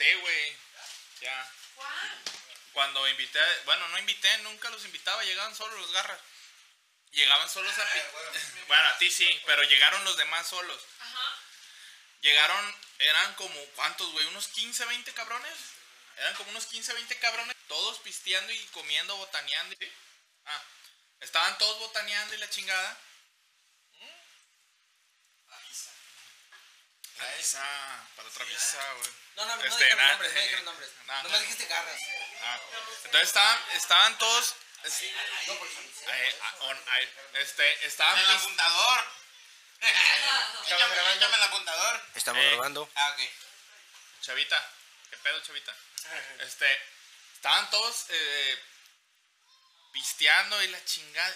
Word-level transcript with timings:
Conté, 0.00 0.16
güey. 0.16 0.56
Ya. 1.20 1.52
Cuando 2.72 3.06
invité, 3.08 3.38
bueno, 3.66 3.86
no 3.88 3.98
invité, 3.98 4.38
nunca 4.38 4.70
los 4.70 4.82
invitaba, 4.86 5.22
llegaban 5.24 5.54
solo 5.54 5.76
los 5.78 5.92
garras. 5.92 6.18
Llegaban 7.10 7.48
solos 7.50 7.76
a... 7.76 7.92
pi- 7.92 8.00
Bueno, 8.68 8.88
a 8.88 8.96
ti 8.98 9.10
sí, 9.10 9.42
pero 9.44 9.62
llegaron 9.64 10.02
los 10.04 10.16
demás 10.16 10.46
solos. 10.46 10.80
Llegaron, 12.22 12.76
eran 13.00 13.34
como, 13.34 13.62
¿cuántos, 13.74 14.10
güey? 14.12 14.26
¿Unos 14.28 14.48
15, 14.48 14.84
20 14.86 15.12
cabrones? 15.12 15.58
Eran 16.16 16.34
como 16.34 16.50
unos 16.50 16.64
15, 16.66 16.94
20 16.94 17.18
cabrones, 17.18 17.56
todos 17.68 17.98
pisteando 17.98 18.52
y 18.52 18.58
comiendo, 18.68 19.16
botaneando. 19.16 19.76
¿sí? 19.78 19.92
Ah, 20.46 20.62
estaban 21.20 21.58
todos 21.58 21.78
botaneando 21.80 22.34
y 22.34 22.38
la 22.38 22.48
chingada. 22.48 22.98
La 27.18 27.34
visa, 27.36 28.08
para 28.16 28.28
otra 28.28 28.44
visa, 28.46 28.92
güey. 28.94 29.19
No, 29.36 29.44
no, 29.46 29.56
no 29.56 29.62
Este, 29.64 29.84
dijeron 29.84 29.98
na- 29.98 30.10
nombres, 30.12 30.32
no 30.34 30.40
dijeron 30.40 30.64
nombres. 30.64 30.90
na- 31.06 31.22
No 31.22 31.28
me 31.30 31.40
dijiste 31.40 31.66
garras. 31.66 32.00
Ah, 32.42 32.60
Entonces 33.04 33.28
estaban, 33.28 33.58
estaban 33.74 34.18
todos. 34.18 34.54
es- 34.84 35.02
eh, 35.02 36.38
ah, 36.42 36.54
on- 36.60 36.84
ahí, 36.88 37.14
este, 37.34 37.86
estaban 37.86 38.18
El 38.18 38.30
apuntador. 38.30 39.04
Échame, 40.66 41.34
el 41.36 41.42
apuntador. 41.42 42.02
Estamos 42.14 42.42
Eh. 42.44 42.48
grabando. 42.50 42.90
Ah, 42.94 43.10
ok. 43.16 43.20
Chavita, 44.22 44.72
¿qué 45.10 45.16
pedo, 45.18 45.40
chavita? 45.42 45.74
Este, 46.40 46.82
estaban 47.34 47.70
todos 47.70 48.06
eh, 48.10 48.62
pisteando 49.92 50.62
y 50.62 50.68
la 50.68 50.84
chingada. 50.84 51.34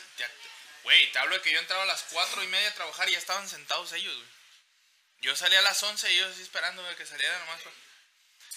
Güey, 0.83 1.11
te 1.13 1.19
hablo 1.19 1.37
de 1.37 1.43
que 1.43 1.51
yo 1.53 1.59
entraba 1.59 1.83
a 1.85 1.87
las 1.87 2.03
cuatro 2.05 2.43
y 2.43 2.47
media 2.49 2.69
a 2.69 2.75
trabajar 2.75 3.09
y 3.09 3.13
ya 3.13 3.19
estaban 3.19 3.49
sentados 3.49 3.93
ellos, 3.93 4.15
güey. 4.15 4.29
Yo 5.23 5.35
salía 5.37 5.61
a 5.61 5.63
las 5.63 5.83
11 5.83 6.11
y 6.13 6.17
ellos 6.17 6.33
así 6.33 6.43
esperando 6.43 6.85
que 6.97 7.07
saliera 7.07 7.39
nomás. 7.39 7.63
pa- 7.63 7.71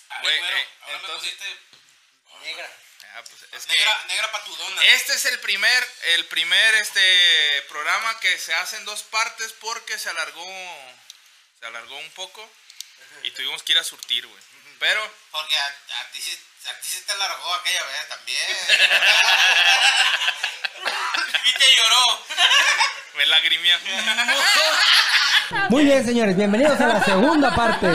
Ay, 0.09 0.21
Güey, 0.23 0.37
güero, 0.39 0.57
eh, 0.57 0.67
ahora 0.81 0.97
me 0.97 1.03
entonces- 1.03 1.31
pusiste 1.33 1.57
Negra. 2.43 2.69
Ah, 3.15 3.23
pues, 3.27 3.41
es 3.51 3.65
que 3.65 3.75
negra, 3.77 4.03
negra 4.09 4.31
patudona. 4.31 4.83
este 4.85 5.13
es 5.13 5.25
el 5.25 5.39
primer, 5.39 5.87
el 6.03 6.25
primer 6.25 6.73
este 6.75 7.63
programa 7.69 8.19
que 8.19 8.37
se 8.37 8.53
hace 8.53 8.77
en 8.77 8.85
dos 8.85 9.01
partes 9.03 9.53
porque 9.53 9.97
se 9.97 10.09
alargó, 10.09 10.45
se 11.59 11.65
alargó 11.65 11.97
un 11.97 12.09
poco 12.11 12.47
y 13.23 13.31
tuvimos 13.31 13.63
que 13.63 13.71
ir 13.71 13.79
a 13.79 13.83
surtir, 13.83 14.27
güey. 14.27 14.43
Pero 14.79 15.11
Porque 15.31 15.57
a, 15.57 15.65
a 15.65 16.11
ti, 16.11 16.21
sí- 16.21 16.39
a 16.69 16.73
ti 16.79 16.87
se 16.87 17.01
te 17.01 17.11
alargó 17.13 17.51
aquella 17.55 17.83
vez 17.85 18.07
también. 18.07 18.57
y 21.45 21.53
te 21.53 21.75
lloró. 21.75 22.25
me 23.15 23.25
lagrimía. 23.25 23.79
Muy 25.69 25.85
bien, 25.85 26.05
señores, 26.05 26.37
bienvenidos 26.37 26.79
a 26.79 26.87
la 26.87 27.03
segunda 27.03 27.55
parte. 27.55 27.87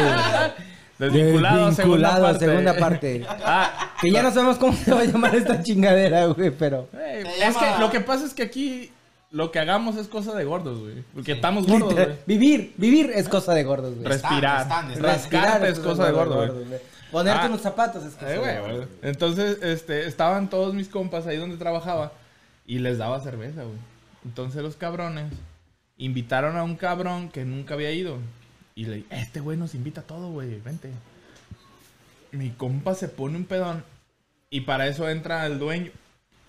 Desvinculado, 1.10 1.66
Desvinculado, 1.66 2.26
segunda 2.26 2.38
segunda 2.38 2.74
parte. 2.78 3.20
parte. 3.26 3.42
Ah, 3.44 3.94
Que 4.00 4.10
ya 4.10 4.22
no 4.22 4.30
sabemos 4.30 4.58
cómo 4.58 4.72
se 4.74 4.92
va 4.92 5.00
a 5.00 5.04
llamar 5.04 5.34
esta 5.34 5.62
chingadera, 5.62 6.26
güey, 6.26 6.50
pero. 6.50 6.88
es 6.92 7.56
que 7.56 7.78
lo 7.80 7.90
que 7.90 8.00
pasa 8.00 8.24
es 8.26 8.34
que 8.34 8.42
aquí 8.42 8.90
lo 9.30 9.50
que 9.50 9.58
hagamos 9.58 9.96
es 9.96 10.08
cosa 10.08 10.34
de 10.34 10.44
gordos, 10.44 10.80
güey. 10.80 11.02
Porque 11.14 11.32
estamos 11.32 11.66
gordos, 11.66 11.94
güey. 11.94 12.08
vivir, 12.26 12.74
vivir 12.76 13.10
es 13.14 13.28
cosa 13.28 13.54
de 13.54 13.64
gordos, 13.64 13.94
güey. 13.94 14.06
Respirar. 14.06 14.62
Están, 14.62 14.90
están, 14.90 14.90
están. 14.92 15.02
Rascarte 15.04 15.68
es 15.70 15.78
cosa 15.78 16.06
de 16.06 16.12
gordo, 16.12 16.34
güey. 16.36 16.80
Ponerte 17.10 17.40
Ah. 17.42 17.46
unos 17.48 17.60
zapatos 17.60 18.04
es 18.04 18.14
cosa 18.14 18.34
Eh, 18.34 18.38
güey, 18.38 18.54
de 18.54 18.60
gordo. 18.60 18.76
güey. 18.76 18.88
Entonces, 19.02 19.58
este, 19.62 20.06
estaban 20.06 20.48
todos 20.50 20.72
mis 20.74 20.88
compas 20.88 21.26
ahí 21.26 21.36
donde 21.36 21.56
trabajaba 21.56 22.12
y 22.66 22.78
les 22.78 22.98
daba 22.98 23.20
cerveza, 23.20 23.62
güey. 23.62 23.76
Entonces 24.24 24.62
los 24.62 24.76
cabrones 24.76 25.32
invitaron 25.98 26.56
a 26.56 26.62
un 26.62 26.76
cabrón 26.76 27.28
que 27.28 27.44
nunca 27.44 27.74
había 27.74 27.90
ido. 27.92 28.18
Y 28.74 28.86
le 28.86 29.04
este 29.10 29.40
güey 29.40 29.58
nos 29.58 29.74
invita 29.74 30.02
a 30.02 30.06
todo, 30.06 30.30
güey, 30.30 30.60
vente. 30.60 30.90
Mi 32.30 32.50
compa 32.50 32.94
se 32.94 33.08
pone 33.08 33.36
un 33.36 33.44
pedón 33.44 33.84
y 34.50 34.62
para 34.62 34.86
eso 34.86 35.08
entra 35.08 35.46
el 35.46 35.58
dueño. 35.58 35.90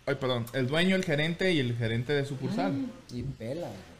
Ay, 0.05 0.15
perdón, 0.15 0.45
el 0.53 0.67
dueño, 0.67 0.95
el 0.95 1.05
gerente 1.05 1.53
y 1.53 1.59
el 1.59 1.77
gerente 1.77 2.13
de 2.13 2.25
sucursal. 2.25 2.87
Y 3.11 3.23
pela, 3.23 3.67
güey. 3.67 3.93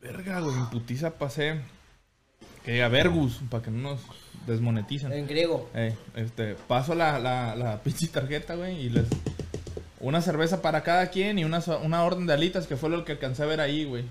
Verga, 0.00 0.40
güey, 0.40 0.56
en 0.56 0.70
putiza 0.70 1.18
pasé. 1.18 1.60
Que 2.64 2.72
diga 2.72 2.88
Vergus, 2.88 3.40
para 3.48 3.64
que 3.64 3.70
no 3.70 3.90
nos 3.90 4.00
desmoneticen. 4.46 5.12
En 5.12 5.26
griego. 5.26 5.70
Eh, 5.74 5.94
este, 6.14 6.54
paso 6.54 6.94
la, 6.94 7.18
la, 7.18 7.56
la 7.56 7.82
pinche 7.82 8.08
tarjeta, 8.08 8.54
güey, 8.54 8.78
y 8.78 8.90
les... 8.90 9.06
Una 10.00 10.20
cerveza 10.20 10.62
para 10.62 10.82
cada 10.82 11.08
quien 11.08 11.38
y 11.38 11.44
una, 11.44 11.60
una 11.82 12.04
orden 12.04 12.26
de 12.26 12.34
alitas, 12.34 12.66
que 12.66 12.76
fue 12.76 12.90
lo 12.90 13.04
que 13.04 13.12
alcancé 13.12 13.42
a 13.42 13.46
ver 13.46 13.60
ahí, 13.60 13.84
güey. 13.84 14.04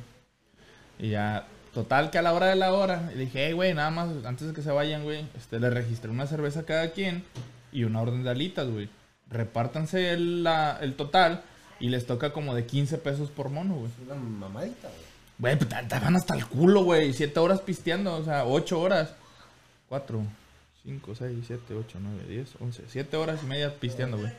Y 1.00 1.12
ya, 1.12 1.48
total 1.84 2.10
que 2.10 2.18
a 2.18 2.22
la 2.24 2.34
hora 2.34 2.48
de 2.48 2.56
la 2.56 2.74
hora, 2.74 3.12
y 3.14 3.18
dije, 3.20 3.46
hey, 3.48 3.54
güey, 3.54 3.74
nada 3.76 3.92
más, 3.92 4.10
antes 4.26 4.48
de 4.48 4.54
que 4.54 4.62
se 4.64 4.72
vayan, 4.72 5.04
güey, 5.04 5.26
este, 5.38 5.60
le 5.60 5.70
registré 5.70 6.10
una 6.10 6.26
cerveza 6.26 6.62
a 6.62 6.64
cada 6.64 6.92
quien 6.92 7.24
y 7.72 7.84
una 7.84 8.02
orden 8.02 8.24
de 8.24 8.32
alitas, 8.32 8.68
güey. 8.68 8.90
Repártanse 9.30 10.12
el, 10.12 10.44
la- 10.44 10.78
el 10.82 10.96
total 10.96 11.44
y 11.80 11.90
les 11.90 12.08
toca 12.08 12.34
como 12.34 12.56
de 12.56 12.66
15 12.66 12.98
pesos 12.98 13.30
por 13.30 13.50
mono, 13.50 13.76
güey. 13.76 13.92
Una 14.06 14.16
mamadita, 14.16 14.88
güey. 14.88 15.08
Güey, 15.40 15.56
pues 15.60 15.82
estaban 15.84 16.16
hasta 16.16 16.34
el 16.36 16.46
culo, 16.48 16.84
güey. 16.84 17.14
Siete 17.14 17.40
horas 17.40 17.62
pisteando, 17.62 18.16
o 18.16 18.24
sea, 18.24 18.46
ocho 18.46 18.80
horas. 18.82 19.14
Cuatro, 19.88 20.24
cinco, 20.84 21.14
seis, 21.14 21.38
siete, 21.46 21.76
ocho, 21.76 22.00
nueve, 22.02 22.24
diez, 22.28 22.50
once. 22.60 22.82
Siete 22.90 23.18
horas 23.18 23.42
y 23.44 23.46
media 23.46 23.72
pisteando, 23.80 24.18
güey. 24.18 24.32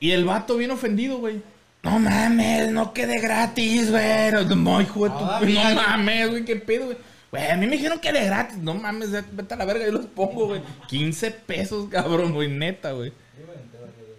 Y 0.00 0.10
el 0.10 0.24
vato 0.26 0.56
bien 0.58 0.70
ofendido, 0.70 1.16
güey. 1.18 1.40
No 1.82 1.98
mames, 1.98 2.70
no 2.72 2.92
quede 2.92 3.20
gratis, 3.20 3.90
güey. 3.90 4.32
No, 4.56 4.80
hijo 4.80 5.04
de 5.04 5.10
tu... 5.10 5.24
Ah, 5.24 5.40
no 5.42 5.74
mames, 5.74 6.30
güey, 6.30 6.44
qué 6.44 6.56
pedo, 6.56 6.86
güey. 6.86 6.98
Güey, 7.30 7.50
a 7.50 7.56
mí 7.56 7.66
me 7.66 7.76
dijeron 7.76 8.00
que 8.00 8.12
de 8.12 8.24
gratis. 8.26 8.58
No 8.58 8.74
mames, 8.74 9.12
vete 9.12 9.54
a 9.54 9.56
la 9.56 9.64
verga, 9.64 9.86
yo 9.86 9.92
los 9.92 10.06
pongo, 10.06 10.46
güey. 10.46 10.62
15 10.88 11.30
pesos, 11.30 11.88
cabrón, 11.90 12.32
güey, 12.32 12.48
neta, 12.48 12.92
güey. 12.92 13.12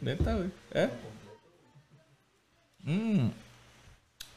Neta, 0.02 0.36
güey. 0.36 0.50
¿Eh? 0.74 0.90
Mm. 2.84 3.30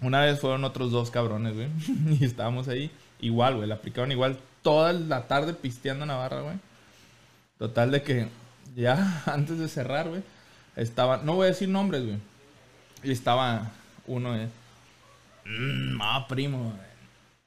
Una 0.03 0.22
vez 0.22 0.41
fueron 0.41 0.65
otros 0.65 0.91
dos 0.91 1.11
cabrones, 1.11 1.55
güey. 1.55 1.69
y 2.21 2.25
estábamos 2.25 2.69
ahí. 2.69 2.91
Igual, 3.21 3.56
güey. 3.56 3.69
Le 3.69 3.75
aplicaron 3.75 4.11
igual 4.11 4.38
toda 4.62 4.93
la 4.93 5.28
tarde 5.28 5.55
pisteando 5.55 6.06
Navarra, 6.06 6.41
güey. 6.41 6.56
Total 7.59 7.91
de 7.91 8.03
que 8.03 8.28
ya 8.75 9.22
antes 9.27 9.59
de 9.59 9.69
cerrar, 9.69 10.09
güey. 10.09 10.22
Estaba, 10.75 11.19
no 11.19 11.34
voy 11.34 11.44
a 11.44 11.50
decir 11.50 11.69
nombres, 11.69 12.05
güey. 12.05 12.19
Y 13.02 13.12
estaba 13.12 13.70
uno 14.06 14.32
de. 14.32 14.48
Mmm, 15.44 16.00
ah, 16.00 16.26
primo. 16.28 16.72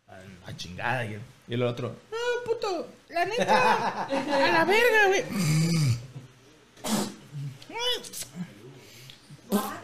A, 0.07 0.49
a 0.49 0.55
chingada. 0.55 1.05
Y 1.05 1.19
el, 1.49 1.63
otro. 1.63 1.95
No, 2.11 2.51
puto. 2.51 2.87
La 3.09 3.25
neta. 3.25 4.03
a 4.05 4.51
la 4.51 4.65
verga, 4.65 5.07
güey. 5.07 5.23
Ah, 9.51 9.81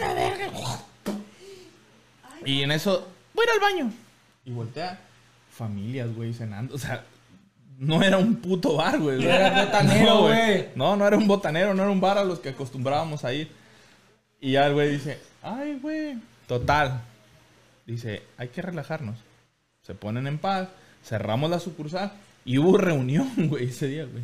la 0.00 0.14
verga. 0.14 0.50
Y 2.44 2.62
en 2.62 2.72
eso, 2.72 3.06
voy 3.34 3.44
a 3.46 3.48
ir 3.48 3.54
al 3.54 3.60
baño. 3.60 3.92
Y 4.44 4.52
voltea, 4.52 4.98
familias, 5.50 6.14
güey, 6.14 6.32
cenando. 6.32 6.74
O 6.74 6.78
sea, 6.78 7.04
no 7.78 8.02
era 8.02 8.16
un 8.16 8.36
puto 8.36 8.76
bar, 8.76 8.98
güey. 8.98 9.22
No 9.22 9.30
era 9.30 9.64
botanero, 9.64 10.06
No, 10.06 10.22
güey. 10.22 10.68
No, 10.74 10.96
no 10.96 11.06
era 11.06 11.16
un 11.16 11.28
botanero, 11.28 11.74
no 11.74 11.82
era 11.82 11.92
un 11.92 12.00
bar 12.00 12.18
a 12.18 12.24
los 12.24 12.40
que 12.40 12.50
acostumbrábamos 12.50 13.24
a 13.24 13.32
ir. 13.32 13.50
Y 14.40 14.52
ya 14.52 14.66
el 14.66 14.74
güey 14.74 14.92
dice, 14.92 15.18
ay, 15.42 15.78
güey. 15.80 16.16
Total. 16.46 17.02
Dice, 17.86 18.22
hay 18.36 18.48
que 18.48 18.62
relajarnos. 18.62 19.18
Se 19.82 19.94
ponen 19.94 20.26
en 20.26 20.38
paz, 20.38 20.68
cerramos 21.04 21.50
la 21.50 21.58
sucursal 21.58 22.12
y 22.44 22.58
hubo 22.58 22.76
reunión, 22.78 23.30
güey, 23.48 23.66
ese 23.68 23.88
día, 23.88 24.04
güey. 24.04 24.22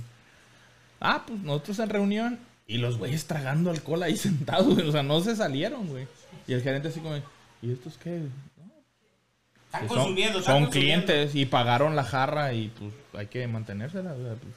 Ah, 1.01 1.25
pues 1.27 1.41
nosotros 1.41 1.79
en 1.81 1.91
reunión 1.91 2.39
y 2.67 2.79
los 2.79 2.97
güeyes 2.99 3.27
tragando 3.27 3.71
alcohol 3.71 4.03
ahí 4.03 4.17
sentados, 4.19 4.75
güey. 4.75 4.89
O 4.89 4.93
sea, 4.93 5.03
no 5.03 5.21
se 5.21 5.37
salieron, 5.37 5.89
güey. 5.89 6.07
Y 6.47 6.53
el 6.53 6.63
gerente 6.63 6.89
así 6.89 7.01
como, 7.01 7.17
¿y 7.63 7.73
estos 7.73 7.99
qué? 7.99 8.23
Están 9.67 9.89
son, 9.89 9.99
consumiendo, 9.99 10.39
están 10.39 10.55
son 10.55 10.65
consumiendo. 10.65 11.07
clientes 11.07 11.35
y 11.35 11.47
pagaron 11.47 11.97
la 11.97 12.05
jarra 12.05 12.53
y 12.53 12.69
pues 12.69 12.93
hay 13.15 13.27
que 13.27 13.47
mantenérsela. 13.49 14.13
o 14.13 14.23
sea, 14.23 14.35
pues, 14.35 14.55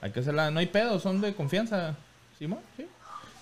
hay 0.00 0.10
que 0.10 0.20
hacerla. 0.20 0.50
No 0.50 0.58
hay 0.58 0.66
pedo, 0.66 0.98
son 0.98 1.20
de 1.20 1.34
confianza. 1.34 1.94
¿Simón? 2.38 2.58
Sí. 2.76 2.86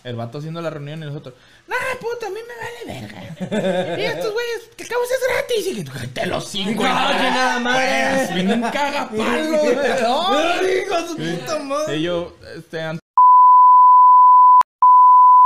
El 0.03 0.17
vato 0.17 0.39
haciendo 0.39 0.63
la 0.63 0.71
reunión 0.71 1.03
y 1.03 1.07
nosotros. 1.07 1.35
No, 1.69 1.75
puta, 2.01 2.27
a 2.29 2.31
mí 2.31 2.39
me 2.47 2.55
vale 2.57 3.01
verga. 3.01 3.97
y 3.99 4.03
estos 4.05 4.33
güeyes, 4.33 4.71
que 4.77 4.85
acabo 4.85 5.03
es 5.05 5.11
gratis. 5.29 5.67
Y 5.67 5.85
que 5.85 6.07
te 6.09 6.27
los 6.27 6.49
cinco. 6.49 6.83
No, 6.83 7.09
que 7.09 7.31
nada 7.31 7.61
más. 7.61 7.77
Pues, 7.77 8.35
bien 8.35 8.63
cagapalo. 8.63 9.19
Ay, 10.39 10.85
hijo 10.87 11.07
su 11.07 11.17
puta 11.17 11.59
madre. 11.61 11.97
Y 11.97 12.03
yo, 12.03 12.35
este, 12.57 12.81
ant- 12.83 12.99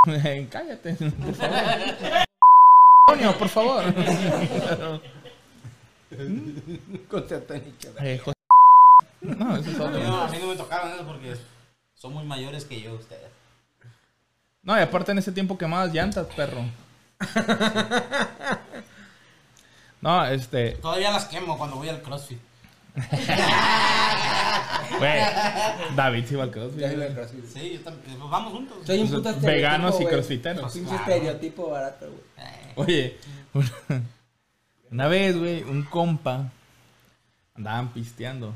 Cállate, 0.51 0.95
por 0.95 1.35
favor. 1.35 1.59
Antonio, 3.09 3.39
por 3.39 3.49
favor. 3.49 3.85
Eh, 8.01 8.21
jo- 8.25 8.33
No, 9.23 9.57
ese 9.57 9.71
es 9.71 9.81
otro. 9.81 9.99
No, 9.99 10.23
a 10.23 10.29
mí 10.29 10.39
no 10.41 10.47
me 10.49 10.57
tocaron 10.57 10.93
eso 10.93 11.05
porque 11.07 11.35
son 11.97 12.13
muy 12.13 12.25
mayores 12.25 12.65
que 12.67 12.81
yo 12.81 12.95
ustedes. 12.95 13.31
No, 14.65 14.79
y 14.79 14.81
aparte 14.81 15.13
en 15.13 15.19
ese 15.19 15.33
tiempo 15.33 15.59
quemabas 15.59 15.93
llantas, 15.93 16.27
perro. 16.35 16.65
No, 20.01 20.25
este. 20.27 20.73
Todavía 20.73 21.11
las 21.11 21.25
quemo 21.25 21.57
cuando 21.57 21.77
voy 21.77 21.89
al 21.89 22.03
CrossFit. 22.03 22.39
Güey, 24.99 25.21
David 25.97 26.25
sí 26.29 26.35
va 26.35 26.43
al 26.45 26.51
crossfit. 26.51 26.79
Ya 26.81 26.93
iba 26.93 27.07
al 27.07 27.15
CrossFit. 27.15 27.47
Sí, 27.47 27.73
yo 27.75 27.81
también. 27.81 28.19
Pues 28.19 28.31
vamos 28.31 28.53
juntos. 28.53 28.77
Soy 28.85 28.99
un 29.01 29.07
puto 29.07 29.17
estereotipo, 29.31 29.47
veganos 29.47 29.95
y 29.95 30.03
güey. 30.03 30.15
crossfiteros. 30.15 30.73
Pinche 30.73 30.95
estereotipo 30.95 31.71
barato, 31.71 32.07
güey. 32.07 32.21
Oye, 32.77 33.19
una, 33.55 33.71
una 34.91 35.09
vez, 35.09 35.39
güey, 35.39 35.63
un 35.63 35.85
compa 35.85 36.51
andaban 37.57 37.89
pisteando. 37.95 38.53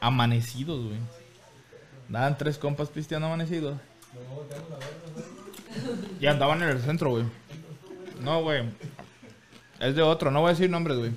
Amanecidos, 0.00 0.84
güey. 0.86 0.98
Andaban 2.08 2.36
tres 2.36 2.58
compas 2.58 2.88
pisteando 2.88 3.28
amanecidos. 3.28 3.78
Y 6.20 6.26
andaban 6.26 6.62
en 6.62 6.70
el 6.70 6.80
centro, 6.80 7.10
güey. 7.10 7.24
No, 8.20 8.42
güey. 8.42 8.64
Es 9.78 9.94
de 9.94 10.02
otro, 10.02 10.30
no 10.30 10.40
voy 10.40 10.48
a 10.48 10.52
decir 10.52 10.68
nombres, 10.68 10.98
güey. 10.98 11.12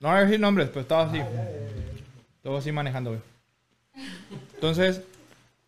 No 0.00 0.08
voy 0.08 0.18
a 0.18 0.24
decir 0.24 0.40
nombres, 0.40 0.68
pero 0.68 0.80
estaba 0.80 1.04
así. 1.04 1.22
Estaba 2.36 2.58
así 2.58 2.72
manejando, 2.72 3.10
güey. 3.10 3.22
Entonces, 4.54 5.02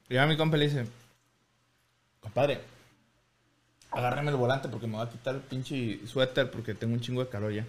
llega 0.08 0.26
mi 0.26 0.37
compa 0.37 0.56
le 0.56 0.69
dice: 0.69 0.87
Compadre, 2.20 2.61
agárrame 3.90 4.31
el 4.31 4.37
volante 4.37 4.69
porque 4.69 4.87
me 4.87 4.96
va 4.96 5.05
a 5.05 5.11
quitar 5.11 5.37
el 5.37 5.40
pinche 5.40 6.00
suéter 6.06 6.50
porque 6.50 6.75
tengo 6.75 6.94
un 6.94 7.00
chingo 7.00 7.25
de 7.25 7.31
calor 7.31 7.52
ya. 7.52 7.64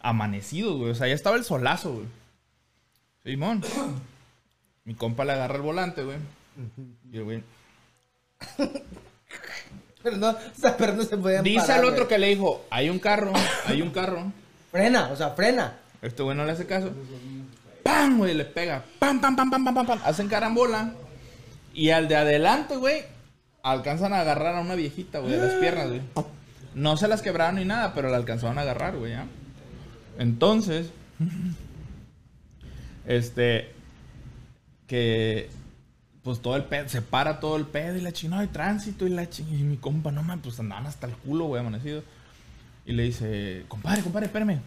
Amanecido, 0.00 0.78
güey. 0.78 0.90
O 0.90 0.94
sea, 0.94 1.06
ya 1.06 1.14
estaba 1.14 1.36
el 1.36 1.44
solazo, 1.44 1.92
güey. 1.92 2.06
Simón. 3.24 3.62
Mi 4.84 4.94
compa 4.94 5.24
le 5.24 5.32
agarra 5.32 5.56
el 5.56 5.62
volante, 5.62 6.02
güey. 6.02 6.16
Y 7.10 7.16
el 7.16 7.24
güey. 7.24 7.42
Pero 10.02 10.16
no, 10.16 10.30
o 10.30 10.36
sea, 10.56 10.76
pero 10.76 10.94
no 10.94 11.02
se 11.04 11.16
podían 11.16 11.44
Dice 11.44 11.60
parar, 11.60 11.78
al 11.78 11.84
otro 11.84 11.96
güey. 11.98 12.08
que 12.08 12.18
le 12.18 12.26
dijo, 12.28 12.64
hay 12.70 12.90
un 12.90 12.98
carro, 12.98 13.32
hay 13.66 13.82
un 13.82 13.90
carro. 13.90 14.32
Frena, 14.70 15.08
o 15.08 15.16
sea, 15.16 15.30
frena. 15.30 15.78
Este 16.00 16.22
güey 16.22 16.36
no 16.36 16.44
le 16.44 16.52
hace 16.52 16.66
caso. 16.66 16.90
¡Pam! 17.82 18.18
Güey, 18.18 18.34
le 18.34 18.44
pega. 18.44 18.84
¡Pam, 18.98 19.20
pam, 19.20 19.36
pam, 19.36 19.50
pam, 19.50 19.64
pam, 19.64 19.74
pam! 19.74 19.86
pam! 19.86 20.00
Hacen 20.04 20.28
carambola. 20.28 20.92
Y 21.74 21.90
al 21.90 22.08
de 22.08 22.16
adelante, 22.16 22.76
güey, 22.76 23.04
alcanzan 23.62 24.12
a 24.12 24.20
agarrar 24.20 24.56
a 24.56 24.60
una 24.60 24.74
viejita, 24.74 25.20
güey, 25.20 25.32
de 25.32 25.38
las 25.38 25.54
piernas, 25.54 25.88
güey. 25.88 26.02
No 26.74 26.96
se 26.96 27.08
las 27.08 27.22
quebraron 27.22 27.56
ni 27.56 27.64
nada, 27.64 27.94
pero 27.94 28.10
la 28.10 28.16
alcanzaron 28.16 28.58
a 28.58 28.62
agarrar, 28.62 28.96
güey, 28.96 29.12
¿ya? 29.12 29.26
Entonces, 30.18 30.90
este, 33.06 33.72
que, 34.86 35.48
pues 36.22 36.40
todo 36.40 36.56
el 36.56 36.64
pedo, 36.64 36.88
se 36.88 37.02
para 37.02 37.40
todo 37.40 37.56
el 37.56 37.66
pedo 37.66 37.96
y 37.96 38.00
la 38.00 38.12
chingada, 38.12 38.42
no 38.42 38.48
hay 38.48 38.52
tránsito 38.52 39.06
y 39.06 39.10
la 39.10 39.28
chingada. 39.28 39.58
Y 39.58 39.62
mi 39.64 39.76
compa, 39.76 40.12
no 40.12 40.22
mames, 40.22 40.44
pues 40.44 40.60
andaban 40.60 40.86
hasta 40.86 41.06
el 41.06 41.14
culo, 41.14 41.46
güey, 41.46 41.60
amanecido. 41.60 42.02
Y 42.86 42.92
le 42.92 43.04
dice, 43.04 43.64
compadre, 43.68 44.02
compadre, 44.02 44.26
espérame. 44.26 44.60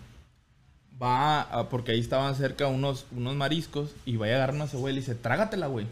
Va, 1.01 1.67
porque 1.69 1.91
ahí 1.91 1.99
estaban 1.99 2.35
cerca 2.35 2.67
unos, 2.67 3.05
unos 3.11 3.35
mariscos 3.35 3.91
y 4.05 4.15
vaya 4.15 4.33
a 4.33 4.35
agarrar 4.37 4.55
una 4.55 4.67
cebolla 4.67 4.91
y 4.91 4.95
le 4.95 5.01
dice, 5.01 5.15
trágatela, 5.15 5.67
güey. 5.67 5.87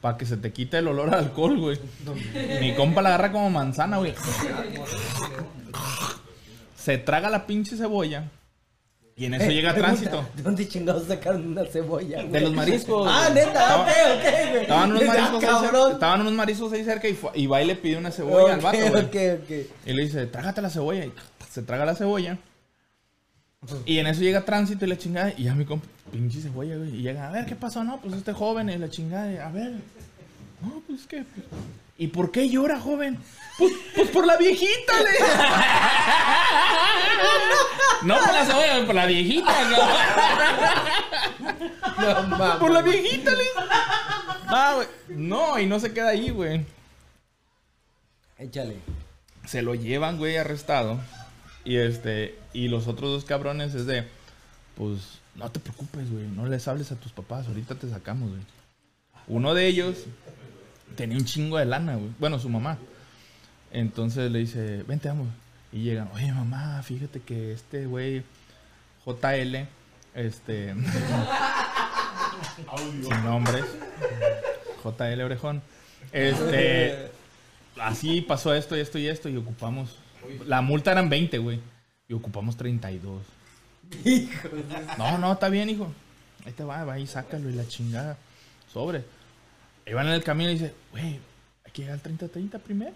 Para 0.00 0.16
que 0.18 0.26
se 0.26 0.36
te 0.36 0.52
quite 0.52 0.78
el 0.78 0.88
olor 0.88 1.08
al 1.14 1.24
alcohol, 1.24 1.58
güey. 1.58 1.78
Mi 2.60 2.74
compa 2.74 3.02
la 3.02 3.10
agarra 3.10 3.32
como 3.32 3.50
manzana, 3.50 3.98
güey. 3.98 4.14
Se 6.76 6.98
traga 6.98 7.30
la 7.30 7.46
pinche 7.46 7.76
cebolla. 7.76 8.30
Y 9.16 9.26
en 9.26 9.34
eso 9.34 9.48
llega 9.48 9.72
Pregunta, 9.72 9.96
tránsito. 9.96 10.28
¿De 10.36 10.42
dónde 10.42 10.66
chingados 10.68 11.06
sacaron 11.06 11.46
una 11.46 11.64
cebolla, 11.66 12.18
güey? 12.22 12.32
De 12.32 12.40
los 12.40 12.52
mariscos. 12.52 13.08
Ah, 13.08 13.30
neta, 13.32 13.80
ok, 13.82 13.88
ok, 13.88 14.50
güey. 14.50 14.62
Estaban 14.62 14.90
unos 14.90 15.02
Ah, 15.04 15.06
mariscos 15.06 15.44
ahí 15.44 15.60
cerca, 15.60 15.88
estaban 15.92 16.20
unos 16.22 16.32
mariscos 16.32 16.72
ahí 16.72 16.84
cerca 16.84 17.08
y, 17.08 17.14
fue- 17.14 17.30
y 17.34 17.46
va 17.46 17.62
y 17.62 17.66
le 17.66 17.76
pide 17.76 17.96
una 17.96 18.10
cebolla 18.10 18.54
al 18.54 18.60
vato, 18.60 18.76
güey. 18.78 19.04
ok, 19.04 19.42
ok. 19.44 19.50
Y 19.86 19.92
le 19.92 20.02
dice, 20.02 20.26
trágate 20.26 20.60
la 20.62 20.70
cebolla. 20.70 21.04
Y 21.04 21.12
se 21.48 21.62
traga 21.62 21.84
la 21.84 21.94
cebolla. 21.94 22.38
Y 23.86 23.98
en 23.98 24.06
eso 24.08 24.20
llega 24.20 24.44
tránsito 24.44 24.84
y 24.84 24.88
la 24.88 24.98
chingada. 24.98 25.32
Y 25.36 25.44
ya 25.44 25.54
mi 25.54 25.64
compa, 25.64 25.86
pinche 26.10 26.40
cebolla, 26.40 26.76
güey. 26.76 26.96
Y 26.96 27.02
llega, 27.02 27.28
a 27.28 27.30
ver, 27.30 27.46
¿qué 27.46 27.54
pasó? 27.54 27.82
No, 27.84 28.00
pues 28.00 28.14
este 28.14 28.32
joven 28.32 28.68
y 28.68 28.76
la 28.78 28.90
chingada. 28.90 29.32
y, 29.32 29.36
A 29.36 29.48
ver. 29.48 29.72
No, 30.60 30.82
pues 30.88 31.06
qué. 31.06 31.18
Pues, 31.22 31.46
¿Y 31.96 32.08
por 32.08 32.32
qué 32.32 32.48
llora, 32.48 32.80
joven? 32.80 33.18
Pues, 33.58 33.72
pues 33.94 34.10
por 34.10 34.26
la 34.26 34.36
viejita, 34.36 34.92
le. 35.00 35.10
No 38.02 38.18
por 38.18 38.32
la 38.34 38.44
cebolla, 38.44 38.84
por 38.86 38.94
la 38.94 39.06
viejita, 39.06 39.52
No, 41.98 42.22
no. 42.22 42.28
mames. 42.36 42.56
Por 42.56 42.70
la 42.72 42.82
viejita, 42.82 43.30
le. 43.30 43.44
No, 44.50 44.74
güey. 44.76 44.88
No, 45.08 45.58
y 45.58 45.66
no 45.66 45.80
se 45.80 45.92
queda 45.94 46.08
ahí, 46.10 46.28
güey. 46.30 46.66
Échale. 48.38 48.76
se 49.46 49.62
lo 49.62 49.74
llevan, 49.74 50.18
güey, 50.18 50.36
arrestado. 50.36 51.00
Y 51.64 51.76
este, 51.76 52.38
y 52.52 52.68
los 52.68 52.88
otros 52.88 53.10
dos 53.10 53.24
cabrones 53.24 53.74
es 53.74 53.86
de, 53.86 54.06
pues, 54.76 55.20
no 55.36 55.50
te 55.50 55.60
preocupes, 55.60 56.10
güey, 56.10 56.24
no 56.26 56.46
les 56.46 56.68
hables 56.68 56.92
a 56.92 56.96
tus 56.96 57.12
papás, 57.12 57.46
ahorita 57.46 57.76
te 57.76 57.88
sacamos, 57.88 58.28
güey. 58.30 58.42
Uno 59.28 59.54
de 59.54 59.66
ellos 59.66 59.96
tenía 60.94 61.16
un 61.16 61.24
chingo 61.24 61.58
de 61.58 61.66
lana, 61.66 61.96
güey. 61.96 62.10
Bueno, 62.18 62.38
su 62.38 62.48
mamá. 62.48 62.78
Entonces 63.70 64.30
le 64.30 64.38
dice, 64.40 64.82
vente, 64.84 65.08
vamos. 65.08 65.28
Y 65.72 65.82
llegan, 65.82 66.08
oye, 66.14 66.30
mamá, 66.32 66.80
fíjate 66.84 67.20
que 67.20 67.52
este 67.52 67.86
güey, 67.86 68.22
JL, 69.04 69.66
este, 70.14 70.72
sin 73.02 73.24
nombres, 73.24 73.64
JL 74.84 75.20
Orejón, 75.22 75.60
este, 76.12 77.10
así 77.80 78.20
pasó 78.20 78.54
esto 78.54 78.76
y 78.76 78.80
esto 78.80 78.98
y 78.98 79.08
esto 79.08 79.28
y 79.28 79.36
ocupamos, 79.36 79.98
la 80.46 80.60
multa 80.60 80.92
eran 80.92 81.08
20, 81.08 81.38
güey, 81.38 81.60
y 82.08 82.14
ocupamos 82.14 82.56
32. 82.56 83.22
No, 84.96 85.18
no, 85.18 85.32
está 85.32 85.48
bien, 85.48 85.68
hijo. 85.70 85.92
Ahí 86.46 86.52
te 86.52 86.62
va, 86.62 86.84
va 86.84 86.98
y 87.00 87.06
sácalo 87.08 87.50
y 87.50 87.54
la 87.54 87.66
chingada. 87.66 88.16
Sobre. 88.72 89.04
Ahí 89.86 89.92
van 89.92 90.06
en 90.06 90.14
el 90.14 90.24
camino 90.24 90.50
y 90.50 90.54
dice, 90.54 90.74
güey, 90.90 91.20
hay 91.64 91.72
que 91.72 91.82
llegar 91.82 92.00
al 92.02 92.02
30-30 92.02 92.58
primero. 92.60 92.94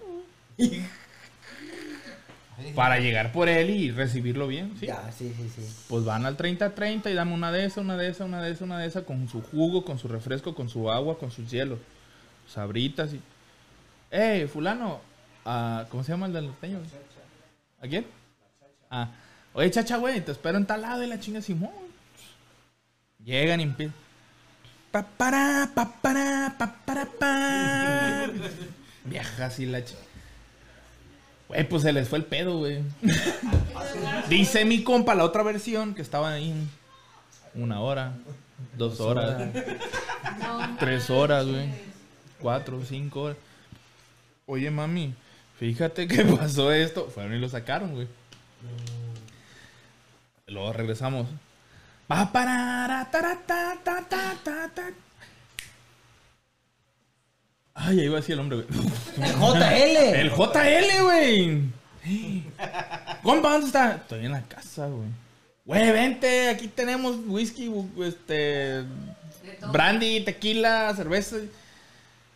Para 2.74 2.98
llegar 2.98 3.30
por 3.30 3.48
él 3.48 3.70
y 3.70 3.92
recibirlo 3.92 4.48
bien, 4.48 4.74
¿sí? 4.80 4.86
Ya, 4.86 5.12
sí, 5.12 5.32
sí, 5.36 5.48
sí. 5.54 5.62
Pues 5.88 6.04
van 6.04 6.26
al 6.26 6.36
30-30 6.36 7.10
y 7.10 7.14
dame 7.14 7.32
una 7.32 7.52
de 7.52 7.64
esas, 7.64 7.78
una 7.78 7.96
de 7.96 8.08
esas, 8.08 8.26
una 8.26 8.42
de 8.42 8.50
esas, 8.50 8.62
una 8.62 8.78
de 8.78 8.86
esas, 8.86 9.04
con 9.04 9.28
su 9.28 9.42
jugo, 9.42 9.84
con 9.84 9.98
su 9.98 10.08
refresco, 10.08 10.56
con 10.56 10.68
su 10.68 10.90
agua, 10.90 11.18
con 11.18 11.30
sus 11.30 11.48
hielos. 11.48 11.78
Sabritas 12.48 13.12
y... 13.12 13.20
¡Eh, 14.10 14.48
fulano! 14.52 15.00
Ah, 15.44 15.86
¿Cómo 15.88 16.02
se 16.02 16.10
llama 16.10 16.26
el 16.26 16.32
del 16.32 16.46
norteño? 16.46 16.80
¿A 17.80 17.86
quién? 17.86 18.06
Ah, 18.90 19.12
oye, 19.52 19.70
chacha, 19.70 19.98
güey, 19.98 20.20
te 20.20 20.32
espero 20.32 20.58
en 20.58 20.66
tal 20.66 20.82
lado 20.82 21.04
y 21.04 21.06
la 21.06 21.20
chinga 21.20 21.40
Simón. 21.40 21.70
Llegan 23.22 23.60
y 23.60 23.64
empiezan... 23.64 23.94
Pa, 24.98 25.06
para, 25.16 25.70
pa, 25.76 25.92
para, 26.02 26.56
pa, 26.58 26.74
para, 26.84 27.04
pa. 27.06 28.26
Viaja 29.04 29.46
así 29.46 29.64
la. 29.64 29.80
Güey, 31.46 31.68
pues 31.68 31.82
se 31.82 31.92
les 31.92 32.08
fue 32.08 32.18
el 32.18 32.24
pedo, 32.24 32.58
güey. 32.58 32.82
Dice 34.28 34.64
mi 34.64 34.82
compa 34.82 35.14
la 35.14 35.24
otra 35.24 35.44
versión 35.44 35.94
que 35.94 36.02
estaban 36.02 36.32
ahí 36.32 36.52
una 37.54 37.80
hora, 37.80 38.14
dos 38.76 38.98
horas, 38.98 39.40
tres 40.80 41.10
horas, 41.10 41.46
güey, 41.46 41.68
cuatro, 42.40 42.84
cinco 42.84 43.22
horas. 43.22 43.36
Oye, 44.46 44.68
mami, 44.72 45.14
fíjate 45.60 46.08
que 46.08 46.24
pasó 46.24 46.72
esto. 46.72 47.08
Fueron 47.08 47.34
y 47.34 47.38
lo 47.38 47.48
sacaron, 47.48 47.94
güey. 47.94 48.08
Luego 50.48 50.72
regresamos. 50.72 51.28
Pa, 52.08 52.24
parara, 52.32 53.06
tara, 53.10 53.36
ta, 53.46 53.76
ta, 53.84 54.00
ta, 54.08 54.34
ta, 54.42 54.68
ta. 54.74 54.82
Ay, 57.74 58.00
ahí 58.00 58.08
va 58.08 58.18
así 58.18 58.32
el 58.32 58.40
hombre, 58.40 58.62
güey. 58.62 58.68
JL. 59.18 59.96
El 60.16 60.30
JL, 60.30 61.02
güey. 61.02 61.62
Compa, 63.22 63.52
¿dónde 63.52 63.66
está? 63.66 63.96
Estoy 63.96 64.24
en 64.24 64.32
la 64.32 64.40
casa, 64.40 64.86
güey. 64.86 65.08
Güey, 65.66 65.92
vente, 65.92 66.48
aquí 66.48 66.66
tenemos 66.68 67.16
whisky, 67.26 67.70
este, 68.02 68.84
brandy, 69.70 70.22
tequila, 70.24 70.94
cerveza. 70.96 71.36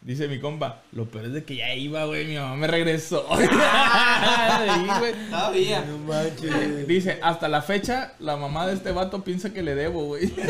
Dice 0.02 0.26
mi 0.26 0.40
compa, 0.40 0.82
lo 0.90 1.04
peor 1.06 1.26
es 1.26 1.32
de 1.32 1.44
que 1.44 1.54
ya 1.56 1.72
iba, 1.74 2.04
güey, 2.06 2.26
mi 2.26 2.34
mamá 2.36 2.56
me 2.56 2.66
regresó. 2.66 3.24
Ahí, 3.32 4.88
güey. 4.98 5.14
Todavía. 5.30 5.84
No 5.84 5.98
manches. 6.12 6.88
Dice, 6.88 7.20
hasta 7.22 7.48
la 7.48 7.62
fecha, 7.62 8.14
la 8.18 8.36
mamá 8.36 8.66
de 8.66 8.74
este 8.74 8.90
vato 8.90 9.22
piensa 9.22 9.52
que 9.52 9.62
le 9.62 9.76
debo, 9.76 10.04
güey. 10.06 10.32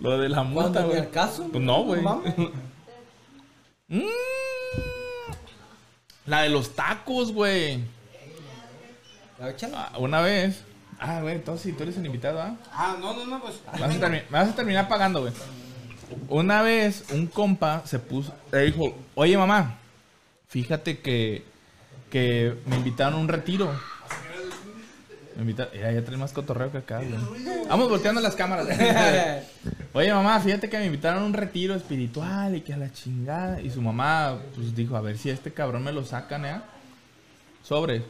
Lo 0.00 0.18
de 0.18 0.28
la 0.30 0.42
multa, 0.42 0.70
¿Cuándo 0.70 0.80
ni 0.82 0.86
güey. 0.88 1.00
al 1.00 1.10
caso? 1.10 1.48
Pues 1.52 1.62
no, 1.62 1.84
güey. 1.84 2.00
Mm. 3.88 4.00
La 6.26 6.42
de 6.42 6.48
los 6.48 6.74
tacos, 6.74 7.32
güey. 7.32 7.80
Ah, 9.74 9.92
Una 9.98 10.20
vez. 10.22 10.62
Ah, 10.98 11.20
güey, 11.20 11.34
entonces 11.34 11.64
si 11.64 11.72
tú 11.76 11.82
eres 11.82 11.96
el 11.96 12.06
invitado, 12.06 12.40
¿ah? 12.40 12.54
Ah, 12.72 12.96
no, 13.00 13.12
no, 13.12 13.26
no, 13.26 13.40
pues. 13.42 13.60
Me 13.74 13.80
vas 13.80 13.96
a, 13.96 14.00
termi- 14.00 14.22
me 14.30 14.38
vas 14.38 14.48
a 14.48 14.54
terminar 14.54 14.88
pagando, 14.88 15.20
güey. 15.20 15.32
Una 16.28 16.62
vez 16.62 17.04
un 17.12 17.26
compa 17.26 17.82
se 17.86 17.98
puso, 17.98 18.34
le 18.52 18.62
dijo, 18.62 18.96
oye 19.14 19.36
mamá, 19.36 19.78
fíjate 20.48 20.98
que, 20.98 21.44
que 22.10 22.56
me 22.66 22.76
invitaron 22.76 23.14
a 23.14 23.22
un 23.22 23.28
retiro. 23.28 23.70
Me 25.36 25.42
invita, 25.42 25.72
ya, 25.72 25.90
ya 25.90 26.04
trae 26.04 26.18
más 26.18 26.32
cotorreo 26.32 26.70
que 26.70 26.78
acá, 26.78 26.98
güey. 26.98 27.64
Vamos 27.66 27.88
volteando 27.88 28.20
las 28.20 28.36
cámaras. 28.36 28.68
Oye, 29.94 30.12
mamá, 30.12 30.40
fíjate 30.40 30.68
que 30.68 30.78
me 30.78 30.86
invitaron 30.86 31.22
a 31.22 31.26
un 31.26 31.32
retiro 31.32 31.74
espiritual 31.74 32.54
y 32.54 32.60
que 32.60 32.74
a 32.74 32.76
la 32.76 32.92
chingada. 32.92 33.60
Y 33.60 33.70
su 33.70 33.80
mamá, 33.80 34.38
pues 34.54 34.74
dijo, 34.74 34.94
a 34.96 35.00
ver 35.00 35.16
si 35.16 35.30
a 35.30 35.34
este 35.34 35.52
cabrón 35.52 35.84
me 35.84 35.92
lo 35.92 36.04
sacan, 36.04 36.44
¿eh? 36.44 36.60
Sobre. 37.62 38.02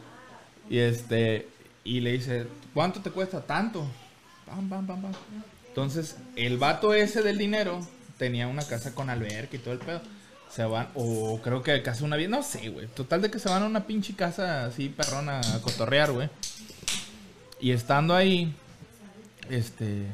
Y 0.69 0.79
este, 0.79 1.49
y 1.85 2.01
le 2.01 2.13
dice, 2.13 2.47
¿cuánto 2.75 3.01
te 3.01 3.11
cuesta? 3.11 3.41
Tanto. 3.41 3.87
Pam, 4.47 4.69
pam, 4.69 4.87
pam, 4.87 5.03
pam. 5.03 5.13
Entonces, 5.73 6.17
el 6.37 6.59
vato 6.59 6.93
ese 6.93 7.23
del 7.23 7.39
dinero 7.39 7.81
tenía 8.19 8.47
una 8.47 8.63
casa 8.63 8.95
con 8.95 9.09
alberca 9.09 9.57
y 9.57 9.59
todo 9.59 9.73
el 9.73 9.81
pedo. 9.81 10.03
Se 10.51 10.67
van, 10.67 10.91
o 10.95 11.41
creo 11.43 11.63
que 11.63 11.83
casa 11.83 12.05
una 12.05 12.19
bien, 12.19 12.31
no 12.31 12.43
sé, 12.43 12.69
güey. 12.69 12.89
Total 12.89 13.23
de 13.23 13.31
que 13.31 13.39
se 13.39 13.49
van 13.49 13.63
a 13.63 13.67
una 13.67 13.87
pinche 13.87 14.15
casa 14.15 14.67
así 14.67 14.91
perrona 14.91 15.41
a 15.41 15.63
cotorrear, 15.63 16.13
güey. 16.13 16.29
Y 17.59 17.71
estando 17.71 18.15
ahí, 18.15 18.55
este, 19.49 20.09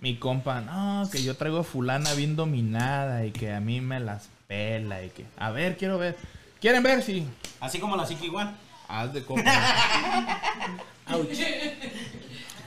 mi 0.00 0.18
compa, 0.18 0.60
no, 0.60 1.08
que 1.10 1.24
yo 1.24 1.36
traigo 1.36 1.58
a 1.58 1.64
fulana 1.64 2.14
bien 2.14 2.36
dominada 2.36 3.26
y 3.26 3.32
que 3.32 3.52
a 3.52 3.58
mí 3.58 3.80
me 3.80 3.98
las 3.98 4.28
pela 4.46 5.02
y 5.02 5.10
que, 5.10 5.26
a 5.36 5.50
ver, 5.50 5.76
quiero 5.76 5.98
ver. 5.98 6.16
¿Quieren 6.60 6.84
ver? 6.84 7.02
Sí. 7.02 7.26
Así 7.58 7.80
como 7.80 7.96
la 7.96 8.04
One. 8.04 8.52
Haz 8.86 9.12
de 9.12 9.24
compa. 9.24 9.50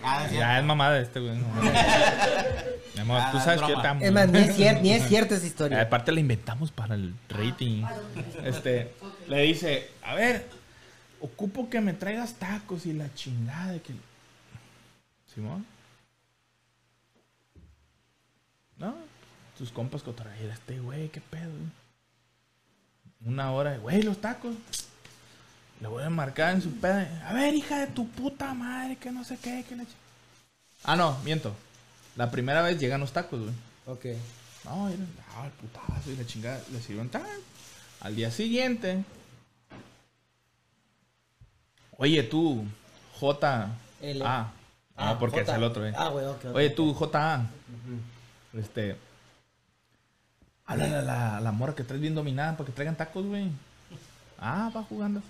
Ah, 0.05 0.27
ya 0.31 0.59
es 0.59 0.65
mamada 0.65 0.99
este, 0.99 1.19
güey. 1.19 1.35
no. 1.37 1.47
Mi 2.95 3.01
amor, 3.01 3.19
Ah, 3.21 3.29
tú 3.31 3.39
sabes 3.39 3.59
que 3.61 3.67
yo 3.67 3.79
broma. 3.79 3.81
te 3.81 3.87
amo. 3.89 4.01
Es 4.01 4.11
más, 4.11 4.29
ni 4.29 4.37
es, 4.39 4.57
cier- 4.57 4.81
ni 4.81 4.91
es 4.91 5.03
cierta 5.09 5.35
esa 5.35 5.45
historia. 5.45 5.81
Aparte 5.81 6.11
la 6.13 6.19
inventamos 6.21 6.71
para 6.71 6.95
el 6.95 7.13
rating. 7.29 7.83
Este, 8.43 8.93
le 9.27 9.41
dice, 9.41 9.89
a 10.03 10.15
ver, 10.15 10.45
ocupo 11.19 11.69
que 11.69 11.81
me 11.81 11.93
traigas 11.93 12.35
tacos 12.35 12.85
y 12.85 12.93
la 12.93 13.13
chingada 13.13 13.73
de 13.73 13.81
que... 13.81 13.93
Simón. 15.33 15.65
No, 18.77 18.95
tus 19.57 19.71
compas 19.71 20.03
cotorrear 20.03 20.37
este 20.51 20.79
güey, 20.79 21.09
qué 21.09 21.21
pedo. 21.21 21.49
güey? 21.49 21.71
Una 23.33 23.51
hora, 23.51 23.71
de, 23.71 23.77
güey, 23.79 24.03
los 24.03 24.19
tacos. 24.21 24.55
Le 25.81 25.87
voy 25.87 26.03
a 26.03 26.09
marcar 26.09 26.53
en 26.53 26.61
su 26.61 26.71
pedo. 26.71 27.05
A 27.25 27.33
ver, 27.33 27.53
hija 27.53 27.79
de 27.79 27.87
tu 27.87 28.07
puta 28.07 28.53
madre, 28.53 28.95
que 28.95 29.11
no 29.11 29.23
sé 29.23 29.37
qué, 29.37 29.63
que 29.67 29.75
la 29.75 29.83
ch-". 29.83 29.87
Ah, 30.83 30.95
no, 30.95 31.17
miento. 31.23 31.53
La 32.15 32.31
primera 32.31 32.61
vez 32.61 32.79
llegan 32.79 33.01
los 33.01 33.11
tacos, 33.11 33.41
güey. 33.41 33.53
Ok. 33.87 34.05
No, 34.63 34.89
era 34.89 35.03
ah, 35.35 35.45
el 35.45 35.51
putazo 35.51 36.11
y 36.11 36.15
la 36.15 36.25
chingada. 36.25 36.61
Le 36.71 36.79
sirvieron 36.79 37.09
tan. 37.09 37.23
Al 38.01 38.15
día 38.15 38.31
siguiente. 38.31 39.03
Oye, 41.97 42.23
tú, 42.23 42.65
J. 43.19 43.69
L. 44.01 44.25
A. 44.25 44.51
Ah, 44.95 45.17
porque 45.19 45.39
J. 45.39 45.51
es 45.51 45.57
el 45.57 45.63
otro, 45.63 45.85
eh. 45.85 45.93
Ah, 45.95 46.09
güey, 46.09 46.25
ok. 46.25 46.45
ok. 46.45 46.55
Oye, 46.55 46.69
tú, 46.69 46.93
J. 46.93 47.35
A. 47.35 47.45
Este. 48.53 48.97
Háblale 50.65 50.95
a 50.95 51.01
la, 51.01 51.37
a 51.37 51.41
la 51.41 51.51
morra 51.51 51.75
que 51.75 51.83
traes 51.83 52.01
bien 52.01 52.15
dominada 52.15 52.57
para 52.57 52.65
que 52.65 52.73
traigan 52.73 52.95
tacos, 52.95 53.25
güey. 53.25 53.51
Ah, 54.39 54.71
va 54.75 54.83
jugando. 54.83 55.21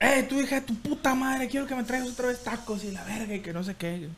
¡Eh, 0.00 0.22
tu 0.28 0.40
hija 0.40 0.56
de 0.56 0.60
tu 0.62 0.74
puta 0.76 1.14
madre! 1.14 1.48
Quiero 1.48 1.66
que 1.66 1.74
me 1.74 1.82
traigas 1.84 2.08
otra 2.10 2.28
vez 2.28 2.42
tacos 2.42 2.84
y 2.84 2.92
la 2.92 3.02
verga 3.04 3.34
y 3.34 3.40
que 3.40 3.52
no 3.52 3.64
sé 3.64 3.74
qué. 3.74 4.08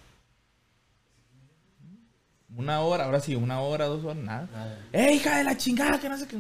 Una 2.55 2.81
hora, 2.81 3.05
ahora 3.05 3.21
sí, 3.21 3.35
una 3.35 3.61
hora, 3.61 3.87
dos 3.87 4.05
horas, 4.05 4.17
nada. 4.17 4.49
Nada. 4.53 4.79
¡Eh, 4.93 5.15
hija 5.15 5.39
de 5.39 5.45
la 5.45 5.57
chingada! 5.57 5.99
Que 5.99 6.09
no 6.09 6.19
sé 6.19 6.27
qué. 6.27 6.37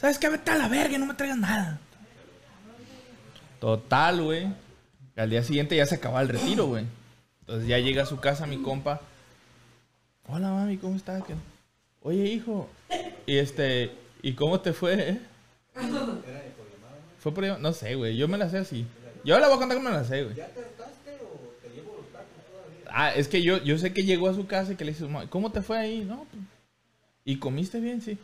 ¿Sabes 0.00 0.18
qué? 0.18 0.28
Vete 0.28 0.50
a 0.52 0.58
la 0.58 0.68
verga 0.68 0.94
y 0.94 0.98
no 0.98 1.06
me 1.06 1.14
traigas 1.14 1.38
nada. 1.38 1.80
Total, 3.58 4.22
güey. 4.22 4.48
Al 5.16 5.28
día 5.30 5.42
siguiente 5.42 5.76
ya 5.76 5.84
se 5.86 5.96
acaba 5.96 6.22
el 6.22 6.28
retiro, 6.28 6.66
güey. 6.66 6.86
Entonces 7.40 7.68
ya 7.68 7.78
llega 7.78 8.04
a 8.04 8.06
su 8.06 8.18
casa 8.20 8.46
mi 8.46 8.62
compa. 8.62 9.00
Hola, 10.28 10.50
mami, 10.52 10.76
¿cómo 10.76 10.94
estás? 10.96 11.24
¿Qué- 11.24 11.34
Oye, 12.02 12.24
hijo. 12.24 12.68
Y 13.26 13.36
este, 13.38 13.92
¿y 14.22 14.32
cómo 14.34 14.60
te 14.60 14.72
fue? 14.72 15.10
eh? 15.10 15.20
¿Fue 17.20 17.32
por 17.32 17.44
ahí? 17.44 17.52
No 17.60 17.72
sé, 17.72 17.94
güey. 17.94 18.16
Yo 18.16 18.26
me 18.28 18.38
la 18.38 18.50
sé 18.50 18.58
así. 18.58 18.86
Yo 19.24 19.38
le 19.38 19.46
voy 19.46 19.54
a 19.54 19.58
contar 19.58 19.76
cómo 19.78 19.90
me 19.90 19.94
la 19.96 20.04
sé, 20.04 20.24
güey. 20.24 20.36
Ah, 22.92 23.14
es 23.14 23.28
que 23.28 23.42
yo, 23.42 23.62
yo 23.62 23.78
sé 23.78 23.92
que 23.92 24.02
llegó 24.02 24.28
a 24.28 24.34
su 24.34 24.46
casa 24.46 24.72
y 24.72 24.76
que 24.76 24.84
le 24.84 24.92
dice, 24.92 25.06
"Ma, 25.06 25.26
¿cómo 25.28 25.52
te 25.52 25.62
fue 25.62 25.78
ahí? 25.78 26.04
No, 26.04 26.26
pues, 26.30 26.42
¿y 27.24 27.36
comiste 27.36 27.78
bien? 27.78 28.02
Sí. 28.02 28.18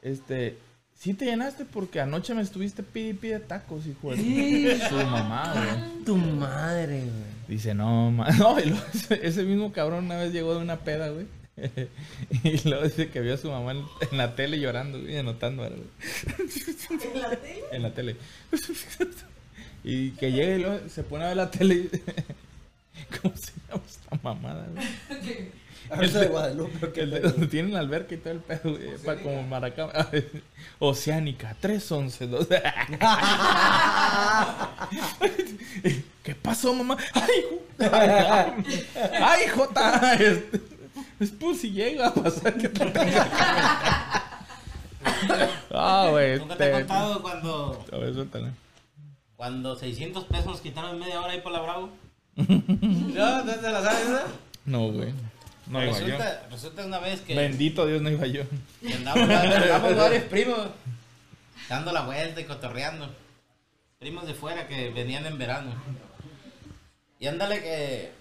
Este, 0.00 0.58
sí 0.94 1.12
te 1.14 1.24
llenaste 1.24 1.64
porque 1.64 2.00
anoche 2.00 2.32
me 2.34 2.42
estuviste 2.42 2.84
pide 2.84 3.08
y 3.08 3.14
pide 3.14 3.40
tacos, 3.40 3.84
hijo 3.86 4.14
de 4.14 4.78
su 4.88 4.94
mamá, 4.94 5.52
güey. 5.54 6.04
Tu 6.04 6.16
madre, 6.16 7.00
güey. 7.00 7.36
Dice, 7.48 7.74
no, 7.74 8.10
ma. 8.12 8.28
No, 8.38 8.60
y 8.60 8.66
luego 8.66 8.84
ese, 8.94 9.26
ese 9.26 9.42
mismo 9.42 9.72
cabrón 9.72 10.04
una 10.04 10.18
vez 10.18 10.32
llegó 10.32 10.54
de 10.54 10.60
una 10.60 10.76
peda, 10.76 11.08
güey. 11.08 11.26
y 12.44 12.68
luego 12.68 12.84
dice 12.84 13.08
que 13.08 13.20
vio 13.20 13.34
a 13.34 13.38
su 13.38 13.50
mamá 13.50 13.72
en, 13.72 13.84
en 14.10 14.18
la 14.18 14.34
tele 14.36 14.58
llorando, 14.60 15.00
güey, 15.00 15.16
anotando. 15.18 15.64
¿En 15.64 15.72
la 17.22 17.30
tele? 17.30 17.64
En 17.72 17.82
la 17.82 17.94
tele. 17.94 18.16
y 19.84 20.10
que 20.12 20.32
llega 20.32 20.56
y 20.56 20.60
luego 20.62 20.88
se 20.88 21.02
pone 21.02 21.24
a 21.24 21.28
ver 21.28 21.36
la 21.38 21.50
tele 21.50 21.74
y 21.74 21.88
¿Cómo 23.20 23.34
se 23.36 23.52
llama 23.68 23.82
esta 23.86 24.18
mamada, 24.22 24.66
güey? 24.74 24.86
Rosa 25.88 26.20
de 26.20 26.26
Guadalupe, 26.26 26.86
¿o 26.86 26.92
qué 26.92 27.02
El 27.02 27.10
de 27.10 27.20
donde 27.20 27.46
tienen 27.46 27.72
la 27.72 27.78
alberca 27.80 28.14
y 28.14 28.18
todo 28.18 28.32
el 28.32 28.40
pedo, 28.40 28.72
güey. 28.76 28.96
Para 29.04 29.22
como 29.22 29.42
Maracaba. 29.44 30.10
Oceánica, 30.80 31.56
311. 31.60 32.26
12. 32.26 32.62
¿Qué 36.24 36.34
pasó, 36.34 36.74
mamá? 36.74 36.96
¡Ay, 37.12 37.30
jo- 37.48 37.88
¡Ay, 39.20 39.48
Jota! 39.48 40.18
Es 41.20 41.30
por 41.30 41.54
si 41.54 41.70
llega 41.70 42.08
a 42.08 42.14
pasar 42.14 42.56
que 42.58 42.68
te 42.68 42.84
tenga 42.90 44.32
Ah, 45.70 46.08
güey. 46.10 46.38
Nunca 46.38 46.56
te 46.56 46.68
he 46.68 46.72
contado 46.72 47.22
cuando, 47.22 47.84
A 47.92 47.96
ver, 47.96 48.14
suéltala. 48.14 48.52
cuando 49.36 49.76
600 49.76 50.24
pesos 50.24 50.46
nos 50.46 50.60
quitaron 50.60 50.92
en 50.92 50.98
media 50.98 51.20
hora 51.20 51.32
ahí 51.32 51.40
por 51.40 51.52
la 51.52 51.60
Bravo. 51.60 51.90
¿No? 52.36 53.44
¿No 53.44 53.54
te 53.54 53.70
la 53.70 53.82
sabes 53.82 54.02
esa? 54.08 54.24
No, 54.64 54.88
güey. 54.92 55.12
No 55.68 55.82
iba 55.82 55.98
yo. 56.00 56.16
resulta, 56.50 56.84
una 56.86 56.98
vez 57.00 57.20
que 57.22 57.34
Bendito 57.34 57.86
Dios, 57.86 58.00
no 58.02 58.10
iba 58.10 58.26
yo. 58.26 58.42
andamos, 58.94 59.28
andamos 59.30 59.96
varios 59.96 60.24
primos 60.24 60.58
dando 61.68 61.92
la 61.92 62.02
vuelta 62.02 62.40
y 62.40 62.44
cotorreando. 62.44 63.12
Primos 63.98 64.26
de 64.26 64.34
fuera 64.34 64.66
que 64.68 64.90
venían 64.90 65.24
en 65.26 65.38
verano. 65.38 65.72
Y 67.18 67.26
ándale 67.26 67.60
que. 67.62 68.12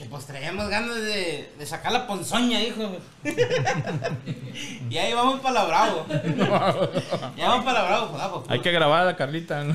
Que 0.00 0.06
pues 0.06 0.24
traíamos 0.24 0.66
ganas 0.70 0.96
de, 0.96 1.52
de 1.58 1.66
sacar 1.66 1.92
la 1.92 2.06
ponzoña, 2.06 2.58
hijo. 2.58 2.90
y 4.88 4.96
ahí 4.96 5.12
vamos 5.12 5.40
para 5.40 5.56
la 5.56 5.64
Bravo. 5.66 6.06
ya 7.36 7.48
vamos 7.48 7.66
para 7.66 7.82
la 7.82 7.86
Bravo, 7.86 8.08
pues, 8.08 8.22
ah, 8.22 8.30
pues, 8.32 8.44
Hay 8.48 8.60
que 8.62 8.72
grabar 8.72 9.02
a 9.02 9.04
la 9.04 9.16
Carlita. 9.16 9.62
¿no? 9.62 9.74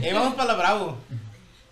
Ahí 0.00 0.12
vamos 0.12 0.34
para 0.34 0.52
la 0.52 0.54
Bravo. 0.54 0.96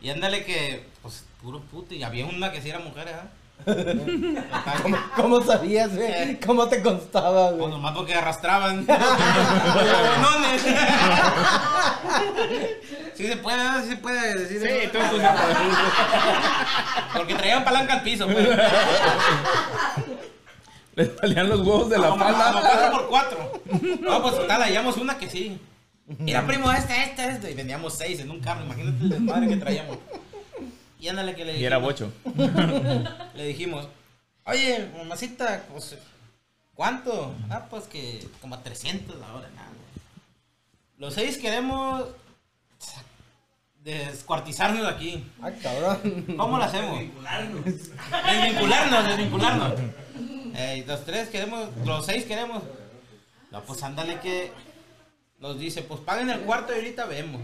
Y 0.02 0.10
ándale 0.10 0.44
que, 0.44 0.84
pues, 1.00 1.24
puro 1.40 1.60
puto. 1.60 1.94
Y 1.94 2.02
había 2.02 2.26
una 2.26 2.50
que 2.50 2.60
sí 2.60 2.68
era 2.68 2.80
mujer, 2.80 3.08
¿ah? 3.10 3.28
¿Cómo, 4.82 4.96
cómo 5.16 5.42
sabías, 5.42 5.94
güey? 5.94 6.38
¿Cómo 6.40 6.68
te 6.68 6.82
constaba, 6.82 7.48
Pues 7.50 7.58
güey? 7.60 7.70
nomás 7.70 7.94
porque 7.94 8.14
arrastraban. 8.14 8.86
Sí 13.14 13.26
se 13.26 13.36
puede, 13.36 13.56
¿no? 13.64 13.80
sí 13.82 13.88
se 13.88 13.96
puede 13.96 14.34
decir 14.38 14.60
Sí, 14.60 14.66
eso. 14.68 14.92
tú, 14.92 14.98
tú, 15.16 15.22
Porque 17.14 17.34
traían 17.34 17.64
palanca 17.64 17.94
al 17.94 18.02
piso, 18.02 18.26
pues. 18.28 18.48
Le 20.94 21.16
salían 21.16 21.48
los 21.48 21.60
huevos 21.60 21.90
de 21.90 21.98
la 21.98 22.10
Como- 22.10 22.24
como 22.24 22.36
cuatro 22.36 22.60
falda. 22.62 22.90
por 22.92 23.08
cuatro. 23.08 23.62
No, 24.00 24.22
pues 24.22 24.36
total, 24.36 24.62
hallamos 24.62 24.96
una 24.98 25.18
que 25.18 25.28
sí. 25.28 25.60
Mira, 26.18 26.46
primo, 26.46 26.70
este, 26.72 27.02
este, 27.02 27.28
este. 27.28 27.50
Y 27.50 27.54
vendíamos 27.54 27.94
seis 27.94 28.20
en 28.20 28.30
un 28.30 28.40
carro. 28.40 28.64
Imagínate 28.64 29.02
el 29.02 29.08
desmadre 29.10 29.48
que 29.48 29.56
traíamos. 29.56 29.98
Y 31.00 31.08
ándale 31.08 31.34
que 31.34 31.44
le 31.44 31.58
Y 31.58 31.64
era 31.64 31.78
dijimos- 31.78 32.12
bocho. 32.24 33.14
Le 33.34 33.44
dijimos, 33.46 33.88
oye, 34.44 34.90
mamacita, 34.96 35.64
pues, 35.72 35.96
¿cuánto? 36.74 37.34
Ah, 37.50 37.66
pues 37.70 37.84
que 37.86 38.26
como 38.40 38.56
a 38.56 38.62
300 38.62 39.16
la 39.18 39.32
hora, 39.34 39.48
nada. 39.54 39.68
Los 40.98 41.14
seis 41.14 41.38
queremos 41.38 42.04
descuartizarnos 43.84 44.82
de 44.82 44.88
aquí. 44.88 45.24
Ah, 45.40 45.50
cabrón. 45.62 46.24
¿Cómo 46.36 46.58
lo 46.58 46.64
hacemos? 46.64 46.98
Desvincularnos. 46.98 47.64
Desvincularnos, 47.64 49.06
desvincularnos. 49.06 49.72
Eh, 50.54 50.84
los 50.86 51.04
tres 51.04 51.28
queremos, 51.28 51.68
los 51.84 52.04
seis 52.04 52.24
queremos. 52.24 52.62
No, 53.52 53.62
pues 53.62 53.82
ándale 53.82 54.18
que 54.20 54.50
nos 55.38 55.58
dice, 55.58 55.82
pues 55.82 56.00
paguen 56.00 56.30
el 56.30 56.40
cuarto 56.40 56.72
y 56.72 56.76
ahorita 56.76 57.06
vemos. 57.06 57.40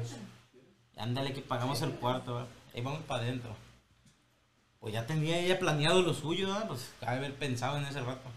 Y 0.97 1.01
ándale 1.01 1.33
que 1.33 1.41
pagamos 1.41 1.81
el 1.83 1.91
cuarto, 1.93 2.35
¿va? 2.35 2.47
Ahí 2.75 2.83
vamos 2.83 3.01
para 3.07 3.23
adentro. 3.23 3.55
Pues 4.81 4.93
ya 4.95 5.07
tenía 5.07 5.39
ella 5.39 5.59
planeado 5.59 6.03
lo 6.03 6.13
suyo, 6.13 6.49
¿va? 6.51 6.67
pues 6.69 6.93
cabe 7.01 7.17
haber 7.19 7.35
pensado 7.35 7.79
en 7.79 7.85
ese 7.85 8.01
rato. 8.03 8.29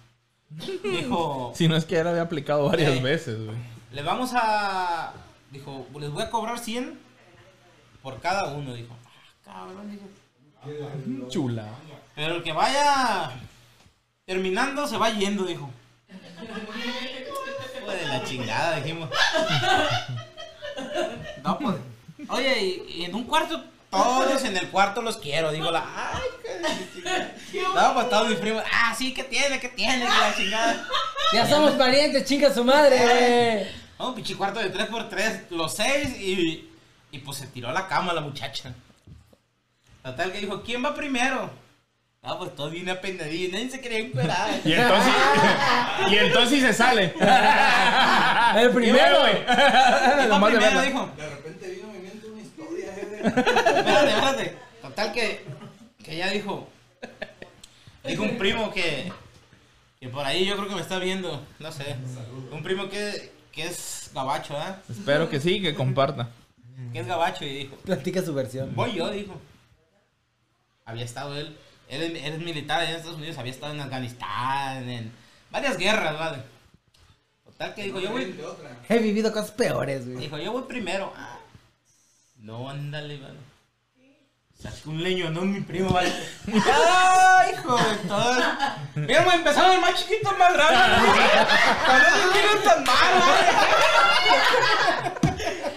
Dijo, 0.84 1.52
Si 1.56 1.68
no 1.68 1.76
es 1.76 1.84
que 1.86 1.96
ya 1.96 2.04
lo 2.04 2.12
había 2.12 2.22
aplicado 2.22 2.66
varias 2.70 2.94
Eh. 2.98 3.02
veces, 3.02 3.44
güey. 3.46 3.58
le 3.92 4.02
vamos 4.02 4.32
a, 4.34 5.14
dijo, 5.52 5.86
les 6.00 6.10
voy 6.10 6.24
a 6.24 6.30
cobrar 6.30 6.58
100 6.60 6.98
por 8.02 8.20
cada 8.22 8.54
uno, 8.54 8.74
dijo. 8.74 8.96
Ah, 9.46 9.66
cabrón, 9.68 9.92
dijo. 9.92 11.28
Chula. 11.30 11.68
Pero 12.16 12.36
el 12.36 12.44
que 12.44 12.54
vaya 12.54 13.32
terminando 14.26 14.88
se 14.88 14.98
va 14.98 15.10
yendo, 15.12 15.44
dijo. 15.46 15.70
Hijo 17.78 17.92
de 17.92 18.06
la 18.08 18.24
chingada, 18.24 18.78
dijimos. 18.78 19.10
No, 21.44 21.60
pues. 21.60 21.76
Oye, 22.30 22.64
y, 22.88 23.02
y 23.02 23.06
en 23.06 23.16
un 23.16 23.24
cuarto, 23.26 23.64
todos 23.90 24.44
en 24.44 24.58
el 24.58 24.68
cuarto 24.70 25.02
los 25.02 25.18
quiero, 25.18 25.52
digo 25.52 25.72
la. 25.72 25.84
Ay, 26.14 26.22
qué. 26.44 27.60
No, 27.76 27.94
pues 27.94 28.10
todos 28.10 28.30
mis 28.30 28.38
primos. 28.40 28.64
Ah, 28.72 28.94
sí, 28.98 29.14
¿qué 29.14 29.24
tiene? 29.24 29.60
¿Qué 29.60 29.70
tiene? 29.70 30.00
Que 30.06 30.10
la 30.10 30.36
chingada. 30.36 30.88
Ya 31.34 31.48
somos 31.48 31.72
parientes, 31.74 32.26
chinga 32.26 32.54
su 32.54 32.64
madre, 32.64 32.98
güey. 33.00 33.68
No, 34.00 34.10
un 34.10 34.16
pinche 34.16 34.36
cuarto 34.36 34.60
de 34.60 34.74
3x3, 34.74 35.50
los 35.50 35.74
seis 35.76 36.10
y, 36.20 36.70
y 37.12 37.20
pues 37.20 37.38
se 37.38 37.48
tiró 37.48 37.70
a 37.70 37.74
la 37.74 37.88
cama 37.88 38.14
la 38.14 38.22
muchacha. 38.22 38.74
Total 40.04 40.32
que 40.32 40.40
dijo, 40.40 40.62
¿quién 40.64 40.86
va 40.86 40.94
primero? 40.94 41.50
Ah, 42.24 42.36
pues 42.38 42.56
todo 42.56 42.70
bien 42.70 42.90
apendadillo, 42.90 43.54
nadie 43.54 43.70
se 43.70 43.80
quería 43.80 44.00
encuerar. 44.00 44.50
Y 44.66 44.74
entonces, 44.74 45.14
y 46.10 46.16
entonces 46.18 46.62
se 46.62 46.74
sale. 46.74 47.14
El 48.58 48.72
primero. 48.72 49.20
güey. 49.22 49.46
¿Quién 49.46 50.20
va 50.20 50.26
Nomás 50.28 50.52
de 50.52 50.58
primero? 50.58 50.82
Dijo. 50.82 51.10
Espérate, 53.28 54.10
espérate. 54.12 54.58
Total 54.82 55.12
que, 55.14 55.46
que 56.04 56.16
ella 56.16 56.30
dijo, 56.32 56.68
dijo 58.06 58.24
un 58.24 58.38
primo 58.38 58.72
que, 58.72 59.12
que 60.00 60.10
por 60.10 60.26
ahí 60.26 60.46
yo 60.46 60.56
creo 60.56 60.70
que 60.70 60.76
me 60.76 60.82
está 60.82 61.00
viendo, 61.00 61.44
no 61.60 61.72
sé. 61.72 61.96
Un 62.52 62.64
primo 62.64 62.90
que, 62.90 63.32
que 63.52 63.64
es 63.68 64.12
gabacho, 64.14 64.56
¿eh? 64.56 64.76
Espero 64.90 65.30
que 65.30 65.40
sí, 65.40 65.62
que 65.62 65.76
comparta. 65.76 66.30
Que 66.94 67.00
es 67.00 67.08
gabacho 67.08 67.44
y 67.44 67.50
dijo, 67.60 67.76
Platica 67.78 68.22
su 68.22 68.34
versión. 68.34 68.74
Voy 68.76 68.94
yo, 68.94 69.10
dijo. 69.10 69.40
Había 70.86 71.04
estado 71.06 71.36
él. 71.36 71.58
Él, 71.90 72.02
es- 72.16 72.24
él 72.24 72.34
es 72.34 72.40
militar 72.40 72.82
allá 72.82 72.92
en 72.92 72.96
Estados 72.98 73.18
Unidos, 73.18 73.38
había 73.38 73.52
estado 73.52 73.74
en 73.74 73.82
Afganistán, 73.82 74.88
en 74.90 75.12
varias 75.50 75.78
guerras, 75.78 76.18
¿vale? 76.20 76.38
Total 77.46 77.74
que 77.74 77.84
dijo, 77.86 78.00
yo 78.00 78.12
voy, 78.12 78.36
He 78.90 79.00
vivido 79.00 79.32
cosas 79.34 79.52
peores, 79.52 80.06
güey. 80.06 80.18
dijo, 80.18 80.38
yo 80.38 80.52
voy 80.52 80.64
primero. 80.64 81.12
Ah, 81.16 81.37
no, 82.40 82.70
ándale, 82.70 83.18
vale. 83.18 83.38
Sacó 84.60 84.90
un 84.90 85.04
leño, 85.04 85.30
no 85.30 85.42
mi 85.42 85.62
primo, 85.62 85.92
vale. 85.92 86.12
¡Ay, 86.52 87.54
hijo 87.54 87.78
de 87.78 87.96
todo! 88.08 88.36
Mira, 88.96 89.22
me 89.22 89.36
empezaron 89.36 89.74
el 89.74 89.82
más 89.82 89.94
chiquito, 89.94 90.32
el 90.32 90.38
más 90.38 90.54
grande. 90.54 91.10
Con 91.86 91.96
esos 92.02 92.36
niños 92.36 92.64
tan 92.64 92.84
malos, 92.84 93.28
vale. 93.28 93.78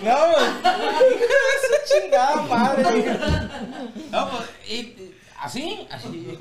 No, 0.02 0.17
pues, 0.33 0.47
su 1.62 2.00
chingada 2.00 2.43
madre. 2.43 3.19
No, 4.11 4.31
pues, 4.31 4.45
y, 4.67 5.14
así, 5.38 5.87
así. 5.90 6.38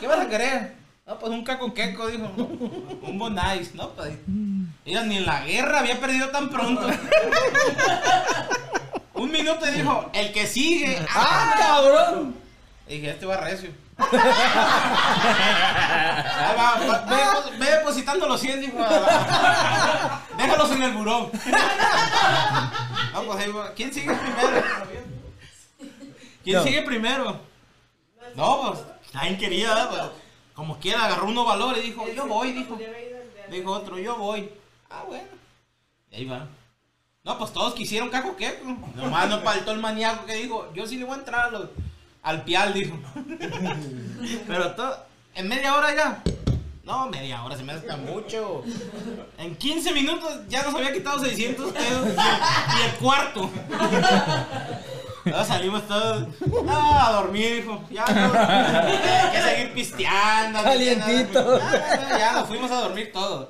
¿Qué 0.00 0.06
vas 0.08 0.18
a 0.18 0.28
querer? 0.28 0.74
No, 1.06 1.18
pues 1.18 1.32
un 1.32 1.44
caco 1.44 1.72
queco, 1.72 2.08
dijo. 2.08 2.26
Un 2.36 3.18
bonais, 3.18 3.72
¿no? 3.76 3.90
Pues, 3.90 4.14
mira, 4.84 5.04
ni 5.04 5.18
en 5.18 5.26
la 5.26 5.44
guerra 5.44 5.78
había 5.78 6.00
perdido 6.00 6.28
tan 6.30 6.50
pronto. 6.50 6.88
Un 9.22 9.30
minuto 9.30 9.68
y 9.68 9.70
dijo, 9.70 10.10
el 10.12 10.32
que 10.32 10.48
sigue. 10.48 10.98
¡Ah, 11.10 11.54
cabrón! 11.56 12.34
Y 12.88 12.94
dije, 12.94 13.10
este 13.10 13.24
va 13.24 13.36
recio. 13.36 13.70
Ah, 16.34 16.54
va, 16.58 16.86
va, 16.86 16.98
ve, 17.06 17.58
ve 17.58 17.70
depositando 17.70 18.26
los 18.26 18.40
100, 18.40 18.60
dijo. 18.60 18.78
Déjalos 20.38 20.72
en 20.72 20.82
el 20.82 20.92
buró. 20.92 21.30
No, 23.12 23.22
pues 23.22 23.38
ahí 23.38 23.52
va. 23.52 23.72
¿Quién 23.74 23.92
sigue 23.92 24.12
primero? 24.12 24.64
¿Quién 26.42 26.62
sigue 26.64 26.82
primero? 26.82 27.40
No, 28.34 28.72
pues 28.72 28.80
nadie 29.12 29.38
quería, 29.38 29.68
¿verdad? 29.68 29.88
Pues, 29.90 30.02
como 30.54 30.78
quiera, 30.80 31.04
agarró 31.04 31.26
uno 31.26 31.44
valor 31.44 31.78
y 31.78 31.82
dijo, 31.82 32.06
yo 32.12 32.26
voy, 32.26 32.52
dijo. 32.52 32.76
Dijo 33.50 33.70
otro, 33.70 33.98
yo 33.98 34.16
voy. 34.16 34.50
Ah, 34.90 35.04
bueno. 35.06 35.28
Y 36.10 36.16
ahí 36.16 36.24
va. 36.24 36.48
No, 37.24 37.38
pues 37.38 37.52
todos 37.52 37.74
quisieron 37.74 38.10
caco 38.10 38.34
que. 38.36 38.58
Nomás 38.96 39.28
no 39.28 39.40
faltó 39.42 39.70
el 39.70 39.78
maníaco 39.78 40.26
que 40.26 40.34
dijo, 40.34 40.68
yo 40.74 40.86
sí 40.88 40.96
le 40.96 41.04
voy 41.04 41.14
a 41.14 41.18
entrar 41.18 41.46
a 41.46 41.50
los- 41.50 41.68
al 42.22 42.42
pial, 42.42 42.72
dijo. 42.74 42.96
Pero 44.48 44.72
todo, 44.74 44.96
en 45.36 45.48
media 45.48 45.76
hora 45.76 45.94
ya. 45.94 46.22
No, 46.84 47.08
media 47.08 47.44
hora 47.44 47.56
se 47.56 47.62
me 47.62 47.72
hace 47.74 47.86
tan 47.86 48.04
mucho. 48.04 48.64
En 49.38 49.54
15 49.54 49.92
minutos 49.92 50.40
ya 50.48 50.64
nos 50.64 50.74
había 50.74 50.92
quitado 50.92 51.20
600 51.20 51.72
pesos 51.72 52.08
y 52.08 52.82
el, 52.86 52.92
cuarto. 53.00 53.48
Todos 55.24 55.46
salimos 55.46 55.86
todos. 55.86 56.26
No, 56.64 56.98
a 57.00 57.12
dormir, 57.12 57.54
dijo. 57.62 57.84
Ya 57.88 58.04
no. 58.04 58.32
Hay 58.36 59.30
que 59.30 59.42
seguir 59.42 59.72
pisteando. 59.74 60.60
Calientito. 60.60 61.58
Ya, 61.60 62.08
ya, 62.10 62.18
ya 62.18 62.32
nos 62.32 62.48
fuimos 62.48 62.68
a 62.72 62.80
dormir 62.80 63.12
todos. 63.12 63.48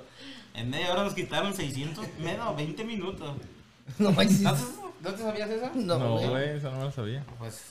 En 0.53 0.69
media 0.69 0.93
hora 0.93 1.05
nos 1.05 1.15
quitaron 1.15 1.55
600, 1.55 2.05
menos 2.19 2.55
20 2.55 2.85
minutos. 2.85 3.35
No 3.99 4.13
manches. 4.13 4.41
¿No 4.41 4.53
te, 4.55 4.63
no 5.03 5.11
te 5.15 5.23
sabías 5.23 5.51
eso? 5.51 5.71
No, 5.75 5.99
No, 5.99 6.17
güey. 6.19 6.51
eso 6.57 6.71
no 6.71 6.85
lo 6.85 6.91
sabía. 6.93 7.25
Pues 7.39 7.63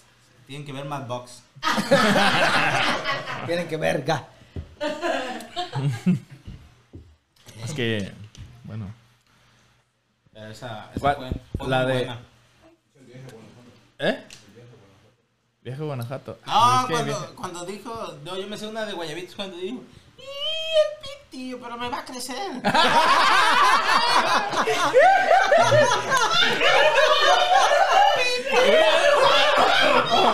tienen 0.48 0.66
que 0.66 0.74
ver 0.74 0.86
Mad 0.86 1.08
Box. 1.08 1.44
Tienen 3.46 3.68
que 3.68 3.78
verga. 3.78 4.28
Es 7.64 7.74
que, 7.74 8.12
bueno. 8.64 8.92
Pero 10.34 10.48
esa, 10.48 10.90
esa 10.92 11.00
¿Cuál? 11.00 11.16
fue, 11.16 11.32
fue 11.58 11.68
La 11.70 11.84
muy 11.84 11.92
de- 11.94 11.98
buena. 12.00 12.20
¿Eh? 14.00 14.24
Viaje 15.62 15.82
a 15.82 15.86
Guanajuato. 15.86 16.40
No, 16.46 16.80
Es 16.82 16.86
que 16.88 16.94
cuando, 16.94 17.06
viaje- 17.20 17.34
cuando 17.36 17.66
dijo, 17.66 18.14
no, 18.24 18.36
yo 18.38 18.48
me 18.48 18.58
sé 18.58 18.66
una 18.68 18.86
de 18.86 18.94
Guayabitos 18.94 19.36
cuando 19.36 19.58
dijo, 19.58 19.84
¡y 20.18 20.22
el 20.22 20.90
pitillo, 21.32 21.60
pero 21.60 21.78
me 21.78 21.90
va 21.90 22.00
a 22.00 22.06
crecer! 22.06 22.36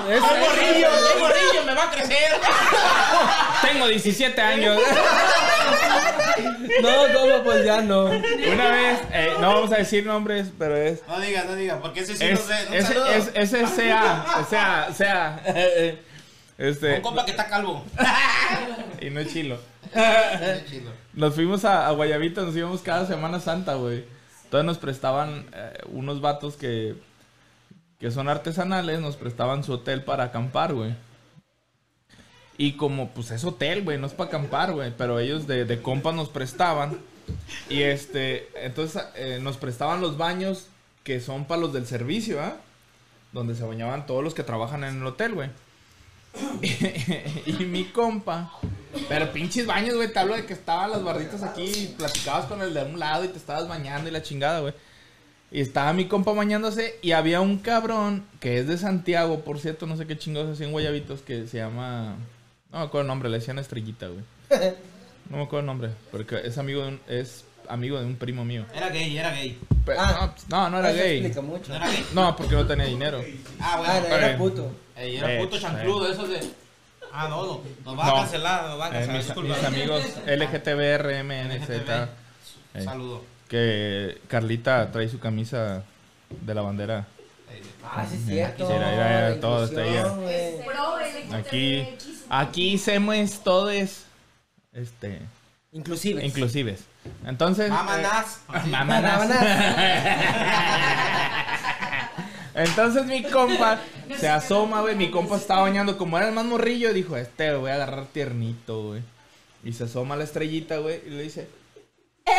¡El 0.09 0.21
morrillo, 0.21 0.87
el 1.13 1.19
morrillo 1.19 1.63
me 1.65 1.73
va 1.73 1.83
a 1.83 1.91
crecer! 1.91 2.31
Tengo 3.61 3.87
17 3.87 4.41
años. 4.41 4.79
No, 6.81 6.89
¿cómo? 7.13 7.43
Pues 7.43 7.65
ya 7.65 7.81
no. 7.81 8.05
Una 8.05 8.71
vez, 8.71 8.99
eh, 9.11 9.33
no 9.39 9.53
vamos 9.53 9.71
a 9.71 9.77
decir 9.77 10.05
nombres, 10.05 10.47
pero 10.57 10.75
es. 10.75 11.01
No 11.07 11.19
diga, 11.19 11.43
no 11.43 11.55
diga, 11.55 11.79
porque 11.79 12.01
ese 12.01 12.15
sí 12.15 12.23
Es, 12.25 12.39
no 12.39 12.45
sé. 12.45 12.67
Un 12.67 12.73
es, 12.73 12.87
saludo. 12.87 13.07
es, 13.07 13.31
es 13.33 13.53
el 13.53 13.65
CA, 13.65 14.45
sea, 14.49 14.89
sea, 14.93 15.41
este, 16.57 16.95
Un 16.95 17.01
compa 17.01 17.25
que 17.25 17.31
está 17.31 17.47
calvo. 17.47 17.83
y 19.01 19.09
no 19.09 19.19
es 19.19 19.31
chilo. 19.33 19.59
Nos 21.13 21.35
fuimos 21.35 21.65
a, 21.65 21.87
a 21.87 21.95
nos 21.95 22.55
íbamos 22.55 22.81
cada 22.81 23.05
Semana 23.05 23.39
Santa, 23.39 23.75
güey. 23.75 24.05
Entonces 24.43 24.65
nos 24.65 24.77
prestaban 24.77 25.45
eh, 25.53 25.73
unos 25.91 26.21
vatos 26.21 26.55
que, 26.55 26.95
que 27.99 28.11
son 28.11 28.29
artesanales, 28.29 29.01
nos 29.01 29.17
prestaban 29.17 29.63
su 29.63 29.73
hotel 29.73 30.03
para 30.03 30.25
acampar, 30.25 30.73
güey. 30.73 30.95
Y 32.57 32.73
como, 32.73 33.09
pues 33.09 33.31
es 33.31 33.43
hotel, 33.43 33.83
güey, 33.83 33.97
no 33.97 34.07
es 34.07 34.13
para 34.13 34.29
acampar, 34.29 34.71
güey. 34.71 34.93
Pero 34.97 35.19
ellos 35.19 35.47
de, 35.47 35.65
de 35.65 35.81
compas 35.81 36.15
nos 36.15 36.29
prestaban. 36.29 36.97
Y 37.69 37.81
este, 37.81 38.47
entonces 38.65 39.03
eh, 39.15 39.39
nos 39.41 39.57
prestaban 39.57 39.99
los 39.99 40.17
baños 40.17 40.67
que 41.03 41.19
son 41.19 41.45
para 41.45 41.61
los 41.61 41.73
del 41.73 41.85
servicio, 41.85 42.41
¿ah? 42.41 42.55
Donde 43.33 43.55
se 43.55 43.63
bañaban 43.63 44.05
todos 44.05 44.23
los 44.23 44.33
que 44.33 44.43
trabajan 44.43 44.83
en 44.83 44.97
el 44.97 45.05
hotel, 45.05 45.33
güey. 45.33 45.49
y 47.45 47.65
mi 47.65 47.85
compa, 47.85 48.51
pero 49.09 49.31
pinches 49.31 49.65
baños, 49.65 49.95
güey, 49.95 50.11
te 50.11 50.19
hablo 50.19 50.35
de 50.35 50.45
que 50.45 50.53
estaban 50.53 50.91
las 50.91 51.03
barritas 51.03 51.43
aquí 51.43 51.63
y 51.63 51.87
platicabas 51.97 52.45
con 52.45 52.61
el 52.61 52.73
de 52.73 52.83
un 52.83 52.99
lado 52.99 53.25
y 53.25 53.29
te 53.29 53.37
estabas 53.37 53.67
bañando 53.67 54.09
y 54.09 54.11
la 54.11 54.21
chingada, 54.21 54.59
güey. 54.61 54.73
Y 55.49 55.61
estaba 55.61 55.93
mi 55.93 56.05
compa 56.07 56.33
bañándose 56.33 56.95
y 57.01 57.11
había 57.13 57.39
un 57.41 57.57
cabrón 57.59 58.25
que 58.39 58.59
es 58.59 58.67
de 58.67 58.77
Santiago, 58.77 59.41
por 59.41 59.59
cierto, 59.59 59.85
no 59.87 59.95
sé 59.95 60.05
qué 60.05 60.17
chingados 60.17 60.51
hacía 60.53 60.65
en 60.65 60.71
Guayabitos, 60.73 61.21
que 61.21 61.47
se 61.47 61.57
llama... 61.57 62.15
No 62.71 62.79
me 62.79 62.85
acuerdo 62.85 63.01
el 63.03 63.07
nombre, 63.07 63.29
le 63.29 63.39
decían 63.39 63.57
Estrellita, 63.59 64.07
güey. 64.07 64.23
No 65.29 65.37
me 65.37 65.43
acuerdo 65.43 65.59
el 65.59 65.65
nombre, 65.65 65.89
porque 66.09 66.39
es 66.45 66.57
amigo 66.57 66.81
de 66.83 66.87
un, 66.87 67.01
es 67.09 67.43
amigo 67.67 67.99
de 67.99 68.05
un 68.05 68.15
primo 68.15 68.45
mío. 68.45 68.65
Era 68.73 68.87
gay, 68.89 69.17
era 69.17 69.31
gay. 69.33 69.57
Pero- 69.85 69.99
Ah. 70.01 70.33
no, 70.47 70.69
no, 70.69 70.69
no 70.69 70.79
era 70.79 70.91
gay. 70.93 71.17
explica 71.17 71.41
mucho. 71.41 71.69
¿No 71.69 71.75
era 71.75 71.87
gay? 71.89 72.05
No, 72.13 72.33
porque 72.35 72.55
no 72.55 72.65
tenía 72.65 72.85
dinero. 72.85 73.21
Ah, 73.59 73.75
bueno. 73.77 73.93
Ah, 74.09 74.15
era 74.17 74.37
puto. 74.37 74.71
Ey, 74.95 75.17
era 75.17 75.37
puto 75.41 75.59
chancludo, 75.59 76.09
eso 76.09 76.25
de. 76.27 76.39
Ah, 77.13 77.27
no, 77.29 77.45
no. 77.45 77.61
Nos 77.85 77.99
va 77.99 78.05
No. 78.05 78.15
a 78.15 78.19
cancelar, 78.21 78.63
nos 78.69 78.79
va 78.79 78.85
a 78.85 78.89
Eh, 78.89 78.91
cancelar. 78.91 79.17
mis, 79.17 79.25
disculpa. 79.25 79.55
mis 79.55 79.63
amigos 79.65 80.03
LGTBRMNZ. 80.25 81.69
LGTB. 81.69 82.07
eh, 82.75 82.83
Saludo. 82.83 83.23
que 83.47 84.21
Carlita 84.27 84.91
trae 84.91 85.07
su 85.09 85.19
camisa 85.19 85.83
de 86.29 86.53
la 86.53 86.61
bandera. 86.61 87.05
Ah, 87.83 88.05
sí 88.09 88.17
es 88.17 88.25
cierto. 88.25 88.67
Sí, 88.67 88.73
era- 88.73 88.93
era 88.93 89.29
la 89.29 89.39
todo 89.39 89.63
está. 89.63 89.81
Aquí, 91.37 91.87
aquí 92.29 92.77
somos 92.77 93.41
todos, 93.43 94.03
este, 94.73 95.21
Inclusive. 95.71 96.25
inclusives. 96.25 96.81
Entonces. 97.25 97.69
Vámonos. 97.69 98.37
eh, 98.53 98.61
vámonos. 98.69 99.31
Entonces 102.55 103.05
mi 103.05 103.23
compa 103.23 103.79
se 104.19 104.27
asoma, 104.27 104.81
güey. 104.81 104.95
Mi 104.95 105.11
compa 105.11 105.37
estaba 105.37 105.61
bañando. 105.61 105.97
Como 105.97 106.17
era 106.17 106.27
el 106.27 106.33
más 106.33 106.45
morrillo, 106.45 106.93
dijo: 106.93 107.17
Este, 107.17 107.53
voy 107.55 107.71
a 107.71 107.75
agarrar 107.75 108.05
tiernito, 108.07 108.83
güey. 108.87 109.01
Y 109.63 109.73
se 109.73 109.85
asoma 109.85 110.15
la 110.15 110.23
estrellita, 110.23 110.77
güey. 110.77 111.01
Y 111.05 111.09
le 111.09 111.23
dice: 111.23 111.47
¡Eh! 112.25 112.31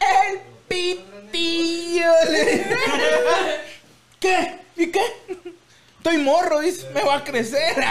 ¡El 0.00 0.40
pitillo! 0.68 2.10
¿Qué? 4.20 4.58
¿Y 4.76 4.90
qué? 4.90 5.00
Estoy 5.98 6.18
morro, 6.18 6.60
dice. 6.60 6.88
Me 6.94 7.02
va 7.02 7.16
a 7.16 7.24
crecer. 7.24 7.74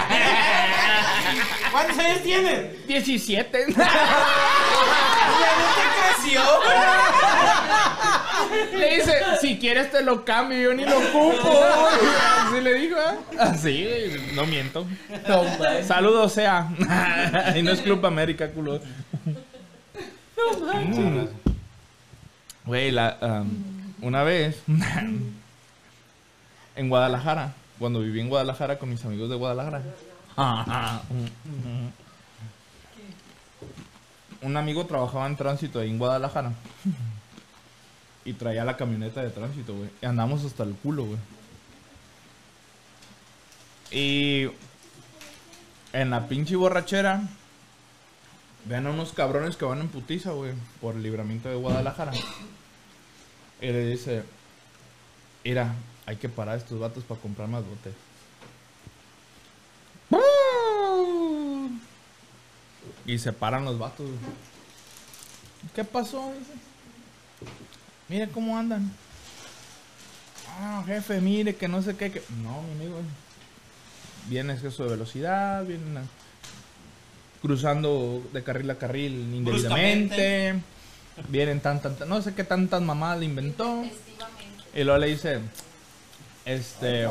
¿Cuántos 1.71 1.97
años 1.99 2.23
tienes? 2.23 2.87
17. 2.87 3.65
creció. 6.15 6.41
Le 8.77 8.95
dice, 8.95 9.13
si 9.41 9.57
quieres 9.57 9.91
te 9.91 10.03
lo 10.03 10.23
cambio, 10.23 10.57
yo 10.59 10.73
ni 10.73 10.85
lo 10.85 10.97
ocupo. 10.97 11.51
Así 12.45 12.61
le 12.61 12.73
dijo, 12.75 12.95
¿eh? 12.97 13.39
Así, 13.39 13.83
güey, 13.83 14.35
no 14.35 14.45
miento. 14.45 14.85
Saludos, 15.85 16.33
sea. 16.33 16.69
y 17.55 17.61
no 17.61 17.71
es 17.71 17.81
Club 17.81 18.05
América, 18.05 18.49
culo. 18.49 18.79
Mm. 20.73 21.25
Güey, 22.65 22.91
la, 22.91 23.17
um, 23.21 23.95
una 24.01 24.23
vez, 24.23 24.61
en 26.75 26.89
Guadalajara, 26.89 27.53
cuando 27.79 27.99
viví 27.99 28.19
en 28.19 28.29
Guadalajara 28.29 28.79
con 28.79 28.89
mis 28.89 29.03
amigos 29.05 29.29
de 29.29 29.35
Guadalajara. 29.35 29.81
Un 34.41 34.55
amigo 34.55 34.85
trabajaba 34.85 35.25
en 35.27 35.35
tránsito 35.35 35.79
ahí 35.79 35.89
en 35.89 35.97
Guadalajara. 35.97 36.53
Y 38.25 38.33
traía 38.33 38.65
la 38.65 38.77
camioneta 38.77 39.21
de 39.21 39.29
tránsito, 39.29 39.73
güey. 39.75 39.89
Y 40.01 40.05
andamos 40.05 40.43
hasta 40.43 40.63
el 40.63 40.75
culo, 40.75 41.05
güey. 41.05 41.19
Y 43.89 44.49
en 45.93 46.09
la 46.09 46.27
pinche 46.27 46.57
borrachera, 46.57 47.21
ven 48.65 48.85
a 48.85 48.89
unos 48.89 49.13
cabrones 49.13 49.55
que 49.55 49.63
van 49.63 49.79
en 49.79 49.87
putiza, 49.87 50.31
güey, 50.31 50.53
por 50.81 50.95
el 50.95 51.03
libramiento 51.03 51.47
de 51.47 51.55
Guadalajara. 51.55 52.11
Y 53.61 53.67
le 53.67 53.87
dice, 53.87 54.23
mira, 55.45 55.73
hay 56.07 56.15
que 56.15 56.27
parar 56.29 56.55
a 56.55 56.57
estos 56.57 56.79
vatos 56.79 57.03
para 57.03 57.21
comprar 57.21 57.47
más 57.47 57.63
botes. 57.63 57.93
Y 63.05 63.17
se 63.19 63.31
paran 63.33 63.65
los 63.65 63.77
vatos. 63.77 64.07
¿Qué 65.75 65.83
pasó? 65.83 66.33
Dice. 66.37 66.51
Mire 68.09 68.29
cómo 68.29 68.57
andan. 68.57 68.91
Ah, 70.59 70.83
jefe, 70.85 71.21
mire 71.21 71.55
que 71.55 71.67
no 71.67 71.81
sé 71.81 71.95
qué. 71.95 72.11
Que... 72.11 72.23
No, 72.43 72.61
mi 72.63 72.71
amigo. 72.71 73.01
Viene 74.27 74.53
exceso 74.53 74.83
de 74.83 74.89
velocidad, 74.91 75.63
vienen 75.65 75.97
a- 75.97 76.03
cruzando 77.41 78.21
de 78.33 78.43
carril 78.43 78.69
a 78.71 78.75
carril 78.77 79.13
indebidamente. 79.33 80.61
Vienen 81.29 81.59
tan, 81.61 81.81
tan, 81.81 81.95
tan- 81.95 82.09
no 82.09 82.21
sé 82.21 82.33
qué 82.33 82.43
tantas 82.43 82.81
mamadas 82.81 83.19
le 83.19 83.25
inventó. 83.25 83.83
Y 84.75 84.83
luego 84.83 84.99
le 84.99 85.07
dice, 85.07 85.39
este... 86.47 87.07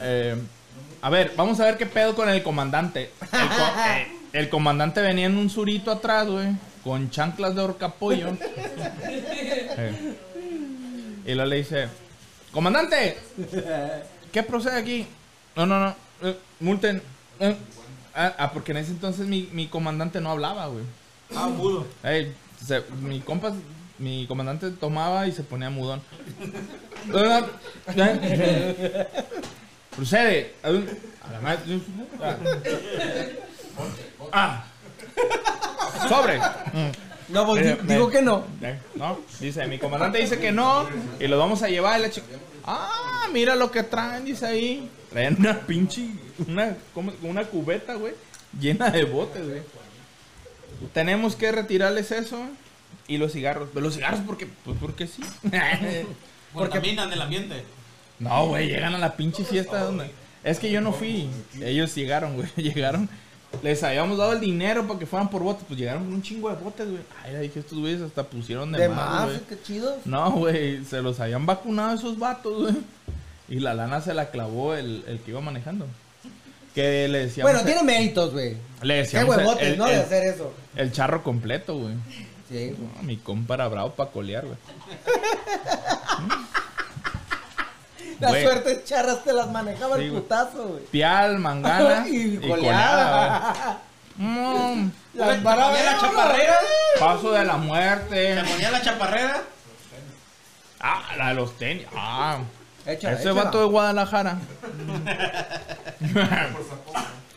eh, 0.00 0.36
a 1.02 1.10
ver, 1.10 1.32
vamos 1.36 1.60
a 1.60 1.64
ver 1.66 1.76
qué 1.78 1.86
pedo 1.86 2.14
con 2.14 2.28
el 2.28 2.42
comandante. 2.42 3.10
El, 3.20 3.28
co- 3.48 3.80
eh, 3.88 4.06
el 4.32 4.48
comandante 4.48 5.00
venía 5.00 5.26
en 5.26 5.36
un 5.36 5.50
surito 5.50 5.90
atrás, 5.90 6.26
güey, 6.26 6.48
con 6.82 7.10
chanclas 7.10 7.54
de 7.54 7.60
horcapollo. 7.62 8.36
Eh. 9.76 10.14
Y 11.26 11.34
luego 11.34 11.50
le 11.50 11.56
dice, 11.56 11.88
comandante, 12.52 13.18
¿qué 14.32 14.42
procede 14.44 14.76
aquí? 14.78 15.04
No, 15.56 15.66
no, 15.66 15.80
no, 15.80 15.96
eh, 16.22 16.38
multen. 16.60 17.02
eh". 17.40 17.56
Ah, 18.14 18.32
ah, 18.38 18.52
porque 18.52 18.70
en 18.70 18.78
ese 18.78 18.92
entonces 18.92 19.26
mi, 19.26 19.48
mi 19.52 19.66
comandante 19.66 20.20
no 20.20 20.30
hablaba, 20.30 20.66
güey. 20.68 20.84
Ah, 21.34 21.48
mudo. 21.48 21.86
Ey, 22.04 22.32
se- 22.64 22.84
mi 23.00 23.18
compa, 23.20 23.52
mi 23.98 24.26
comandante 24.26 24.70
tomaba 24.70 25.26
y 25.26 25.32
se 25.32 25.42
ponía 25.42 25.70
mudón. 25.70 26.02
Procede. 29.96 30.54
A 30.62 31.32
la 31.32 31.40
madre. 31.40 31.80
Ah. 34.32 34.64
Sobre. 36.08 36.40
No, 37.28 37.46
pues 37.46 37.64
Eh, 37.66 37.78
di- 37.82 37.94
digo 37.94 38.08
eh. 38.08 38.12
que 38.12 38.22
no. 38.22 38.44
Eh, 38.62 38.78
No, 38.96 39.18
dice, 39.40 39.66
mi 39.66 39.78
comandante 39.78 40.18
dice 40.18 40.38
que 40.38 40.52
no 40.52 40.86
y 41.18 41.26
lo 41.26 41.38
vamos 41.38 41.62
a 41.62 41.68
llevar. 41.68 42.00
La 42.00 42.10
chica, 42.10 42.26
ah, 42.64 43.26
mira 43.32 43.54
lo 43.54 43.70
que 43.70 43.82
traen, 43.82 44.24
dice 44.24 44.46
ahí. 44.46 44.90
Traen 45.10 45.36
una 45.38 45.60
pinche, 45.60 46.08
una, 46.46 47.44
cubeta, 47.44 47.94
güey, 47.94 48.14
llena 48.60 48.90
de 48.90 49.04
botes, 49.04 49.46
güey. 49.48 49.62
Tenemos 50.92 51.36
que 51.36 51.50
retirarles 51.52 52.10
eso 52.10 52.44
y 53.08 53.16
los 53.18 53.32
cigarros. 53.32 53.68
Pero 53.72 53.84
los 53.86 53.94
cigarros, 53.94 54.20
porque, 54.26 54.46
pues 54.64 54.76
porque 54.80 55.06
sí. 55.06 55.22
Contaminan 56.52 57.12
el 57.12 57.20
ambiente. 57.20 57.64
no, 58.18 58.46
güey, 58.48 58.68
llegan 58.68 58.94
a 58.94 58.98
la 58.98 59.16
pinche 59.16 59.44
fiesta 59.44 59.80
donde... 59.84 60.10
Es 60.44 60.58
que 60.58 60.70
yo 60.70 60.80
no 60.80 60.92
fui. 60.92 61.26
Ellos 61.62 61.94
llegaron, 61.94 62.34
güey. 62.36 62.48
Llegaron. 62.56 63.08
Les 63.62 63.82
habíamos 63.82 64.18
dado 64.18 64.32
el 64.34 64.40
dinero 64.40 64.86
para 64.86 64.98
que 64.98 65.06
fueran 65.06 65.30
por 65.30 65.42
botes. 65.42 65.64
Pues 65.66 65.80
llegaron 65.80 66.04
con 66.04 66.12
un 66.14 66.22
chingo 66.22 66.50
de 66.50 66.56
botes, 66.56 66.86
güey. 66.86 67.00
Ay, 67.24 67.36
dije, 67.44 67.60
estos 67.60 67.78
güeyes 67.78 68.02
hasta 68.02 68.24
pusieron 68.24 68.70
de, 68.70 68.78
De 68.80 68.88
más, 68.90 69.30
qué 69.48 69.56
chido. 69.62 69.96
No, 70.04 70.32
güey, 70.32 70.84
se 70.84 71.00
los 71.00 71.18
habían 71.20 71.46
vacunado 71.46 71.94
esos 71.94 72.18
vatos, 72.18 72.60
güey. 72.62 72.74
Y 73.48 73.60
la 73.60 73.72
lana 73.74 74.02
se 74.02 74.12
la 74.12 74.30
clavó 74.30 74.74
el, 74.74 75.02
el 75.08 75.18
que 75.20 75.30
iba 75.30 75.40
manejando. 75.40 75.86
Que 76.74 77.08
le 77.08 77.20
decíamos. 77.26 77.52
Bueno, 77.52 77.64
tiene 77.64 77.82
méritos, 77.82 78.32
güey. 78.32 78.56
le 78.82 78.94
Qué 78.94 79.00
decíamos 79.00 79.36
el- 79.38 79.44
huevotes, 79.46 79.68
el, 79.68 79.78
¿no? 79.78 79.86
De 79.86 79.96
hacer 79.96 80.24
eso. 80.26 80.52
el 80.76 80.92
charro 80.92 81.22
completo, 81.22 81.78
güey. 81.78 81.94
Sí. 82.48 82.76
No, 82.96 83.02
mi 83.02 83.16
compa 83.16 83.54
era 83.54 83.68
bravo 83.68 83.90
para 83.94 84.10
colear, 84.10 84.44
güey. 84.44 84.58
La 88.20 88.28
Güey. 88.28 88.44
suerte 88.44 88.84
charras 88.84 89.24
te 89.24 89.32
las 89.32 89.50
manejaba 89.50 89.96
Sí, 89.96 90.04
el 90.04 90.12
putazo, 90.12 90.68
güey. 90.68 90.84
Pial, 90.86 91.38
mangana 91.38 92.06
y 92.08 92.38
y 92.40 92.48
coleada. 92.48 93.80
Mm, 94.16 94.88
La 95.14 95.28
¿Te 95.30 95.38
ponía 95.40 95.82
la 95.84 95.98
chaparrera? 96.00 96.56
paso 97.00 97.32
de 97.32 97.44
la 97.44 97.56
muerte. 97.56 98.36
¿Te 98.36 98.44
ponía 98.44 98.70
la 98.70 98.82
chaparrera? 98.82 99.42
Ah, 100.80 101.02
la 101.18 101.28
de 101.30 101.34
los 101.34 101.56
tenis. 101.58 101.86
Ah, 101.94 102.38
Échala, 102.86 103.14
ese 103.14 103.22
échala. 103.30 103.44
vato 103.44 103.60
de 103.60 103.66
Guadalajara. 103.66 104.38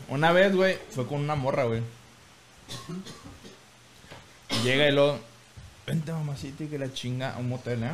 una 0.09 0.31
vez, 0.31 0.55
güey, 0.55 0.77
fue 0.91 1.07
con 1.07 1.21
una 1.21 1.35
morra, 1.35 1.63
güey. 1.63 1.81
Llega 4.63 4.87
y 4.87 4.91
luego, 4.91 5.19
vente 5.85 6.11
mamacita 6.11 6.63
y 6.63 6.67
que 6.67 6.77
la 6.79 6.91
chinga 6.93 7.33
a 7.33 7.37
un 7.37 7.49
motel, 7.49 7.83
¿eh? 7.83 7.91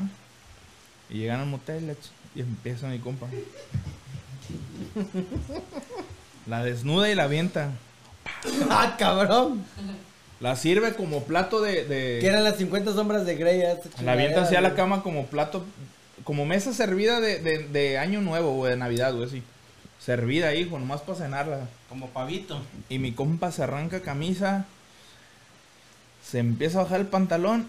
Y 1.09 1.19
llegan 1.19 1.41
al 1.41 1.45
motel 1.47 1.95
y 2.35 2.41
empieza 2.41 2.87
mi 2.87 2.99
compa. 2.99 3.27
La 6.47 6.63
desnuda 6.63 7.09
y 7.09 7.15
la 7.15 7.23
avienta. 7.23 7.71
Ah, 8.69 8.95
cabrón. 8.97 9.63
La 10.41 10.55
sirve 10.57 10.93
como 10.95 11.23
plato 11.23 11.61
de... 11.61 11.85
de- 11.85 12.19
Que 12.19 12.27
eran 12.27 12.43
las 12.43 12.57
50 12.57 12.93
sombras 12.93 13.25
de 13.25 13.35
Grey. 13.35 13.61
La 14.03 14.13
avienta 14.13 14.41
hacia 14.43 14.59
la 14.61 14.73
cama 14.75 15.01
como 15.03 15.25
plato, 15.27 15.63
como 16.25 16.45
mesa 16.45 16.73
servida 16.73 17.19
de, 17.21 17.39
de, 17.39 17.59
de 17.69 17.97
año 17.97 18.19
nuevo, 18.21 18.53
güey, 18.55 18.71
de 18.71 18.77
Navidad, 18.77 19.13
güey, 19.13 19.27
así. 19.27 19.43
Servida, 19.99 20.53
hijo, 20.55 20.77
nomás 20.79 21.01
para 21.01 21.17
cenarla. 21.19 21.67
Como 21.87 22.09
pavito. 22.09 22.61
Y 22.89 22.99
mi 22.99 23.13
compa 23.13 23.51
se 23.53 23.63
arranca 23.63 24.01
camisa, 24.01 24.65
se 26.23 26.39
empieza 26.39 26.79
a 26.79 26.83
bajar 26.83 26.99
el 27.01 27.07
pantalón, 27.07 27.67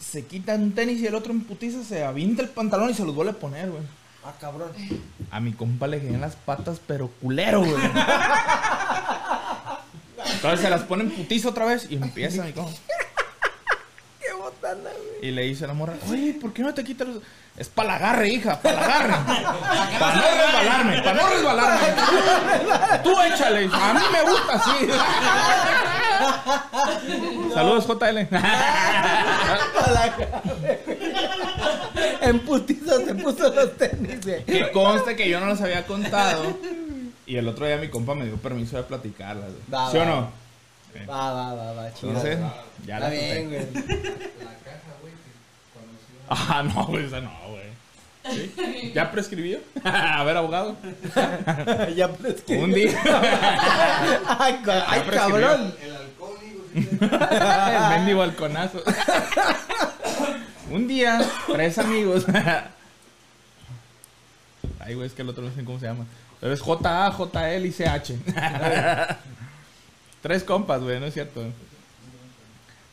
se 0.00 0.26
quita 0.26 0.54
un 0.54 0.72
tenis 0.72 1.00
y 1.00 1.06
el 1.06 1.14
otro 1.14 1.32
en 1.32 1.44
putiza 1.44 1.82
se 1.84 2.04
avienta 2.04 2.42
el 2.42 2.48
pantalón 2.48 2.90
y 2.90 2.94
se 2.94 3.04
los 3.04 3.14
vuelve 3.14 3.32
a 3.32 3.36
poner, 3.36 3.70
güey. 3.70 3.82
Ah, 4.24 4.32
cabrón. 4.40 4.70
A 5.30 5.40
mi 5.40 5.52
compa 5.52 5.86
le 5.86 5.98
en 5.98 6.20
las 6.20 6.34
patas, 6.34 6.80
pero 6.86 7.08
culero, 7.20 7.60
güey. 7.60 7.74
Entonces 10.32 10.60
se 10.60 10.70
las 10.70 10.82
pone 10.82 11.04
en 11.04 11.10
putiza 11.10 11.50
otra 11.50 11.66
vez 11.66 11.86
y 11.90 11.96
empieza 11.96 12.42
mi 12.44 12.52
compa. 12.52 12.72
Qué 14.20 14.32
botana, 14.32 14.90
güey. 14.90 15.28
Y 15.28 15.30
le 15.30 15.42
dice 15.42 15.64
a 15.64 15.68
la 15.68 15.74
morra, 15.74 15.94
oye, 16.10 16.34
¿por 16.40 16.52
qué 16.52 16.62
no 16.62 16.72
te 16.74 16.84
quitas 16.84 17.08
los...? 17.08 17.22
Es 17.56 17.68
para 17.68 17.88
la 17.90 17.94
agarre, 17.96 18.28
hija, 18.30 18.60
para 18.62 18.80
la 18.80 18.84
agarre. 18.84 19.14
para 19.98 20.16
no 20.16 20.22
resbalarme, 20.22 21.02
para 21.02 21.22
no 21.22 21.28
resbalarme. 21.28 21.86
Tú 23.04 23.20
échale, 23.20 23.70
a 23.72 23.94
mí 23.94 24.00
me 24.12 24.22
gusta 24.22 24.54
así. 24.54 24.88
Saludos, 27.54 27.86
JL. 27.86 28.28
En 32.20 32.40
putiza 32.40 32.96
se 33.04 33.14
puso 33.14 33.48
los 33.54 33.76
tenis, 33.76 34.24
güey. 34.24 34.44
que 34.44 34.70
conste 34.72 35.14
que 35.16 35.28
yo 35.28 35.40
no 35.40 35.46
los 35.46 35.60
había 35.60 35.86
contado. 35.86 36.56
Y 37.26 37.36
el 37.36 37.46
otro 37.48 37.66
día 37.66 37.76
mi 37.76 37.88
compa 37.88 38.14
me 38.14 38.24
dio 38.26 38.36
permiso 38.36 38.76
de 38.76 38.82
platicarlas. 38.84 39.50
güey. 39.50 39.62
Va, 39.72 39.90
¿Sí 39.90 39.96
o 39.98 40.00
va. 40.00 40.06
no? 40.06 40.30
Va, 41.08 41.32
va, 41.32 41.54
va, 41.54 41.72
va, 41.72 41.94
chido. 41.94 42.08
Entonces, 42.10 42.38
ya 42.86 42.94
Está 42.96 43.08
la 43.08 43.14
bien, 43.14 43.44
conté. 43.50 43.66
güey. 43.82 44.14
Ah, 46.28 46.62
no, 46.74 46.86
güey, 46.86 47.04
esa 47.06 47.20
no, 47.20 47.30
güey. 47.50 47.64
¿Sí? 48.34 48.92
¿Ya 48.94 49.10
prescribió? 49.10 49.58
A 49.84 50.24
ver, 50.24 50.36
abogado. 50.38 50.76
ya 51.94 52.08
prescribió. 52.08 52.64
Un 52.64 52.72
día. 52.72 52.98
Ay, 54.38 54.60
cabrón. 54.64 55.74
El 56.74 57.88
mendigo 57.90 58.22
halconazo. 58.22 58.82
Un 60.70 60.88
día, 60.88 61.20
tres 61.46 61.78
amigos. 61.78 62.26
Ay, 64.80 64.94
güey, 64.94 65.06
es 65.06 65.12
que 65.14 65.22
el 65.22 65.28
otro 65.28 65.44
no 65.44 65.54
sé 65.54 65.64
cómo 65.64 65.78
se 65.78 65.86
llama. 65.86 66.04
Pero 66.40 66.52
es 66.52 66.60
J-A, 66.60 67.12
J-L 67.12 67.66
y 67.66 67.72
C-H. 67.72 68.18
Tres 70.22 70.42
compas, 70.42 70.82
güey, 70.82 70.98
no 71.00 71.06
es 71.06 71.14
cierto. 71.14 71.42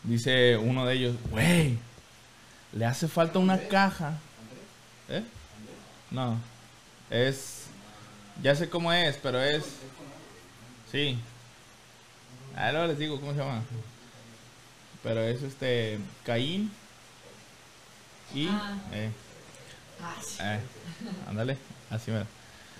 Dice 0.03 0.57
uno 0.57 0.85
de 0.85 0.93
ellos, 0.95 1.15
güey, 1.29 1.77
le 2.73 2.85
hace 2.85 3.07
falta 3.07 3.39
una 3.39 3.57
caja. 3.57 4.13
¿Eh? 5.09 5.23
No. 6.11 6.37
Es. 7.09 7.65
Ya 8.41 8.55
sé 8.55 8.69
cómo 8.69 8.93
es, 8.93 9.17
pero 9.21 9.41
es. 9.41 9.63
Sí. 10.91 11.17
Ah, 12.55 12.71
luego 12.71 12.87
les 12.87 12.99
digo 12.99 13.19
cómo 13.19 13.33
se 13.33 13.39
llama. 13.39 13.61
Pero 15.03 15.21
es 15.21 15.41
este. 15.43 15.99
Caín. 16.25 16.71
Y. 18.33 18.47
Eh, 18.93 19.11
eh, 20.39 20.59
ándale, 21.27 21.57
así 21.89 22.11
mira. 22.11 22.25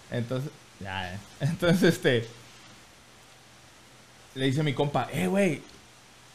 Entonces. 0.10 0.52
Ya, 0.80 1.14
eh. 1.14 1.20
Entonces, 1.42 1.96
este. 1.96 2.28
Le 4.36 4.46
dice 4.46 4.62
a 4.62 4.64
mi 4.64 4.74
compa, 4.74 5.10
eh, 5.12 5.28
güey. 5.28 5.62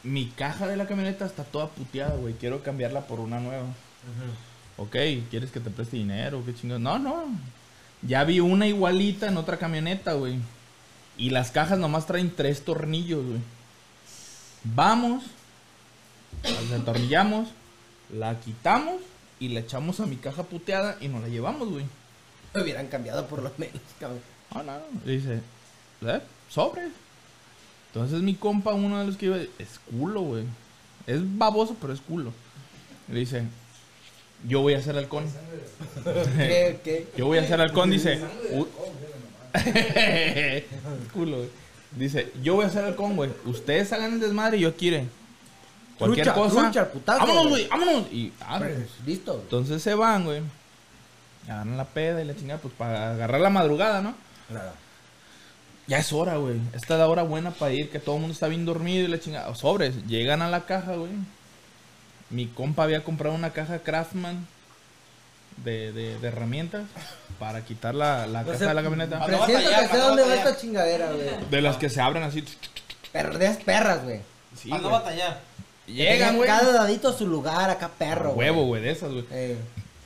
Mi 0.03 0.27
caja 0.27 0.67
de 0.67 0.77
la 0.77 0.87
camioneta 0.87 1.25
está 1.25 1.43
toda 1.43 1.69
puteada, 1.69 2.15
güey. 2.15 2.35
Quiero 2.35 2.63
cambiarla 2.63 3.01
por 3.07 3.19
una 3.19 3.39
nueva. 3.39 3.65
Ok, 4.77 4.95
¿quieres 5.29 5.51
que 5.51 5.59
te 5.59 5.71
preste 5.71 5.97
dinero? 5.97 6.43
¿Qué 6.45 6.53
chingados? 6.53 6.81
No, 6.81 6.99
no. 6.99 7.25
Ya 8.03 8.23
vi 8.23 8.39
una 8.39 8.67
igualita 8.67 9.27
en 9.27 9.37
otra 9.37 9.57
camioneta, 9.57 10.13
güey. 10.13 10.39
Y 11.17 11.31
las 11.31 11.51
cajas 11.51 11.79
nomás 11.79 12.05
traen 12.05 12.33
tres 12.35 12.63
tornillos, 12.63 13.25
güey. 13.25 13.39
Vamos, 14.63 15.23
las 16.43 16.79
atornillamos, 16.79 17.49
la 18.13 18.39
quitamos 18.39 19.01
y 19.39 19.49
la 19.49 19.61
echamos 19.61 19.99
a 19.99 20.05
mi 20.05 20.17
caja 20.17 20.43
puteada 20.43 20.97
y 21.01 21.07
nos 21.07 21.21
la 21.21 21.27
llevamos, 21.27 21.69
güey. 21.69 21.85
Me 22.53 22.61
hubieran 22.61 22.87
cambiado 22.87 23.27
por 23.27 23.41
lo 23.41 23.51
menos, 23.57 23.81
cabrón. 23.99 24.21
Ah, 24.51 24.63
no. 24.63 24.79
Le 25.05 25.13
dice, 25.13 25.41
¿eh? 26.05 26.21
Sobre. 26.49 26.89
Entonces 27.87 28.21
mi 28.21 28.35
compa, 28.35 28.73
uno 28.73 28.99
de 28.99 29.05
los 29.05 29.17
que 29.17 29.27
iba, 29.27 29.37
es 29.37 29.79
culo, 29.89 30.21
güey. 30.21 30.45
Es 31.07 31.19
baboso, 31.37 31.75
pero 31.79 31.93
es 31.93 32.01
culo. 32.01 32.31
Le 33.11 33.19
dice, 33.19 33.43
yo 34.47 34.61
voy 34.61 34.73
a 34.73 34.81
ser 34.81 34.97
halcón. 34.97 35.25
¿Qué, 36.03 36.79
qué? 36.83 37.07
Yo 37.17 37.25
voy 37.25 37.37
a 37.37 37.47
ser 37.47 37.61
halcón, 37.61 37.89
dice. 37.89 38.19
"U- 39.65 41.07
Culo, 41.13 41.37
güey. 41.37 41.49
Dice, 41.95 42.31
yo 42.43 42.55
voy 42.55 42.65
a 42.65 42.69
ser 42.69 42.85
halcón, 42.85 43.15
güey. 43.15 43.31
Ustedes 43.45 43.91
hagan 43.93 44.13
el 44.13 44.19
desmadre 44.19 44.57
y 44.57 44.61
yo 44.61 44.75
quiere. 44.75 45.07
Cualquier 45.97 46.27
Trucha, 46.27 46.39
cosa. 46.39 46.61
trucha, 46.63 46.91
putazo, 46.91 47.19
vámonos, 47.19 47.47
güey. 47.49 47.67
güey, 47.67 47.79
vámonos. 47.79 48.11
Y 48.11 48.33
ah, 48.41 48.57
pues, 48.59 48.77
Listo. 49.05 49.39
entonces 49.43 49.81
se 49.81 49.95
van, 49.95 50.25
güey. 50.25 50.41
Agarran 51.45 51.77
la 51.77 51.85
peda 51.85 52.21
y 52.21 52.25
la 52.25 52.35
chingada, 52.35 52.59
pues 52.61 52.73
para 52.77 53.11
agarrar 53.13 53.41
la 53.41 53.49
madrugada, 53.49 54.01
¿no? 54.01 54.13
Claro. 54.49 54.71
Ya 55.87 55.99
es 55.99 56.11
hora, 56.11 56.35
güey. 56.35 56.59
Esta 56.73 56.95
es 56.95 56.99
la 56.99 57.07
hora 57.07 57.23
buena 57.23 57.51
para 57.51 57.71
ir, 57.73 57.89
que 57.89 57.99
todo 57.99 58.15
el 58.15 58.21
mundo 58.21 58.33
está 58.33 58.47
bien 58.49 58.65
dormido 58.65 59.05
y 59.05 59.07
la 59.07 59.19
chingada. 59.19 59.55
Sobres, 59.55 60.05
llegan 60.07 60.41
a 60.41 60.49
la 60.49 60.65
caja, 60.65 60.95
güey. 60.95 61.11
Mi 62.29 62.45
compa 62.47 62.83
había 62.83 63.03
comprado 63.05 63.33
una 63.33 63.51
caja 63.51 63.79
Craftman 63.79 64.45
de, 65.57 65.91
de, 65.91 66.17
de 66.19 66.27
herramientas 66.27 66.83
para 67.39 67.63
quitar 67.65 67.93
la, 67.95 68.25
la 68.27 68.43
sea, 68.43 68.67
de 68.69 68.73
la 68.73 68.83
camioneta. 68.83 69.25
Presiento 69.25 69.53
batallar, 69.53 69.81
que 69.89 69.95
sé 69.95 69.97
dónde 70.01 70.23
va 70.23 70.35
esta 70.35 70.57
chingadera, 70.57 71.11
güey. 71.11 71.29
De 71.49 71.61
las 71.61 71.77
que 71.77 71.89
se 71.89 72.01
abren 72.01 72.23
así. 72.23 72.43
Pero 73.11 73.37
de 73.37 73.45
esas 73.45 73.63
perras, 73.63 74.03
güey. 74.03 74.21
Sí, 74.55 74.69
Para 74.69 74.81
no 74.81 74.89
güey. 74.89 75.01
batallar. 75.01 75.41
Llegan, 75.87 76.35
güey. 76.35 76.47
Cada 76.47 76.71
dadito 76.73 77.09
a 77.09 77.13
su 77.13 77.27
lugar, 77.27 77.69
acá 77.69 77.89
perro. 77.97 78.31
Huevo, 78.33 78.65
güey, 78.65 78.81
de 78.81 78.91
esas, 78.91 79.11
güey. 79.11 79.25
Eh. 79.31 79.57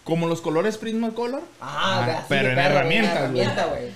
Como 0.04 0.28
los 0.28 0.42
colores 0.42 0.78
Prismacolor. 0.78 1.42
Ah, 1.62 2.02
güey, 2.04 2.16
así 2.18 2.26
pero 2.30 2.44
de 2.44 2.50
en 2.50 2.56
perro, 2.56 2.76
herramientas, 2.76 3.16
en 3.26 3.32
güey. 3.32 3.42
herramienta, 3.44 3.66
güey. 3.68 3.92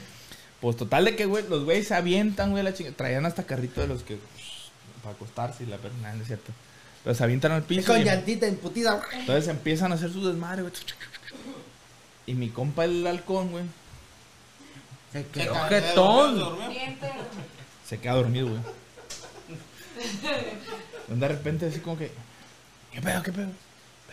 Pues 0.61 0.77
total 0.77 1.05
de 1.05 1.15
que, 1.15 1.25
güey, 1.25 1.43
los 1.49 1.63
güeyes 1.65 1.87
se 1.87 1.95
avientan, 1.95 2.51
güey, 2.51 2.63
la 2.63 2.73
chingada. 2.73 2.95
Traían 2.95 3.25
hasta 3.25 3.43
carrito 3.43 3.81
de 3.81 3.87
los 3.87 4.03
que. 4.03 4.17
para 5.03 5.15
acostarse 5.15 5.63
y 5.63 5.67
la 5.67 5.77
verdad, 5.77 6.13
no 6.15 6.21
es 6.21 6.27
cierto. 6.27 6.51
Pero 7.03 7.15
se 7.15 7.23
avientan 7.23 7.51
al 7.51 7.61
Y 7.61 7.65
piso. 7.65 7.91
con 7.91 8.01
y- 8.01 8.03
llantita 8.05 8.47
emputida. 8.47 8.99
Entonces 9.13 9.47
empiezan 9.47 9.91
a 9.91 9.95
hacer 9.95 10.11
su 10.11 10.25
desmadre, 10.27 10.63
güey. 10.63 10.73
Y 12.27 12.33
mi 12.33 12.49
compa 12.49 12.85
el 12.85 13.05
halcón, 13.05 13.51
güey, 13.51 13.63
Se 15.11 15.21
Se 15.23 15.27
quedó 15.29 15.53
se 15.53 15.59
jetón. 15.69 16.57
se 17.83 17.89
se 17.89 17.99
queda 17.99 18.13
dormido, 18.15 18.47
güey. 18.49 18.61
De 21.07 21.27
repente 21.27 21.67
así 21.67 21.79
como 21.79 21.97
que, 21.97 22.11
¿qué 22.91 23.01
pedo, 23.01 23.21
qué 23.23 23.31
pedo? 23.31 23.49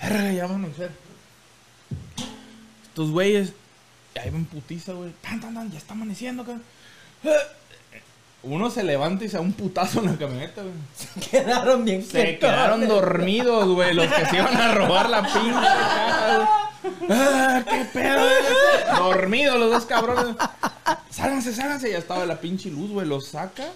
Verga, 0.01 0.31
ya 0.33 0.42
vamos 0.42 0.53
a 0.53 0.59
amanecer. 0.59 0.90
Estos 2.85 3.11
güeyes, 3.11 3.53
ahí 4.20 4.31
van 4.31 4.44
putiza, 4.44 4.92
güey. 4.92 5.12
Tan, 5.22 5.40
tan, 5.40 5.55
tan, 5.55 5.70
ya 5.70 5.79
está 5.79 5.94
amaneciendo, 5.94 6.44
cabrón. 6.44 6.62
Uno 8.44 8.70
se 8.70 8.83
levanta 8.83 9.25
y 9.25 9.29
se 9.29 9.37
da 9.37 9.40
un 9.40 9.53
putazo 9.53 10.01
en 10.01 10.07
la 10.07 10.16
camioneta, 10.18 10.62
güey. 10.62 10.75
Quedaron 11.31 11.85
bien 11.85 12.05
Se 12.05 12.38
quedaron 12.38 12.87
dormidos, 12.87 13.68
güey, 13.68 13.94
los 13.94 14.12
que 14.12 14.27
se 14.27 14.37
iban 14.37 14.57
a 14.57 14.75
robar 14.75 15.09
la 15.09 15.22
pinche 15.22 15.51
caja, 15.53 16.37
güey. 16.37 16.48
Ah, 17.08 17.62
qué 17.68 17.84
pedo, 17.92 18.18
güey. 18.20 18.96
Dormidos 18.98 19.58
los 19.58 19.70
dos 19.70 19.84
cabrones. 19.86 20.36
Sálganse, 21.10 21.54
sálganse. 21.54 21.90
Ya 21.90 21.98
estaba 21.98 22.26
la 22.26 22.40
pinche 22.40 22.70
luz, 22.70 22.90
güey. 22.90 23.06
Los 23.06 23.28
saca. 23.28 23.66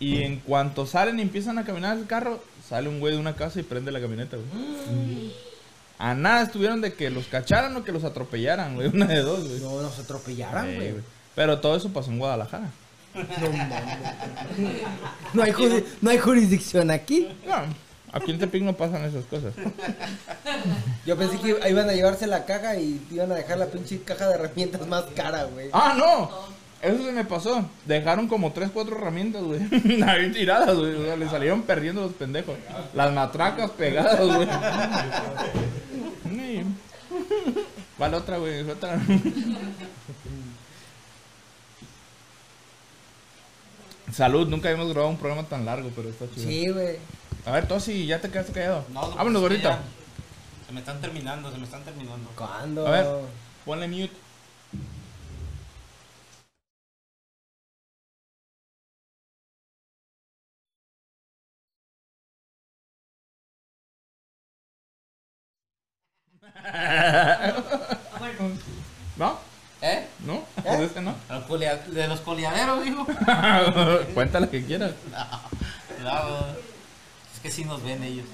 Y 0.00 0.22
en 0.22 0.40
cuanto 0.40 0.86
salen 0.86 1.18
y 1.18 1.22
empiezan 1.22 1.56
a 1.58 1.64
caminar 1.64 1.96
el 1.96 2.06
carro, 2.06 2.42
sale 2.68 2.88
un 2.88 2.98
güey 3.00 3.14
de 3.14 3.20
una 3.20 3.36
casa 3.36 3.60
y 3.60 3.62
prende 3.62 3.92
la 3.92 4.00
camioneta, 4.00 4.36
güey. 4.36 5.32
A 5.98 6.14
nada 6.14 6.42
estuvieron 6.42 6.80
de 6.80 6.92
que 6.94 7.08
los 7.10 7.26
cacharan 7.26 7.74
o 7.76 7.84
que 7.84 7.92
los 7.92 8.02
atropellaran, 8.04 8.74
güey. 8.74 8.88
Una 8.88 9.06
de 9.06 9.20
dos, 9.20 9.46
güey. 9.48 9.60
No, 9.60 9.80
nos 9.80 9.98
atropellaran, 9.98 10.74
güey. 10.74 10.94
Pero 11.36 11.60
todo 11.60 11.76
eso 11.76 11.90
pasó 11.92 12.10
en 12.10 12.18
Guadalajara. 12.18 12.68
No. 13.14 13.22
No 15.34 15.42
hay, 15.42 15.52
juri- 15.52 15.84
no 16.00 16.10
hay 16.10 16.18
jurisdicción 16.18 16.90
aquí. 16.90 17.28
No, 17.46 17.54
aquí 18.14 18.30
en 18.30 18.38
Tepic 18.38 18.62
no 18.62 18.74
pasan 18.74 19.04
esas 19.04 19.24
cosas. 19.26 19.52
Yo 21.06 21.16
pensé 21.16 21.38
que 21.38 21.58
iban 21.68 21.88
a 21.88 21.92
llevarse 21.92 22.26
la 22.26 22.44
caja 22.44 22.76
y 22.76 23.04
iban 23.10 23.30
a 23.32 23.34
dejar 23.34 23.58
la 23.58 23.66
pinche 23.66 24.00
caja 24.02 24.28
de 24.28 24.34
herramientas 24.36 24.86
más 24.86 25.04
cara, 25.16 25.44
güey. 25.44 25.68
Ah, 25.72 25.94
no. 25.98 26.30
Eso 26.80 27.04
se 27.04 27.12
me 27.12 27.24
pasó. 27.24 27.68
Dejaron 27.86 28.28
como 28.28 28.52
3, 28.52 28.70
4 28.72 28.96
herramientas, 28.96 29.42
güey. 29.42 29.60
Ahí 30.06 30.30
tiradas, 30.32 30.76
güey. 30.76 30.94
O 30.94 31.04
sea, 31.04 31.16
le 31.16 31.28
salieron 31.28 31.62
perdiendo 31.62 32.02
los 32.02 32.12
pendejos. 32.12 32.56
Las 32.94 33.12
matracas 33.12 33.70
pegadas, 33.72 34.20
güey. 34.20 34.48
Sí. 36.24 36.62
Va 38.00 38.08
la 38.08 38.16
otra, 38.18 38.38
güey. 38.38 38.68
otra. 38.68 38.98
Salud, 44.14 44.46
nunca 44.46 44.68
habíamos 44.68 44.92
grabado 44.92 45.10
un 45.10 45.18
programa 45.18 45.48
tan 45.48 45.66
largo, 45.66 45.90
pero 45.96 46.08
está 46.08 46.30
chido. 46.30 46.46
Sí, 46.46 46.68
güey. 46.68 46.98
A 47.46 47.50
ver, 47.50 47.66
Tosi, 47.66 48.06
ya 48.06 48.20
te 48.20 48.30
quedaste 48.30 48.52
callado. 48.52 48.84
No, 48.92 49.08
no, 49.08 49.16
Vámonos, 49.16 49.42
pues, 49.42 49.60
Se 49.60 50.72
me 50.72 50.78
están 50.78 51.00
terminando, 51.00 51.50
se 51.50 51.58
me 51.58 51.64
están 51.64 51.82
terminando. 51.82 52.30
¿Cuándo? 52.36 52.86
A 52.86 52.90
ver. 52.92 53.06
Ponle 53.64 53.88
mute. 53.88 54.12
¿No? 69.16 69.53
¿Eh? 70.26 70.40
¿No? 70.64 70.78
¿De 70.78 70.84
ese 70.84 71.00
no? 71.02 71.14
Los 71.28 71.44
colea- 71.44 71.84
De 71.86 72.08
los 72.08 72.20
coleaderos, 72.20 72.84
dijo. 72.84 73.06
Cuéntala 74.14 74.48
que 74.48 74.64
quieras. 74.64 74.92
Cuidado. 75.96 76.46
Es 77.34 77.40
que 77.40 77.50
sí 77.50 77.64
nos 77.64 77.82
ven 77.82 78.02
ellos. 78.02 78.26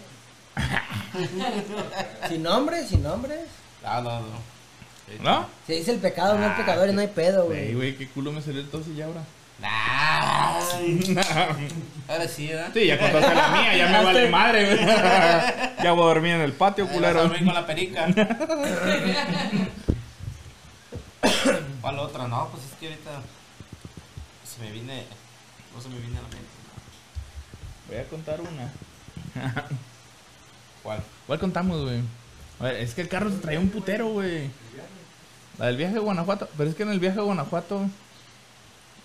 Sin 2.29 2.43
nombre, 2.43 2.87
sin 2.87 3.03
nombre. 3.03 3.35
No, 3.83 4.03
no, 4.03 4.21
no. 4.21 4.27
¿No? 5.23 5.47
Se 5.67 5.73
dice 5.75 5.91
el 5.93 5.99
pecado, 5.99 6.39
no 6.39 6.47
el 6.47 6.53
pecador 6.55 6.89
y 6.89 6.93
no 6.93 7.01
hay 7.01 7.09
pedo, 7.09 7.47
Güey, 7.47 7.59
güey. 7.73 7.75
güey, 7.75 7.97
qué 7.97 8.09
culo 8.09 8.31
me 8.31 8.41
salió 8.41 8.61
el 8.61 8.69
tos 8.69 8.87
y 8.89 8.95
ya 8.97 9.07
ahora. 9.07 9.23
Ay, 9.63 11.17
Ahora 12.09 12.29
sí, 12.29 12.47
¿verdad? 12.49 12.71
Sí, 12.73 12.87
ya 12.87 12.99
contaste 12.99 13.35
la 13.35 13.49
mía, 13.49 13.77
ya 13.77 13.89
me 13.89 14.05
vale 14.05 14.29
madre, 14.31 14.65
güey. 14.67 14.87
Ya 14.87 15.93
voy 15.93 16.03
a 16.05 16.07
dormir 16.07 16.33
en 16.35 16.41
el 16.43 16.53
patio, 16.53 16.85
Ahí 16.85 16.91
vas 16.91 16.97
a 16.97 16.99
culero. 17.13 17.23
dormir 17.25 17.45
con 17.45 17.55
la 17.55 17.67
perica. 17.67 18.07
¿Cuál 21.91 22.07
otra? 22.07 22.29
No, 22.29 22.49
pues 22.53 22.63
es 22.63 22.73
que 22.79 22.87
ahorita 22.87 23.11
se 24.45 24.63
me 24.63 24.71
viene. 24.71 25.07
No 25.75 25.83
se 25.83 25.89
me 25.89 25.99
viene 25.99 26.19
a 26.19 26.23
la 26.23 26.29
mente. 26.29 26.47
Voy 27.89 27.97
a 27.97 28.09
contar 28.09 28.41
una. 28.41 28.73
¿Cuál? 30.85 31.03
¿Cuál 31.27 31.41
contamos, 31.41 31.83
güey? 31.83 32.01
A 32.61 32.63
ver, 32.63 32.77
es 32.77 32.95
que 32.95 33.01
el 33.01 33.09
carro 33.09 33.29
se 33.29 33.39
traía 33.39 33.59
un 33.59 33.71
putero, 33.71 34.07
güey. 34.11 34.53
La 35.59 35.67
del 35.67 35.79
viaje 35.79 35.97
a 35.97 35.99
Guanajuato. 35.99 36.49
Pero 36.57 36.71
es 36.71 36.77
que 36.77 36.85
en 36.85 36.91
el 36.91 37.01
viaje 37.01 37.19
a 37.19 37.23
Guanajuato 37.23 37.85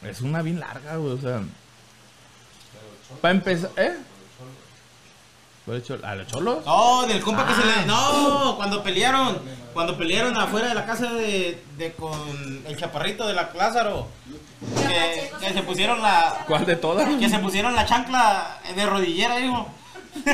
es 0.03 0.21
una 0.21 0.43
bien 0.43 0.59
larga, 0.59 0.97
güey. 0.97 1.13
O 1.13 1.17
sea. 1.19 1.41
Para 3.19 3.33
empezar, 3.33 3.71
¿eh? 3.77 3.97
¿A 5.67 6.15
los 6.15 6.27
cholos? 6.27 6.63
No, 6.65 7.07
del 7.07 7.21
compa 7.23 7.47
que 7.47 7.55
se 7.55 7.61
Ah. 7.61 7.75
le. 7.81 7.85
No, 7.87 8.53
cuando 8.55 8.83
pelearon. 8.83 9.39
Cuando 9.73 9.97
pelearon 9.97 10.37
afuera 10.37 10.67
de 10.69 10.75
la 10.75 10.85
casa 10.85 11.11
de, 11.13 11.61
de 11.77 11.91
con 11.93 12.63
el 12.65 12.77
chaparrito 12.77 13.27
de 13.27 13.33
la 13.33 13.49
Lázaro. 13.53 14.07
Que, 14.87 15.31
que 15.39 15.53
se 15.53 15.63
pusieron 15.63 16.01
la. 16.01 16.43
¿Cuál 16.47 16.65
de 16.65 16.75
todas? 16.75 17.09
Que 17.19 17.29
se 17.29 17.39
pusieron 17.39 17.75
la 17.75 17.85
chancla 17.85 18.59
de 18.75 18.85
rodillera, 18.85 19.39
hijo. 19.39 19.67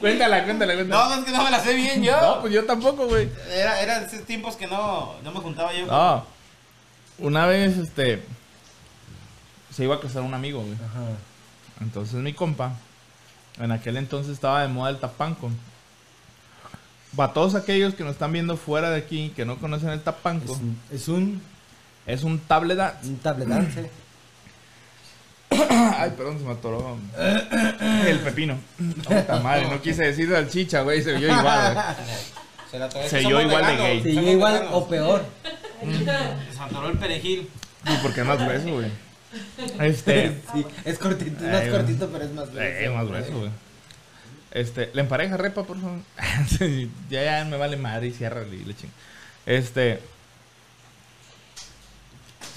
Cuéntala, 0.00 0.44
cuéntala, 0.44 0.74
cuéntala. 0.74 1.08
No, 1.08 1.14
es 1.14 1.24
que 1.24 1.32
no 1.32 1.42
me 1.44 1.50
la 1.50 1.60
sé 1.60 1.74
bien 1.74 2.02
yo. 2.02 2.20
No, 2.20 2.40
pues 2.40 2.52
yo 2.52 2.64
tampoco, 2.64 3.06
güey. 3.06 3.28
Era, 3.52 3.80
era 3.80 4.00
de 4.00 4.06
esos 4.06 4.24
tiempos 4.26 4.54
que 4.56 4.66
no, 4.66 5.14
no 5.22 5.32
me 5.32 5.40
juntaba 5.40 5.72
yo. 5.72 5.86
No. 5.86 6.24
Una 7.18 7.46
vez, 7.46 7.76
este. 7.78 8.22
Se 9.74 9.84
iba 9.84 9.96
a 9.96 10.00
casar 10.00 10.22
un 10.22 10.34
amigo, 10.34 10.60
güey. 10.60 10.74
Ajá. 10.74 11.00
Entonces 11.80 12.14
mi 12.16 12.32
compa, 12.32 12.72
en 13.60 13.72
aquel 13.72 13.96
entonces 13.96 14.32
estaba 14.32 14.62
de 14.62 14.68
moda 14.68 14.90
el 14.90 14.98
tapanco. 14.98 15.50
Para 17.16 17.32
todos 17.32 17.54
aquellos 17.54 17.94
que 17.94 18.04
nos 18.04 18.12
están 18.12 18.32
viendo 18.32 18.56
fuera 18.56 18.90
de 18.90 18.98
aquí, 18.98 19.32
que 19.34 19.44
no 19.44 19.56
conocen 19.56 19.88
el 19.90 19.98
Es 19.98 20.04
tapanco, 20.04 20.52
un, 20.52 20.78
es 20.90 21.08
un, 21.08 21.40
es 22.06 22.22
un 22.22 22.38
tablet 22.38 22.76
dance. 22.76 23.08
un 23.08 23.16
tablet 23.18 23.48
dance. 23.48 23.90
Ay, 25.50 26.12
perdón, 26.16 26.38
se 26.38 26.44
me 26.44 26.52
atoró 26.52 26.98
el 28.06 28.18
pepino. 28.20 28.58
Puta 29.04 29.40
madre, 29.40 29.68
no 29.68 29.80
quise 29.80 30.04
decir 30.04 30.28
salchicha, 30.30 30.82
güey, 30.82 31.02
se 31.02 31.14
vio 31.14 31.28
igual, 31.28 31.74
güey. 31.74 31.86
Se, 32.70 32.78
la 32.78 32.90
Se 32.90 33.26
oyó 33.26 33.40
igual 33.40 33.66
de 33.66 33.76
gay. 33.76 34.02
Sí, 34.02 34.10
igual 34.10 34.68
o 34.72 34.86
peor. 34.86 35.24
Se 36.54 36.60
atoró 36.60 36.90
el 36.90 36.98
perejil. 36.98 37.48
Y 37.86 37.96
porque 38.02 38.20
es 38.20 38.26
más 38.26 38.38
grueso, 38.38 38.72
güey. 38.72 38.90
Este, 39.80 40.40
Sí, 40.52 40.64
es 40.84 40.98
cortito, 40.98 41.44
es 41.44 41.52
más 41.52 41.78
cortito, 41.78 42.08
pero 42.10 42.24
es 42.24 42.30
más 42.32 42.50
grueso. 42.50 42.78
eh, 42.84 42.90
más 42.90 43.06
grueso, 43.06 43.38
güey. 43.38 43.50
Este, 44.50 44.90
le 44.94 45.02
empareja 45.02 45.36
repa, 45.36 45.62
por 45.64 45.80
favor. 45.80 45.98
Sí, 46.58 46.90
ya, 47.10 47.22
ya 47.24 47.44
me 47.44 47.56
vale 47.56 47.76
madre 47.76 48.06
y 48.08 48.12
cierra 48.12 48.42
y 48.50 48.64
le 48.64 48.74
ching. 48.74 48.90
Este, 49.46 50.00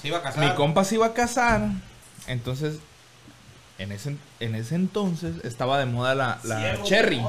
Se 0.00 0.08
iba 0.08 0.18
a 0.18 0.22
casar. 0.22 0.44
Mi 0.44 0.54
compa 0.54 0.84
se 0.84 0.94
iba 0.96 1.06
a 1.06 1.12
casar. 1.14 1.68
Entonces, 2.26 2.76
en 3.78 3.92
ese, 3.92 4.16
en 4.40 4.54
ese 4.54 4.74
entonces 4.74 5.36
estaba 5.44 5.78
de 5.78 5.86
moda 5.86 6.14
la, 6.14 6.40
la 6.44 6.82
cherry. 6.82 7.22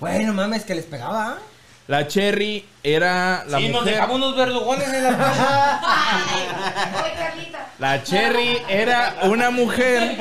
Bueno, 0.00 0.32
mames, 0.34 0.64
que 0.64 0.74
les 0.74 0.84
pegaba. 0.84 1.38
La 1.88 2.06
cherry 2.06 2.64
era 2.82 3.44
la 3.48 3.58
sí, 3.58 3.68
nos 3.68 3.80
mujer. 3.80 3.94
dejamos 3.94 4.16
unos 4.16 4.36
verdugones 4.36 4.88
en 4.88 5.02
la 5.04 5.10
Carlita. 7.18 7.68
La 7.78 8.02
cherry 8.02 8.58
era 8.68 9.16
una 9.24 9.50
mujer 9.50 10.16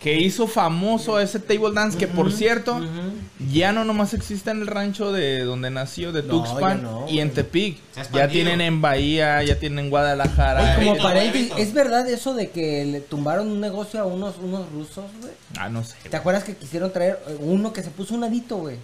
que 0.00 0.14
hizo 0.20 0.46
famoso 0.46 1.20
ese 1.20 1.38
table 1.40 1.72
dance 1.74 1.98
que 1.98 2.06
por 2.06 2.32
cierto 2.32 2.80
ya 3.50 3.72
no 3.72 3.84
nomás 3.84 4.14
existe 4.14 4.50
en 4.50 4.62
el 4.62 4.66
rancho 4.66 5.12
de 5.12 5.40
donde 5.44 5.70
nació 5.70 6.12
de 6.12 6.22
Tuxpan 6.22 6.82
no, 6.82 7.06
y 7.08 7.20
en 7.20 7.32
Tepic. 7.32 7.78
Ya 8.12 8.28
tienen 8.28 8.60
en 8.60 8.80
Bahía, 8.80 9.42
ya 9.42 9.58
tienen 9.58 9.80
en 9.86 9.90
Guadalajara. 9.90 10.76
Oye, 10.78 10.86
como 10.86 11.02
paréntesis. 11.02 11.52
¿es 11.58 11.72
verdad 11.74 12.08
eso 12.08 12.34
de 12.34 12.50
que 12.50 12.84
le 12.84 13.00
tumbaron 13.00 13.48
un 13.48 13.60
negocio 13.60 14.00
a 14.00 14.06
unos, 14.06 14.36
unos 14.38 14.70
rusos, 14.70 15.04
güey? 15.20 15.32
Ah, 15.58 15.68
no 15.68 15.84
sé. 15.84 15.96
¿Te 16.08 16.16
acuerdas 16.16 16.44
que 16.44 16.56
quisieron 16.56 16.92
traer 16.92 17.20
eh, 17.28 17.36
uno 17.40 17.72
que 17.72 17.82
se 17.82 17.90
puso 17.90 18.14
un 18.14 18.24
adito, 18.24 18.56
güey? 18.56 18.76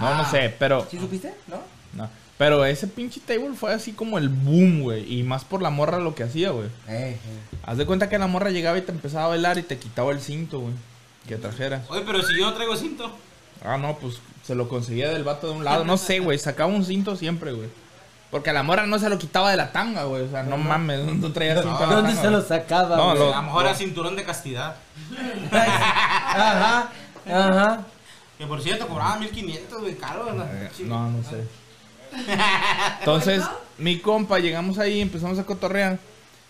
No, 0.00 0.14
no 0.16 0.30
sé, 0.30 0.54
pero 0.58 0.86
¿Sí 0.90 0.98
supiste? 0.98 1.34
¿No? 1.46 1.58
No. 1.94 2.08
Pero 2.36 2.64
ese 2.64 2.88
pinche 2.88 3.20
table 3.20 3.52
fue 3.54 3.72
así 3.72 3.92
como 3.92 4.18
el 4.18 4.28
boom, 4.28 4.80
güey. 4.82 5.20
Y 5.20 5.22
más 5.22 5.44
por 5.44 5.62
la 5.62 5.70
morra 5.70 5.98
lo 6.00 6.14
que 6.16 6.24
hacía, 6.24 6.50
güey. 6.50 6.66
Eh, 6.88 7.16
eh. 7.16 7.18
Haz 7.64 7.78
de 7.78 7.86
cuenta 7.86 8.08
que 8.08 8.18
la 8.18 8.26
morra 8.26 8.50
llegaba 8.50 8.76
y 8.76 8.82
te 8.82 8.90
empezaba 8.90 9.26
a 9.26 9.28
bailar 9.28 9.56
y 9.58 9.62
te 9.62 9.78
quitaba 9.78 10.10
el 10.10 10.20
cinto, 10.20 10.58
güey. 10.58 10.74
Que 11.28 11.36
trajeras. 11.36 11.82
Oye, 11.88 12.02
pero 12.04 12.22
si 12.22 12.36
yo 12.38 12.46
no 12.46 12.54
traigo 12.54 12.76
cinto. 12.76 13.10
Ah, 13.64 13.78
no, 13.78 13.96
pues 13.98 14.16
se 14.42 14.54
lo 14.56 14.68
conseguía 14.68 15.10
del 15.10 15.22
vato 15.22 15.46
de 15.46 15.52
un 15.54 15.64
lado. 15.64 15.84
No 15.84 15.96
sé, 15.96 16.18
güey. 16.18 16.36
Sacaba 16.38 16.72
un 16.72 16.84
cinto 16.84 17.14
siempre, 17.16 17.52
güey. 17.52 17.68
Porque 18.32 18.50
a 18.50 18.52
la 18.52 18.64
morra 18.64 18.84
no 18.84 18.98
se 18.98 19.08
lo 19.08 19.16
quitaba 19.16 19.52
de 19.52 19.56
la 19.56 19.70
tanga, 19.70 20.02
güey. 20.04 20.22
O 20.22 20.28
sea, 20.30 20.42
no 20.42 20.56
mames, 20.56 21.04
no 21.04 21.32
traía 21.32 21.62
cinto 21.62 21.78
la 21.86 21.86
¿Dónde 21.94 22.08
tanga, 22.14 22.22
se 22.22 22.30
lo 22.32 22.42
sacaba, 22.42 22.96
No, 22.96 23.06
güey? 23.10 23.18
lo- 23.20 23.32
A 23.32 23.36
lo 23.36 23.42
mejor 23.44 23.64
era 23.66 23.74
cinturón 23.76 24.16
de 24.16 24.24
castidad. 24.24 24.74
Ajá, 25.52 26.88
ajá. 27.26 27.80
Que 28.44 28.48
por 28.48 28.62
cierto 28.62 28.86
cobraba 28.86 29.16
1500, 29.20 29.80
güey, 29.80 29.94
caro, 29.94 30.26
¿verdad? 30.26 30.64
Eh, 30.64 30.70
No, 30.84 31.10
no 31.10 31.22
sé. 31.22 31.44
Entonces, 32.98 33.42
mi 33.78 33.98
compa, 34.00 34.38
llegamos 34.38 34.78
ahí, 34.78 35.00
empezamos 35.00 35.38
a 35.38 35.44
cotorrear. 35.44 35.98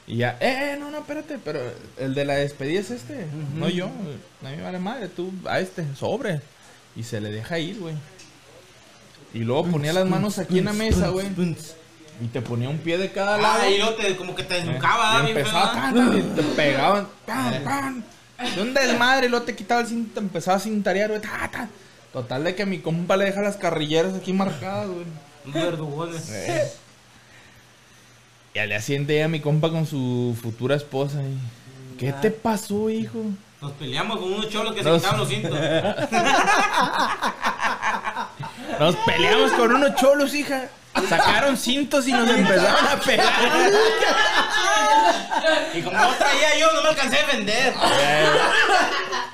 Y 0.08 0.16
ya, 0.16 0.36
eh, 0.40 0.72
eh, 0.72 0.76
no, 0.78 0.90
no, 0.90 0.98
espérate, 0.98 1.38
pero 1.38 1.60
el 1.96 2.14
de 2.14 2.24
la 2.24 2.34
despedida 2.34 2.80
es 2.80 2.90
este, 2.90 3.26
no 3.54 3.68
yo. 3.68 3.86
A 3.86 4.50
mí 4.50 4.56
me 4.56 4.62
vale 4.62 4.80
madre, 4.80 5.08
tú 5.08 5.32
a 5.48 5.60
este, 5.60 5.84
sobre. 5.94 6.40
Y 6.96 7.04
se 7.04 7.20
le 7.20 7.30
deja 7.30 7.60
ir, 7.60 7.78
güey. 7.78 7.94
Y 9.32 9.38
luego 9.40 9.66
ponía 9.66 9.92
las 9.92 10.06
manos 10.06 10.38
aquí 10.38 10.58
en 10.58 10.64
la 10.64 10.72
mesa, 10.72 11.08
güey. 11.08 11.26
Y 12.20 12.26
te 12.26 12.42
ponía 12.42 12.68
un 12.68 12.78
pie 12.78 12.98
de 12.98 13.12
cada 13.12 13.38
lado. 13.38 13.60
Ah, 13.62 13.70
y 13.70 13.78
luego 13.78 13.94
te, 13.94 14.16
como 14.16 14.34
que 14.34 14.42
te 14.42 14.58
Eh, 14.58 14.62
desnucaba, 14.64 15.20
y 15.20 15.26
bien 15.26 15.38
empezaba, 15.38 15.72
tan, 15.72 15.94
tan, 15.94 16.18
y 16.18 16.22
te 16.22 16.42
pegaban, 16.56 17.06
tan, 17.24 17.64
tan. 17.64 18.04
De 18.56 18.62
un 18.62 18.74
desmadre, 18.74 19.26
y 19.26 19.30
luego 19.30 19.44
te 19.44 19.54
quitaba 19.54 19.80
el 19.80 19.86
cinto, 19.86 20.14
te 20.14 20.20
empezaba 20.20 20.56
a 20.56 20.60
cintarear, 20.60 21.08
güey, 21.08 21.20
ta, 21.20 21.48
ta. 21.50 21.68
Total 22.14 22.44
de 22.44 22.54
que 22.54 22.64
mi 22.64 22.78
compa 22.78 23.16
le 23.16 23.24
deja 23.24 23.42
las 23.42 23.56
carrilleras 23.56 24.14
aquí 24.14 24.32
marcadas, 24.32 24.88
güey. 24.88 25.04
Verdugones. 25.46 26.30
Eh. 26.32 26.72
Y 28.54 28.60
al 28.60 28.68
día 28.68 28.80
siguiente 28.80 29.14
llega 29.14 29.26
mi 29.26 29.40
compa 29.40 29.68
con 29.68 29.84
su 29.84 30.38
futura 30.40 30.76
esposa 30.76 31.20
y... 31.24 31.36
¿Qué 31.98 32.12
te 32.12 32.30
pasó, 32.30 32.88
hijo? 32.88 33.18
Nos 33.60 33.72
peleamos 33.72 34.18
con 34.18 34.32
unos 34.32 34.48
cholos 34.48 34.76
que 34.76 34.84
se 34.84 34.92
quitaban 34.92 35.18
los 35.18 35.28
cintos. 35.28 35.58
Nos 38.78 38.96
peleamos 38.96 39.52
con 39.52 39.74
unos 39.74 39.94
cholos, 39.96 40.34
hija. 40.34 40.68
Sacaron 41.08 41.56
cintos 41.56 42.06
y 42.06 42.12
nos 42.12 42.28
empezaron 42.28 42.86
a 42.86 43.00
pegar. 43.00 43.32
Y 45.74 45.82
como 45.82 45.98
no 45.98 46.08
traía 46.14 46.58
yo, 46.58 46.72
no 46.72 46.82
me 46.82 46.88
alcancé 46.90 47.18
a 47.18 47.26
defender. 47.26 47.74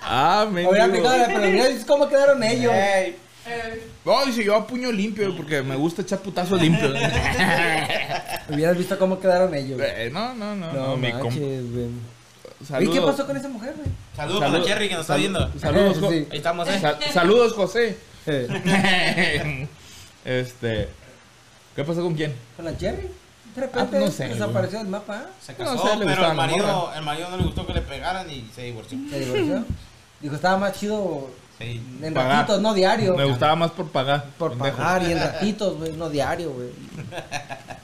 Ah, 0.03 0.47
me 0.51 0.67
Hubiera 0.67 0.87
aplicado 0.87 1.17
la 1.19 1.27
pero 1.27 1.41
mira 1.43 1.67
cómo 1.87 2.09
quedaron 2.09 2.43
ellos. 2.43 2.73
No, 4.05 4.25
dice 4.25 4.43
yo 4.45 4.57
a 4.57 4.67
puño 4.67 4.91
limpio 4.91 5.37
porque 5.37 5.63
me 5.63 5.77
gusta 5.77 6.03
echar 6.03 6.21
putazos 6.21 6.61
limpios. 6.61 6.93
Hubieras 8.49 8.77
visto 8.77 8.99
cómo 8.99 9.21
quedaron 9.21 9.55
ellos. 9.55 9.79
Eh, 9.83 10.09
no, 10.13 10.35
no, 10.35 10.57
no, 10.57 10.73
no, 10.73 10.87
No, 10.89 10.97
mi 10.97 11.11
compa. 11.13 11.27
manches, 11.27 11.73
güey. 11.73 11.87
Saludos. 12.67 12.95
¿Y 12.95 12.99
qué 12.99 13.07
pasó 13.07 13.27
con 13.27 13.37
esa 13.37 13.49
mujer, 13.49 13.75
güey? 13.77 13.89
Saludos 14.17 14.41
para 14.41 14.59
la 14.59 14.65
Cherry 14.65 14.89
que 14.89 14.95
nos 14.95 15.03
está 15.03 15.17
viendo. 15.17 15.51
Saludos, 15.61 15.99
Jo- 16.01 16.11
Sí. 16.11 16.27
Ahí 16.31 16.37
estamos, 16.39 16.69
eh. 16.69 16.79
Sal- 16.81 16.99
saludos, 17.13 17.53
José. 17.55 17.97
Eh, 18.27 19.69
este. 20.25 20.89
¿Qué 21.77 21.85
pasó 21.85 22.03
con 22.03 22.15
quién? 22.15 22.35
¿Con 22.57 22.65
la 22.65 22.77
Cherry? 22.77 23.03
De 23.03 23.11
Ah, 23.57 23.61
repente 23.63 23.99
no 23.99 24.11
sé, 24.11 24.29
desapareció 24.29 24.79
del 24.79 24.89
mapa. 24.89 25.27
Se 25.41 25.53
No 25.53 25.59
casó, 25.59 25.89
sé, 25.89 25.97
le 25.97 26.07
pero 26.07 26.31
el 26.31 26.37
marido, 26.37 26.93
el 26.95 27.03
marido 27.03 27.31
no 27.31 27.37
le 27.37 27.43
gustó 27.45 27.67
que 27.67 27.75
le 27.75 27.81
pegaran 27.83 28.31
y 28.31 28.49
se 28.55 28.63
divorció. 28.63 28.99
Se 29.11 29.21
divorció. 29.21 29.65
Dijo, 30.21 30.35
estaba 30.37 30.57
más 30.59 30.79
chido 30.79 31.31
Sí. 31.59 31.83
en 32.03 32.15
Pagar. 32.15 32.37
ratitos, 32.39 32.61
no 32.63 32.73
diario. 32.75 33.17
Me 33.17 33.25
gustaba 33.25 33.55
más 33.57 33.71
por 33.73 33.89
pagar. 33.91 34.25
Por 34.39 34.53
pendejo. 34.53 34.77
pagar 34.79 35.03
y 35.03 35.13
en 35.13 35.19
ratitos, 35.19 35.77
güey, 35.79 35.93
no 35.93 36.09
diario, 36.09 36.53
güey. 36.53 36.69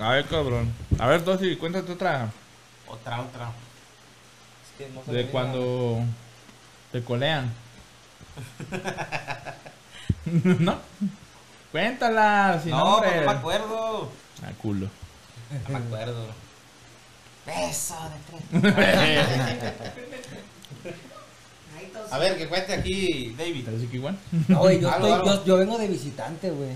A 0.00 0.10
ver, 0.12 0.26
cabrón. 0.26 0.72
A 0.98 1.06
ver, 1.06 1.24
Tosi, 1.24 1.56
cuéntate 1.56 1.92
otra. 1.92 2.30
Otra, 2.86 3.20
otra. 3.20 3.50
Es 4.64 4.78
que 4.78 4.88
no 4.94 5.12
De 5.12 5.26
cuando 5.26 6.00
te 6.92 7.02
colean. 7.02 7.52
¿No? 10.58 10.78
Cuéntala, 11.72 12.60
sin 12.62 12.70
No, 12.70 12.98
pues 12.98 13.16
no 13.16 13.22
me 13.22 13.38
acuerdo. 13.38 14.10
Ah, 14.42 14.52
culo. 14.60 14.88
No 15.68 15.78
me 15.78 15.84
acuerdo. 15.84 16.26
Beso 17.46 17.96
de 18.10 18.50
tres. 18.50 19.82
A 22.10 22.18
ver, 22.18 22.38
que 22.38 22.48
cuente 22.48 22.72
aquí, 22.72 23.34
David. 23.36 23.66
¿Te 23.66 23.86
que 23.86 23.96
igual? 23.96 24.16
No, 24.48 24.70
yo, 24.70 24.90
Algo, 24.90 25.06
estoy, 25.06 25.12
algo. 25.12 25.26
yo, 25.26 25.44
yo 25.44 25.56
vengo 25.58 25.78
de 25.78 25.88
visitante, 25.88 26.50
güey. 26.50 26.70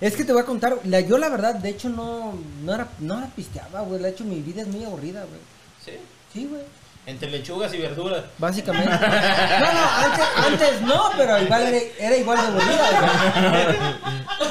Es 0.00 0.14
que 0.14 0.24
te 0.24 0.32
voy 0.32 0.42
a 0.42 0.46
contar, 0.46 0.78
la, 0.84 1.00
yo 1.00 1.18
la 1.18 1.28
verdad, 1.28 1.56
de 1.56 1.70
hecho, 1.70 1.88
no, 1.88 2.34
no 2.62 2.74
era, 2.74 2.88
no 3.00 3.18
la 3.20 3.26
pisteaba, 3.28 3.80
güey. 3.82 4.00
De 4.00 4.10
hecho, 4.10 4.24
mi 4.24 4.40
vida 4.40 4.62
es 4.62 4.68
muy 4.68 4.84
aburrida, 4.84 5.24
güey. 5.24 5.40
Sí. 5.84 5.92
Sí, 6.32 6.46
güey. 6.46 6.62
Entre 7.08 7.30
lechugas 7.30 7.72
y 7.72 7.78
verduras. 7.78 8.24
Básicamente. 8.36 8.90
No, 8.90 9.72
no, 9.72 9.88
antes, 10.04 10.26
antes 10.46 10.82
no, 10.82 11.04
pero 11.16 11.40
igual 11.42 11.62
era, 11.66 11.78
era 11.98 12.16
igual 12.16 12.36
de 12.38 12.46
aburrida, 12.46 13.56
güey. 13.56 13.76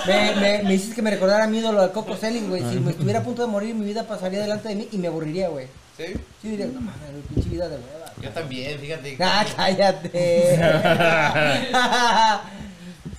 Me, 0.08 0.36
me, 0.41 0.64
me 0.64 0.74
hiciste 0.74 0.95
que 0.95 1.01
me 1.03 1.12
recordara 1.12 1.43
a 1.43 1.47
mi 1.47 1.60
ídolo 1.60 1.82
al 1.82 1.91
Coco 1.91 2.16
Celis, 2.16 2.47
güey. 2.49 2.64
Si 2.70 2.80
me 2.80 2.89
estuviera 2.91 3.20
a 3.20 3.24
punto 3.24 3.43
de 3.43 3.47
morir, 3.47 3.76
mi 3.76 3.86
vida 3.86 4.08
pasaría 4.08 4.41
delante 4.41 4.70
de 4.70 4.76
mí 4.76 4.88
y 4.91 4.97
me 4.97 5.08
aburriría, 5.08 5.49
güey. 5.49 5.68
¿Sí? 5.97 6.05
Sí 6.41 6.49
diría, 6.49 6.66
no 6.66 6.82
mames, 6.82 6.97
pinche 7.34 7.49
vida 7.49 7.70
de 7.70 7.76
hueva. 7.76 8.12
Yo 8.22 8.30
también, 8.32 8.80
fíjate. 8.80 9.18
Ah, 9.22 9.45
cállate. 9.55 10.60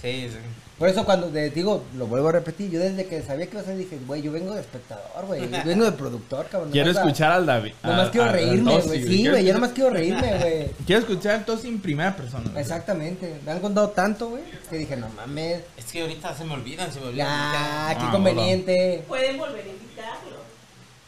Sí, 0.03 0.29
sí. 0.31 0.37
Por 0.79 0.89
eso 0.89 1.05
cuando 1.05 1.27
te 1.27 1.51
digo, 1.51 1.83
lo 1.97 2.07
vuelvo 2.07 2.29
a 2.29 2.33
repetir, 2.33 2.71
yo 2.71 2.79
desde 2.79 3.07
que 3.07 3.21
sabía 3.23 3.47
que 3.47 3.53
iba 3.53 3.63
a 3.63 3.65
ser 3.65 3.77
dije, 3.77 3.99
güey, 4.07 4.23
yo 4.23 4.31
vengo 4.31 4.55
de 4.55 4.61
espectador, 4.61 5.27
güey, 5.27 5.41
yo 5.51 5.63
vengo 5.65 5.85
de 5.85 5.91
productor, 5.93 6.47
cabrón. 6.47 6.71
Quiero 6.71 6.87
nomás 6.87 7.03
a- 7.03 7.07
escuchar 7.07 7.33
al 7.33 7.47
David. 7.47 7.73
Nomás 7.83 8.09
a- 8.09 8.11
quiero 8.13 8.27
a- 8.29 8.33
reírme, 8.33 8.79
güey. 8.81 9.03
Sí, 9.03 9.07
Quiero 9.17 9.33
güey, 9.33 9.45
yo 9.45 9.51
escuchar- 9.51 9.55
nomás 9.55 9.71
quiero 9.73 9.91
reírme, 9.91 10.21
güey. 10.39 10.71
Quiero 10.87 11.01
escuchar 11.01 11.33
al 11.35 11.45
Tosi 11.45 11.67
en 11.69 11.81
primera 11.81 12.15
persona. 12.15 12.45
güey. 12.49 12.61
Exactamente. 12.63 13.41
Me 13.45 13.51
han 13.51 13.59
contado 13.61 13.89
tanto, 13.91 14.29
güey, 14.31 14.45
que 14.71 14.79
dije, 14.79 14.97
no 14.97 15.09
mames. 15.17 15.63
Es 15.77 15.87
que 15.87 16.01
ahorita 16.03 16.33
se 16.37 16.45
me 16.45 16.55
olvidan, 16.55 16.93
se 16.93 17.01
me 17.01 17.07
olvidan. 17.07 17.27
Ya, 17.27 17.97
qué 17.99 18.05
Ah, 18.07 18.11
conveniente. 18.13 19.05
Pueden 19.09 19.37
volver 19.37 19.65
a 19.65 19.69
invitarlo. 19.69 20.39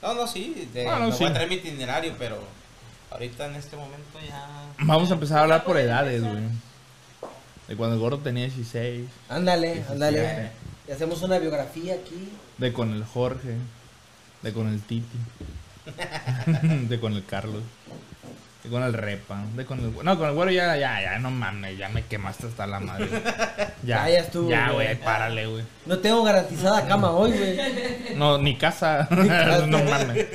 No, 0.02 0.14
no, 0.14 0.26
sí. 0.26 0.68
De, 0.74 0.88
Ah, 0.88 0.98
no, 0.98 1.06
me 1.06 1.12
sí. 1.12 1.18
voy 1.22 1.30
a 1.30 1.34
traer 1.34 1.48
mi 1.48 1.54
itinerario, 1.54 2.14
pero 2.18 2.38
ahorita 3.12 3.46
en 3.46 3.54
este 3.54 3.76
momento 3.76 4.18
ya. 4.26 4.48
Vamos 4.80 5.10
a 5.10 5.14
empezar 5.14 5.38
a 5.38 5.42
hablar 5.42 5.62
por 5.62 5.76
edades, 5.78 6.22
güey. 6.22 6.42
De 7.70 7.76
cuando 7.76 7.94
el 7.94 8.00
gordo 8.00 8.18
tenía 8.18 8.46
16. 8.46 9.08
Ándale, 9.28 9.84
ándale. 9.88 10.18
17. 10.18 10.50
Y 10.88 10.90
hacemos 10.90 11.22
una 11.22 11.38
biografía 11.38 11.94
aquí. 11.94 12.28
De 12.58 12.72
con 12.72 12.92
el 12.92 13.04
Jorge. 13.04 13.54
De 14.42 14.52
con 14.52 14.66
el 14.66 14.80
Titi. 14.80 15.16
de 16.88 16.98
con 16.98 17.12
el 17.12 17.24
Carlos. 17.24 17.62
De 18.64 18.70
con 18.70 18.82
el 18.82 18.92
Repa. 18.92 19.44
De 19.54 19.64
con 19.64 19.78
el... 19.78 19.94
No, 20.04 20.18
con 20.18 20.28
el 20.28 20.34
güero 20.34 20.50
ya, 20.50 20.76
ya, 20.76 21.00
ya, 21.00 21.18
no 21.20 21.30
mames. 21.30 21.78
Ya 21.78 21.88
me 21.90 22.04
quemaste 22.04 22.48
hasta 22.48 22.66
la 22.66 22.80
madre. 22.80 23.08
Ya, 23.84 24.04
Ya, 24.06 24.10
ya 24.10 24.18
estuvo, 24.18 24.50
Ya, 24.50 24.72
güey. 24.72 25.00
párale, 25.00 25.46
güey. 25.46 25.62
No 25.86 25.96
tengo 26.00 26.24
garantizada 26.24 26.88
cama 26.88 27.12
hoy, 27.12 27.30
güey. 27.30 28.16
No, 28.16 28.36
ni 28.36 28.56
casa. 28.56 29.06
casa. 29.28 29.66
no 29.68 29.78
mames. 29.84 30.26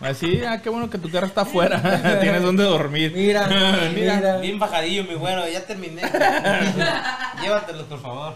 Así, 0.00 0.44
ah, 0.44 0.60
qué 0.60 0.68
bueno 0.68 0.90
que 0.90 0.98
tu 0.98 1.10
carro 1.10 1.26
está 1.26 1.42
afuera. 1.42 1.80
Tienes 2.20 2.42
donde 2.42 2.64
dormir. 2.64 3.12
Mira, 3.16 3.46
mira. 3.94 4.36
Bien 4.38 4.58
bajadillo, 4.58 5.04
mi 5.04 5.14
güero, 5.14 5.48
ya 5.48 5.64
terminé. 5.64 6.02
Llévatelos, 7.42 7.84
por 7.86 8.02
favor. 8.02 8.34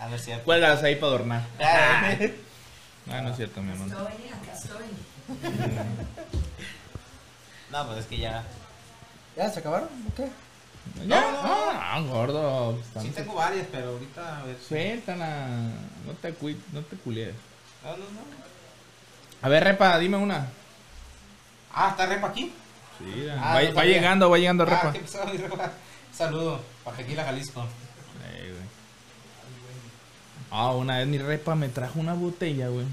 A 0.00 0.08
ver 0.08 0.18
si. 0.18 0.32
Cuélgalas 0.44 0.82
ahí 0.82 0.96
para 0.96 1.06
adornar. 1.08 1.42
Ah, 1.60 2.12
Ah, 3.10 3.22
no 3.22 3.30
es 3.30 3.36
cierto, 3.36 3.62
mi 3.62 3.72
amor. 3.72 3.88
Estoy, 3.88 4.28
acá 4.28 4.52
estoy. 4.54 4.84
No, 7.70 7.86
pues 7.86 7.98
es 8.00 8.06
que 8.06 8.18
ya. 8.18 8.42
¿Ya 9.36 9.48
se 9.50 9.60
acabaron? 9.60 9.88
¿O 10.10 10.14
qué? 10.14 10.28
Ya, 11.06 11.20
No, 11.20 11.32
no, 11.32 11.42
no. 11.42 11.54
ah, 11.72 12.00
gordo. 12.06 12.78
Sí 13.00 13.08
tengo 13.14 13.34
varias, 13.34 13.66
pero 13.70 13.90
ahorita 13.90 14.38
a 14.40 14.42
ver. 14.44 14.56
Suéltala. 14.66 15.46
No 16.06 16.12
te, 16.20 16.34
no 16.72 16.80
te 16.82 16.96
culies. 16.96 17.34
No, 17.84 17.90
no, 17.92 17.96
no. 17.98 18.47
A 19.42 19.48
ver, 19.48 19.64
Repa, 19.64 19.98
dime 19.98 20.16
una. 20.16 20.48
Ah, 21.72 21.90
¿está 21.90 22.06
repa 22.06 22.28
aquí? 22.28 22.52
Sí, 22.98 23.26
Ah, 23.30 23.54
va, 23.54 23.62
no 23.62 23.68
va 23.68 23.74
sabía. 23.74 23.84
llegando, 23.96 24.30
va 24.30 24.38
llegando 24.38 24.64
Repa. 24.64 24.88
Ah, 24.88 24.92
¿qué 24.92 24.98
pasó, 25.00 25.24
mi 25.26 25.36
repa? 25.38 25.72
Saludo, 26.12 26.60
para 26.84 26.96
Tequila, 26.96 27.24
Jalisco. 27.24 27.60
Ey, 28.32 28.50
güey. 28.50 28.62
Ah, 30.50 30.72
una 30.72 30.98
vez 30.98 31.06
mi 31.06 31.18
Repa 31.18 31.54
me 31.54 31.68
trajo 31.68 32.00
una 32.00 32.14
botella, 32.14 32.68
güey. 32.68 32.86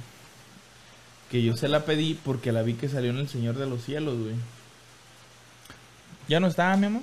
Que 1.32 1.42
yo 1.42 1.56
se 1.56 1.68
la 1.68 1.86
pedí 1.86 2.14
porque 2.24 2.52
la 2.52 2.62
vi 2.62 2.76
que 2.76 2.88
salió 2.90 3.10
en 3.10 3.18
El 3.18 3.30
Señor 3.30 3.56
de 3.56 3.66
los 3.66 3.84
Cielos, 3.84 4.20
güey. 4.20 4.36
Ya 6.28 6.40
no 6.40 6.48
estaba, 6.48 6.76
mi 6.78 6.86
amor. 6.86 7.02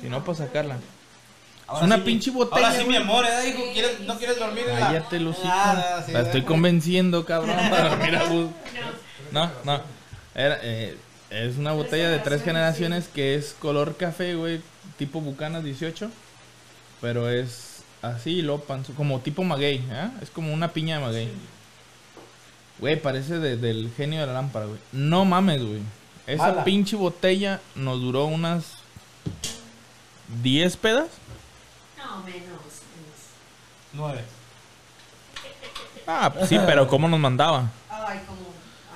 Si 0.00 0.08
no, 0.08 0.24
para 0.24 0.38
sacarla. 0.38 0.76
Ahora 1.72 1.86
una 1.86 1.96
sí, 1.96 2.02
pinche 2.02 2.30
botella, 2.30 2.66
Ahora 2.68 2.78
sí, 2.80 2.84
mi 2.88 2.96
amor, 2.96 3.24
¿eh? 3.24 3.48
Hijo, 3.48 3.62
¿quieres- 3.72 4.00
¿no 4.00 4.16
quieres 4.18 4.38
dormir 4.38 4.64
en 4.68 4.74
la...? 4.80 4.86
Cállate, 4.86 5.20
Lucito. 5.20 5.48
Ah, 5.50 6.02
sí, 6.06 6.12
la 6.12 6.20
estoy 6.20 6.42
convenciendo, 6.42 7.24
cabrón, 7.24 7.56
para 7.70 7.88
dormir 7.90 8.16
a 8.16 8.24
gusto. 8.24 8.52
No, 9.32 9.50
no. 9.64 9.80
Era, 10.34 10.58
eh, 10.62 10.96
es 11.30 11.56
una 11.56 11.72
botella 11.72 12.08
de 12.10 12.18
tres 12.18 12.42
generaciones 12.42 13.08
que 13.08 13.34
es 13.34 13.54
color 13.58 13.96
café, 13.96 14.34
güey. 14.34 14.60
Tipo 14.98 15.20
Bucanas 15.20 15.64
18. 15.64 16.10
Pero 17.00 17.28
es 17.28 17.82
así, 18.02 18.42
lo 18.42 18.58
panzo, 18.60 18.92
como 18.94 19.20
tipo 19.20 19.42
maguey, 19.42 19.76
¿eh? 19.90 20.10
Es 20.22 20.30
como 20.30 20.52
una 20.52 20.72
piña 20.72 20.98
de 20.98 21.04
maguey. 21.04 21.28
Güey, 22.78 23.00
parece 23.00 23.38
de- 23.38 23.56
del 23.56 23.90
genio 23.96 24.20
de 24.20 24.26
la 24.26 24.32
lámpara, 24.34 24.66
güey. 24.66 24.78
No 24.92 25.24
mames, 25.24 25.62
güey. 25.62 25.80
Esa 26.26 26.48
Mala. 26.48 26.64
pinche 26.64 26.94
botella 26.96 27.60
nos 27.74 28.00
duró 28.00 28.26
unas 28.26 28.64
10 30.42 30.76
pedas. 30.76 31.08
No, 32.16 32.22
menos. 32.24 32.42
menos. 32.42 32.60
Nueve. 33.92 34.22
Ah, 36.06 36.32
pues 36.34 36.48
sí, 36.48 36.58
pero 36.66 36.88
¿cómo 36.88 37.08
nos 37.08 37.20
mandaba? 37.20 37.70
Ay, 37.88 38.20
como 38.26 38.40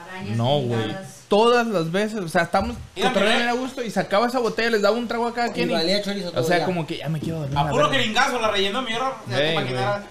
arañas. 0.09 0.37
No, 0.37 0.59
güey. 0.61 0.97
Todas 1.29 1.67
las 1.67 1.91
veces, 1.91 2.21
o 2.21 2.29
sea, 2.29 2.43
estamos 2.43 2.77
cotorreando 2.95 3.37
bien 3.37 3.49
a 3.49 3.53
gusto 3.53 3.83
y 3.83 3.91
sacaba 3.91 4.29
esa 4.29 4.39
botella, 4.39 4.71
les 4.71 4.83
daba 4.83 4.97
un 4.97 5.09
trago 5.09 5.27
a 5.27 5.35
cada 5.35 5.53
quien. 5.53 5.71
y- 5.71 5.73
valía 5.75 6.01
chorizo 6.03 6.33
o 6.35 6.43
sea, 6.45 6.59
ya. 6.59 6.65
como 6.65 6.87
que 6.87 6.99
ya 6.99 7.09
me 7.09 7.19
quiero 7.19 7.41
dormir. 7.41 7.59
A 7.59 7.65
la 7.65 7.71
puro 7.71 7.85
verga. 7.89 7.99
jeringazo 7.99 8.41
la 8.41 8.49
rellenó 8.51 8.83
mi 8.83 8.93
hora. 8.95 9.13
Ya 9.29 9.37
te 9.37 9.49
Ey, 9.49 9.53
imaginarás. 9.57 10.05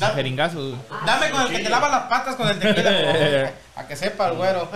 Da- 0.00 0.10
Jeringazos, 0.10 0.70
güey. 0.74 0.80
Dame 1.06 1.30
con 1.30 1.42
el 1.42 1.48
que 1.48 1.58
te 1.60 1.68
lava 1.70 1.88
las 1.88 2.02
patas 2.04 2.36
con 2.36 2.48
el 2.48 2.58
tequila. 2.58 3.52
A 3.76 3.86
que 3.86 3.94
sepa 3.96 4.28
el 4.28 4.36
güero. 4.36 4.68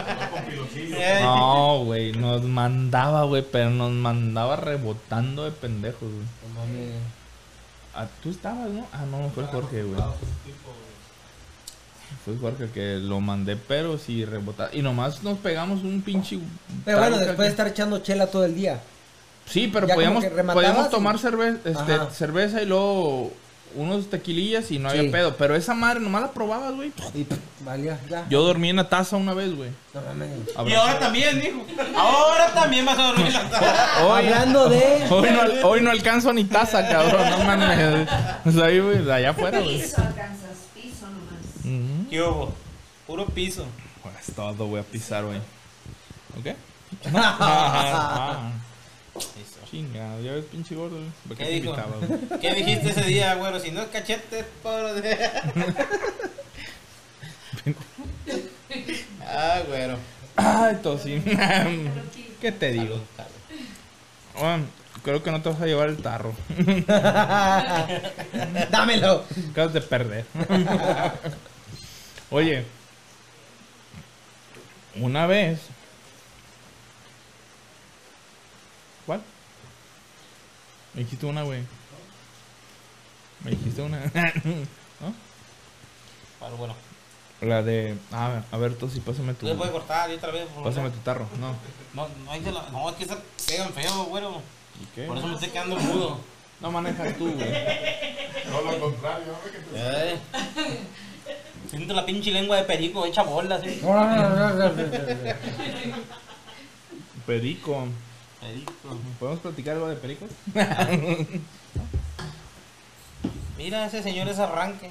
Ey. 0.77 1.23
No, 1.23 1.85
güey, 1.85 2.13
nos 2.13 2.43
mandaba, 2.43 3.25
güey, 3.25 3.43
pero 3.43 3.69
nos 3.71 3.91
mandaba 3.91 4.55
rebotando 4.57 5.45
de 5.45 5.51
pendejos, 5.51 6.01
güey. 6.03 6.13
No 6.55 6.61
mames. 6.61 6.93
Ah, 7.95 8.07
tú 8.23 8.31
estabas, 8.31 8.71
¿no? 8.71 8.87
Ah, 8.93 9.05
no, 9.11 9.29
fue 9.31 9.45
Jorge, 9.45 9.83
güey. 9.83 10.01
Fue 12.25 12.37
Jorge 12.39 12.71
que 12.71 12.97
lo 12.97 13.21
mandé, 13.21 13.57
pero 13.57 13.99
sí 13.99 14.25
rebotaba. 14.25 14.71
Y 14.73 14.81
nomás 14.83 15.23
nos 15.23 15.39
pegamos 15.39 15.83
un 15.83 16.03
pinche. 16.03 16.39
Pero 16.85 16.99
bueno, 16.99 17.19
después 17.19 17.39
de 17.39 17.49
estar 17.49 17.67
echando 17.67 17.99
chela 17.99 18.29
todo 18.29 18.45
el 18.45 18.55
día. 18.55 18.81
Sí, 19.47 19.69
pero 19.73 19.89
podíamos, 19.89 20.25
podíamos 20.53 20.87
y- 20.87 20.91
tomar 20.91 21.19
cerveza, 21.19 21.59
este, 21.65 22.15
cerveza 22.15 22.63
y 22.63 22.67
luego 22.67 23.33
unos 23.75 24.11
tequilillas 24.11 24.71
y 24.71 24.79
no 24.79 24.89
había 24.89 25.11
pedo. 25.11 25.37
Pero 25.37 25.55
esa 25.57 25.75
madre 25.75 26.01
nomás 26.01 26.23
la 26.23 26.31
probabas, 26.33 26.75
güey. 26.75 26.93
Y 27.15 27.27
valía, 27.65 27.99
ya. 28.09 28.27
Yo 28.29 28.43
dormí 28.43 28.71
en 28.71 28.77
la 28.77 28.89
taza 28.89 29.17
una 29.17 29.35
vez, 29.35 29.55
güey. 29.55 29.71
No. 29.95 30.69
Y 30.69 30.75
ahora 30.75 30.99
también, 30.99 31.43
hijo. 31.43 31.65
Ahora 31.97 32.53
también 32.53 32.85
vas 32.85 32.99
a 32.99 33.03
dormir 33.09 33.27
en 33.27 33.33
la 33.35 33.51
taza. 33.51 34.05
Hoy, 34.07 34.25
Hablando 34.27 34.69
de. 34.69 35.07
hoy, 35.11 35.29
no, 35.31 35.69
hoy 35.69 35.81
no 35.81 35.91
alcanzo 35.91 36.33
ni 36.33 36.45
taza, 36.45 36.89
cabrón. 36.89 37.31
No 37.31 37.39
mames. 37.45 38.09
O 38.45 38.53
sea, 38.53 38.65
ahí, 38.67 38.81
güey, 38.81 39.11
allá 39.11 39.31
afuera, 39.31 39.61
güey. 39.61 39.81
Piso 39.81 40.01
alcanzas, 40.01 40.51
piso 40.75 41.07
nomás. 41.07 42.09
¿Qué 42.11 42.21
hubo? 42.23 42.53
Puro 43.07 43.27
piso. 43.27 43.67
Pues 44.03 44.15
todo 44.35 44.67
voy 44.67 44.81
a 44.81 44.85
pisar, 44.85 45.25
güey. 45.25 45.39
¿Ok? 46.39 46.57
Chingado, 49.73 50.21
ya 50.21 50.33
ves, 50.33 50.45
pinche 50.45 50.75
gordo, 50.75 50.97
güey. 50.97 51.09
¿Por 51.29 51.37
¿Qué 51.39 51.45
te 51.45 51.51
dijo? 51.51 51.71
invitaba, 51.71 51.97
güey? 52.07 52.41
¿Qué 52.41 52.55
dijiste 52.55 52.91
ese 52.91 53.03
día, 53.05 53.35
güero? 53.37 53.59
Si 53.59 53.71
no 53.71 53.81
es 53.81 53.89
cachete, 53.89 54.45
pobre 54.63 55.01
de... 55.01 55.17
ah, 59.27 59.61
güero. 59.67 59.97
Ay, 60.37 60.77
tosí. 60.83 61.21
¿Qué 62.41 62.53
te 62.53 62.73
digo? 62.73 63.01
Bueno, 64.39 64.65
creo 65.03 65.23
que 65.23 65.31
no 65.31 65.41
te 65.41 65.49
vas 65.49 65.61
a 65.63 65.67
llevar 65.67 65.89
el 65.89 66.03
tarro. 66.03 66.35
Dámelo. 68.71 69.25
Acabas 69.53 69.73
de 69.73 69.81
perder. 69.81 70.27
Oye, 72.31 72.65
una 74.97 75.27
vez. 75.27 75.61
¿Cuál? 79.07 79.23
Me 80.95 81.03
dijiste 81.03 81.27
una, 81.27 81.43
güey. 81.43 81.63
Me 83.45 83.51
dijiste 83.53 83.83
una. 83.83 83.99
¿No? 84.05 85.15
Pero 86.41 86.57
bueno. 86.57 86.75
La 87.41 87.63
de. 87.63 87.97
Ah, 88.13 88.43
a 88.53 88.57
ver, 88.57 88.75
tú 88.77 88.89
sí, 88.89 89.01
pásame 89.01 89.35
tu. 89.35 89.41
¿Tú 89.41 89.47
le 89.47 89.55
puedes 89.55 89.73
cortar 89.73 90.11
y 90.11 90.15
otra 90.15 90.31
vez? 90.31 90.45
por 90.45 90.55
favor? 90.55 90.69
Pásame 90.71 90.91
tu 90.91 90.99
tarro. 90.99 91.29
No. 91.41 91.57
No, 91.95 92.09
no, 92.25 92.31
hay 92.31 92.41
que 92.41 92.53
la- 92.53 92.69
no, 92.71 92.89
es 92.91 92.97
que 92.97 93.05
se 93.07 93.17
pegan 93.47 93.73
feo, 93.73 94.05
güero. 94.05 94.41
¿Y 94.81 94.87
qué? 94.95 95.07
Por 95.07 95.19
eso 95.19 95.27
me 95.27 95.35
estoy 95.35 95.49
quedando 95.49 95.77
mudo. 95.77 96.21
No 96.61 96.71
manejas 96.71 97.17
tú, 97.19 97.33
güey. 97.33 97.49
Eh. 99.75 100.19
Siento 101.69 101.95
la 101.95 102.07
pinche 102.07 102.31
lengua 102.31 102.57
de 102.59 102.63
perico 102.65 103.05
hecha 103.07 103.23
bola, 103.23 103.57
así. 103.57 103.81
Perico. 107.27 107.87
Perico. 108.43 108.73
¿Podemos 109.21 109.41
platicar 109.41 109.75
algo 109.77 109.89
de 109.89 109.97
pericos? 109.97 110.31
Mira, 113.57 113.87
ese 113.87 114.03
señor 114.03 114.29
es 114.29 114.39
arranque. 114.41 114.91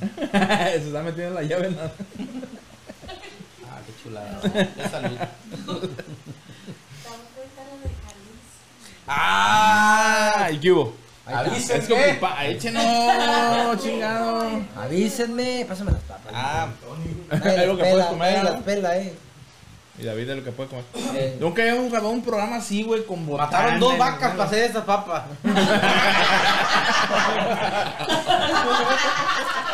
Se 0.32 0.76
está 0.76 1.02
metiendo 1.02 1.34
la 1.34 1.42
llave 1.42 1.70
la. 1.72 1.92
Ah, 3.68 3.80
qué 3.84 3.92
chulada. 4.02 4.40
De 4.40 4.88
salud. 4.88 5.18
Jalisco. 5.68 5.90
¡Ah! 9.06 10.44
¡Ay, 10.46 10.58
qué 10.58 10.72
hubo! 10.72 10.94
Está. 11.26 11.74
Es 11.76 11.90
ocupa, 11.90 12.46
échenos, 12.46 12.82
chingado. 13.82 14.62
Avísenme, 14.76 15.66
pásame 15.68 15.92
las 15.92 16.02
papas. 16.02 16.32
Ah, 16.34 16.68
las 17.30 17.42
que 17.42 17.74
puedes 17.76 18.06
comer, 18.06 18.38
¿no? 18.38 18.50
las 18.50 18.62
pela, 18.62 18.96
eh. 18.98 19.14
Y 20.00 20.04
David 20.06 20.30
es 20.30 20.36
lo 20.38 20.44
que 20.44 20.52
puede 20.52 20.68
comer. 20.70 20.84
Eh. 21.14 21.36
Nunca 21.40 21.62
habíamos 21.62 21.90
grabado 21.90 22.10
un 22.10 22.22
programa 22.22 22.56
así, 22.56 22.82
güey, 22.82 23.04
con 23.04 23.26
botanas. 23.26 23.52
mataron 23.52 23.80
dos 23.80 23.98
vacas 23.98 24.30
para 24.32 24.44
hacer 24.44 24.64
estas 24.64 24.84
papas. 24.84 25.24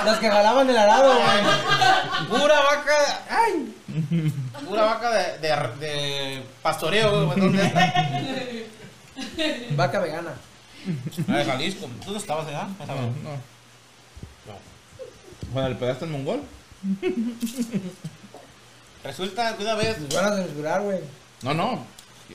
Las 0.05 0.18
que 0.18 0.29
jalaban 0.31 0.68
el 0.70 0.77
arado, 0.77 1.14
güey. 1.14 2.39
Pura 2.41 2.55
vaca. 2.61 3.24
Ay. 3.31 3.74
Pura 4.68 4.85
vaca 4.85 5.11
de, 5.11 5.39
de, 5.39 5.49
de 5.87 6.43
pastoreo, 6.62 7.27
güey. 7.27 7.41
¿Dónde 7.41 7.66
está? 7.66 7.93
Vaca 9.70 10.01
vegana. 10.01 10.35
De 11.16 11.45
Jalisco. 11.45 11.89
¿Tú 12.05 12.12
no 12.12 12.18
estabas 12.18 12.47
allá? 12.49 12.68
No, 12.87 12.95
no. 12.95 13.47
Bueno, 15.53 15.68
¿le 15.70 15.74
pegaste 15.77 16.05
al 16.05 16.11
mongol? 16.11 16.43
Resulta 19.07 19.57
que 19.57 19.63
una 19.63 19.75
vez. 19.75 19.99
Nos 20.01 20.15
van 20.15 20.33
a 20.33 20.37
censurar, 20.37 20.83
güey. 20.83 21.01
No, 21.43 21.55
no. 21.55 21.85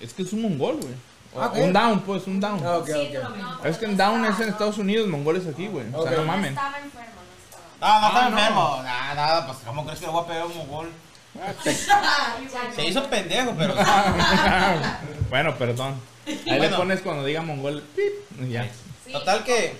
Es 0.01 0.13
que 0.13 0.24
es 0.24 0.34
un 0.34 0.41
mongol, 0.43 0.78
güey. 0.78 0.93
Ah. 1.38 1.51
Un 1.55 1.72
down, 1.74 1.99
pues, 2.01 2.28
un 2.28 2.39
down. 2.39 2.61
Ah, 2.65 2.78
ok, 2.78 2.88
Sí, 2.88 2.93
ok. 3.17 3.24
lo 3.24 3.30
mismo. 3.32 3.65
Es 3.65 3.78
que 3.78 3.86
en 3.86 3.97
down 3.97 4.26
es 4.26 4.39
en 4.39 4.49
Estados 4.49 4.78
Unidos, 4.78 5.07
mongol 5.07 5.38
es 5.38 5.47
aquí, 5.47 5.67
güey. 5.67 5.86
O 5.93 6.03
sea, 6.03 6.11
no 6.11 6.17
No 6.17 6.26
mamen. 6.26 6.49
estaba 6.53 6.78
enfermo, 6.80 7.22
no 7.22 7.43
estaba. 7.45 7.99
No, 7.99 8.01
no 8.01 8.07
estaba 8.07 8.26
Ah, 8.26 8.30
no. 8.30 8.38
enfermo. 8.38 8.80
Nada, 8.84 9.13
nada, 9.15 9.45
pues 9.47 9.57
¿cómo 9.65 9.86
crees 9.86 9.99
que 9.99 10.05
le 10.07 10.11
voy 10.11 10.24
a 10.24 10.28
pegar 10.28 10.45
un 10.45 10.57
mogol? 10.57 10.89
Se 12.76 12.86
hizo 12.86 13.03
pendejo, 13.09 13.53
pero. 13.57 13.74
bueno, 15.30 15.55
perdón. 15.57 15.95
Ahí 16.28 16.59
le 16.59 16.69
pones 16.69 16.99
cuando 17.01 17.24
diga 17.26 17.41
mongol, 17.41 17.82
pip, 17.95 18.13
y 18.41 18.49
ya. 18.51 18.69
Sí. 19.05 19.11
Total 19.13 19.43
que. 19.43 19.76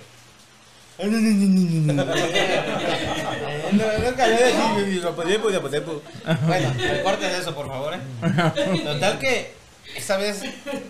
Lo 3.72 5.14
podía, 5.16 5.40
podía, 5.40 5.60
podía, 5.60 5.84
podía. 5.84 6.00
Bueno, 6.46 6.74
cortes 7.02 7.40
eso, 7.40 7.54
por 7.54 7.66
favor. 7.68 7.94
eh. 7.94 8.80
Total 8.84 9.18
que 9.18 9.54
esta 9.96 10.16
vez 10.16 10.42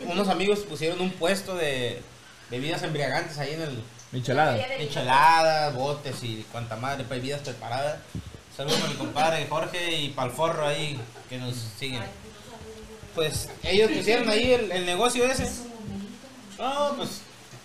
unos 0.07 0.29
amigos 0.29 0.61
pusieron 0.61 1.01
un 1.01 1.11
puesto 1.13 1.55
de 1.57 2.03
bebidas 2.51 2.83
embriagantes 2.83 3.39
ahí 3.39 3.55
en 3.55 3.63
el 3.63 3.83
Michelada. 4.13 4.59
enchiladas, 4.79 5.75
botes 5.75 6.23
y 6.23 6.45
cuanta 6.53 6.77
madre, 6.77 7.05
bebidas 7.09 7.41
preparadas. 7.41 7.99
Saludos 8.57 8.83
a 8.85 8.89
mi 8.89 8.95
compadre 8.95 9.47
Jorge 9.49 9.93
y 9.97 10.09
Palforro 10.11 10.67
ahí 10.67 11.01
que 11.31 11.39
nos 11.39 11.55
siguen. 11.79 12.03
Pues 13.15 13.49
ellos 13.63 13.91
pusieron 13.91 14.29
ahí 14.29 14.53
el, 14.53 14.71
el 14.73 14.85
negocio 14.87 15.25
ese. 15.25 15.49
No, 16.59 16.95
pues 16.97 17.23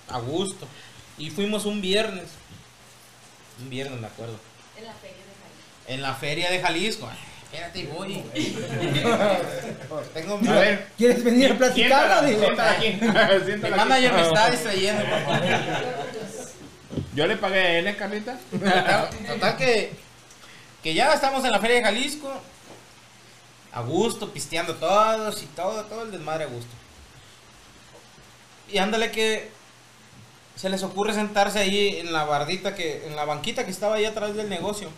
a 0.10 0.20
gusto. 0.20 0.66
Y 1.18 1.30
fuimos 1.30 1.66
un 1.66 1.82
viernes. 1.82 2.26
Un 3.62 3.70
viernes, 3.70 4.00
me 4.00 4.08
acuerdo. 4.08 4.38
En 4.78 4.86
la 4.86 4.94
feria 4.94 5.18
de 5.18 5.24
Jalisco. 5.42 5.84
En 5.88 6.02
la 6.02 6.14
feria 6.14 6.52
de 6.52 6.60
Jalisco. 6.60 7.10
Ay, 7.10 7.18
Espérate, 7.52 7.86
voy. 7.88 8.14
Tengo 10.14 10.38
mi, 10.38 10.48
A 10.50 10.54
ver. 10.54 10.88
¿Quieres 10.98 11.24
venir 11.24 11.54
a 11.54 11.58
platicar? 11.58 12.26
Siéntala, 12.26 12.72
aquí. 12.72 12.88
aquí. 12.88 13.72
manager 13.72 14.14
me 14.14 14.22
está 14.22 14.52
distrayendo, 14.52 15.06
por 15.06 15.22
favor. 15.22 15.42
Yo 17.16 17.26
le 17.26 17.38
pagué 17.38 17.60
a 17.60 17.80
él, 17.80 17.88
¿eh, 17.88 17.96
Carlita. 17.96 18.38
Total, 18.52 19.10
total 19.28 19.58
que, 19.58 19.94
que 20.84 20.94
ya 20.94 21.14
estamos 21.14 21.44
en 21.46 21.52
la 21.52 21.60
feria 21.60 21.78
de 21.78 21.84
Jalisco. 21.84 22.32
A 23.72 23.82
gusto, 23.82 24.32
pisteando 24.34 24.76
todos 24.76 25.42
y 25.42 25.46
todo, 25.48 25.86
todo 25.86 26.04
el 26.04 26.12
desmadre 26.12 26.44
a 26.44 26.48
gusto. 26.48 26.72
Y 28.70 28.78
ándale 28.78 29.10
que 29.12 29.57
se 30.58 30.70
les 30.70 30.84
ocurre 30.84 31.14
sentarse 31.14 31.60
ahí 31.60 32.00
en 32.00 32.12
la 32.12 32.26
bardita 32.26 32.74
que, 32.74 33.06
en 33.06 33.16
la 33.16 33.26
banquita 33.26 33.64
que 33.64 33.72
estaba 33.72 33.96
ahí 33.96 34.06
atrás 34.06 34.36
del 34.36 34.50
negocio. 34.50 34.90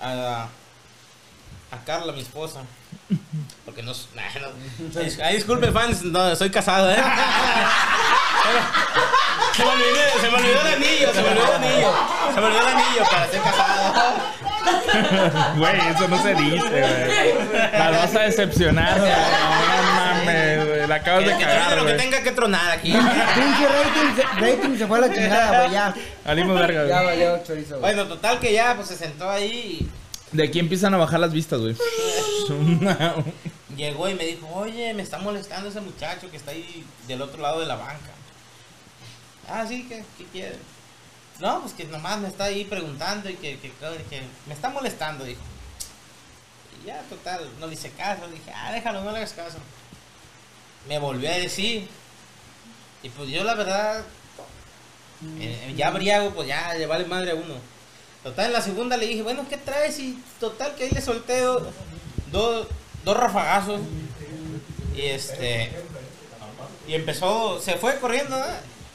A, 0.00 0.48
a 1.70 1.84
Carla, 1.84 2.12
mi 2.12 2.20
esposa. 2.20 2.62
Porque 3.64 3.82
no, 3.82 3.92
nah, 4.14 4.22
no. 4.40 4.48
Ay, 5.24 5.34
disculpe 5.34 5.72
fans, 5.72 6.04
no, 6.04 6.34
soy 6.36 6.50
casado, 6.50 6.90
eh. 6.90 6.96
Se 9.56 9.64
me 9.64 9.70
olvidó, 9.70 10.00
se 10.20 10.30
me 10.30 10.36
olvidó 10.38 10.60
el 10.62 10.66
anillo, 10.66 11.12
se 11.12 11.22
me 11.22 11.28
olvidó 11.28 11.44
el 11.44 11.52
anillo. 11.52 11.92
Se 12.34 12.40
me 12.40 12.46
olvidó 12.46 12.60
el 12.62 12.74
anillo 12.74 13.04
para 13.10 13.28
ser 13.28 13.42
casado. 13.42 13.92
Güey, 15.56 15.78
eso 15.88 16.08
no 16.08 16.22
se 16.22 16.34
dice, 16.34 16.68
güey. 16.68 17.34
La 17.72 17.90
vas 17.90 18.14
a 18.14 18.20
decepcionar, 18.20 18.98
mames, 20.24 20.66
güey. 20.66 20.86
La 20.86 20.94
acabas 20.96 21.24
de 21.24 21.30
cagar, 21.32 21.78
lo 21.78 21.86
que 21.86 21.92
tenga 21.94 22.22
que 22.22 22.32
tronar 22.32 22.70
aquí. 22.72 22.92
Pinche 22.92 23.68
rating, 23.68 24.16
se- 24.16 24.40
rating 24.40 24.78
se 24.78 24.86
fue 24.86 24.98
a 24.98 25.00
la 25.00 25.14
chingada, 25.14 25.58
güey, 25.60 25.72
ya. 25.72 25.94
Salimos 26.24 26.58
verga, 26.58 26.86
Ya 26.88 27.02
valió 27.02 27.42
chorizo, 27.44 27.78
güey. 27.78 27.94
Bueno, 27.94 28.08
total 28.08 28.38
que 28.40 28.52
ya, 28.52 28.74
pues 28.76 28.88
se 28.88 28.96
sentó 28.96 29.30
ahí 29.30 29.88
De 30.32 30.44
aquí 30.44 30.58
empiezan 30.58 30.92
a 30.94 30.98
bajar 30.98 31.20
las 31.20 31.32
vistas, 31.32 31.60
güey. 31.60 31.76
llegó 33.76 34.08
y 34.08 34.14
me 34.14 34.26
dijo, 34.26 34.48
oye, 34.54 34.92
me 34.94 35.02
está 35.02 35.18
molestando 35.18 35.68
ese 35.68 35.80
muchacho 35.80 36.30
que 36.30 36.36
está 36.36 36.50
ahí 36.50 36.84
del 37.06 37.22
otro 37.22 37.40
lado 37.40 37.60
de 37.60 37.66
la 37.66 37.76
banca. 37.76 38.10
Ah, 39.48 39.64
sí, 39.66 39.86
¿qué, 39.88 40.04
qué 40.18 40.24
quiere? 40.26 40.56
No, 41.40 41.60
pues 41.62 41.72
que 41.72 41.84
nomás 41.84 42.20
me 42.20 42.28
está 42.28 42.44
ahí 42.44 42.64
preguntando 42.64 43.28
y 43.28 43.34
que, 43.34 43.58
que, 43.58 43.70
que 43.70 44.22
me 44.46 44.54
está 44.54 44.68
molestando, 44.68 45.24
dijo. 45.24 45.40
Y 46.82 46.86
ya, 46.86 47.00
total, 47.08 47.48
no 47.58 47.66
le 47.66 47.74
hice 47.74 47.90
caso, 47.90 48.28
dije, 48.28 48.52
ah, 48.54 48.72
déjalo, 48.72 49.02
no 49.02 49.10
le 49.10 49.18
hagas 49.18 49.32
caso. 49.32 49.58
Me 50.88 50.98
volvió 50.98 51.30
a 51.30 51.34
decir. 51.34 51.88
Y 53.02 53.08
pues 53.10 53.28
yo 53.30 53.42
la 53.44 53.54
verdad, 53.54 54.04
eh, 55.40 55.74
ya 55.76 55.90
briago, 55.90 56.30
pues 56.30 56.48
ya 56.48 56.74
le 56.74 56.86
vale 56.86 57.04
madre 57.04 57.32
a 57.32 57.34
uno. 57.34 57.54
Total, 58.22 58.46
en 58.46 58.52
la 58.52 58.60
segunda 58.62 58.96
le 58.96 59.06
dije, 59.06 59.22
bueno, 59.22 59.44
¿qué 59.48 59.56
traes? 59.56 59.98
Y 59.98 60.16
total, 60.38 60.74
que 60.76 60.84
ahí 60.84 60.90
le 60.90 61.00
solté 61.00 61.40
do- 61.40 61.72
do- 62.30 62.68
dos 63.04 63.16
rafagazos. 63.16 63.80
Y 64.96 65.02
este. 65.02 65.72
Y 66.86 66.94
empezó, 66.94 67.60
se 67.60 67.74
fue 67.76 67.98
corriendo, 67.98 68.36
¿no? 68.38 68.44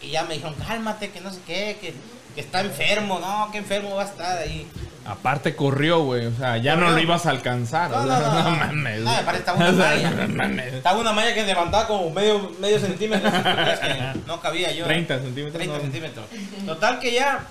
Y 0.02 0.12
ya 0.12 0.24
me 0.24 0.36
dijeron, 0.36 0.56
cálmate, 0.56 1.10
que 1.10 1.22
no 1.22 1.32
sé 1.34 1.40
qué, 1.48 1.78
que, 1.82 1.94
que 2.36 2.42
está 2.42 2.62
enfermo, 2.62 3.20
no, 3.20 3.50
que 3.52 3.58
enfermo 3.58 3.96
va 3.96 4.04
a 4.04 4.06
estar 4.06 4.38
ahí. 4.38 4.68
Aparte 5.08 5.56
corrió, 5.56 6.04
güey. 6.04 6.26
O 6.26 6.36
sea, 6.36 6.58
ya 6.58 6.76
no 6.76 6.92
lo 6.92 7.00
ibas 7.00 7.26
a 7.26 7.30
alcanzar. 7.30 7.90
No, 7.90 7.98
o 7.98 8.04
no, 8.04 8.18
sea, 8.20 8.30
no, 8.30 8.44
no. 8.44 8.56
mames. 8.58 9.02
No, 9.02 9.12
aparte 9.12 9.40
estaba 9.40 9.58
una 9.58 9.72
malla. 9.86 10.12
no 10.12 10.28
mames. 10.36 10.74
Estaba 10.74 11.00
una 11.00 11.14
malla 11.14 11.34
que 11.34 11.44
levantaba 11.46 11.88
como 11.88 12.10
medio, 12.10 12.52
medio 12.60 12.78
centímetro. 12.78 13.32
que 13.32 14.20
no 14.26 14.42
cabía 14.42 14.72
yo. 14.74 14.86
30 14.86 15.20
centímetros. 15.20 15.54
30 15.54 15.76
no. 15.76 15.82
centímetros. 15.82 16.26
Total 16.66 17.00
que 17.00 17.14
ya, 17.14 17.46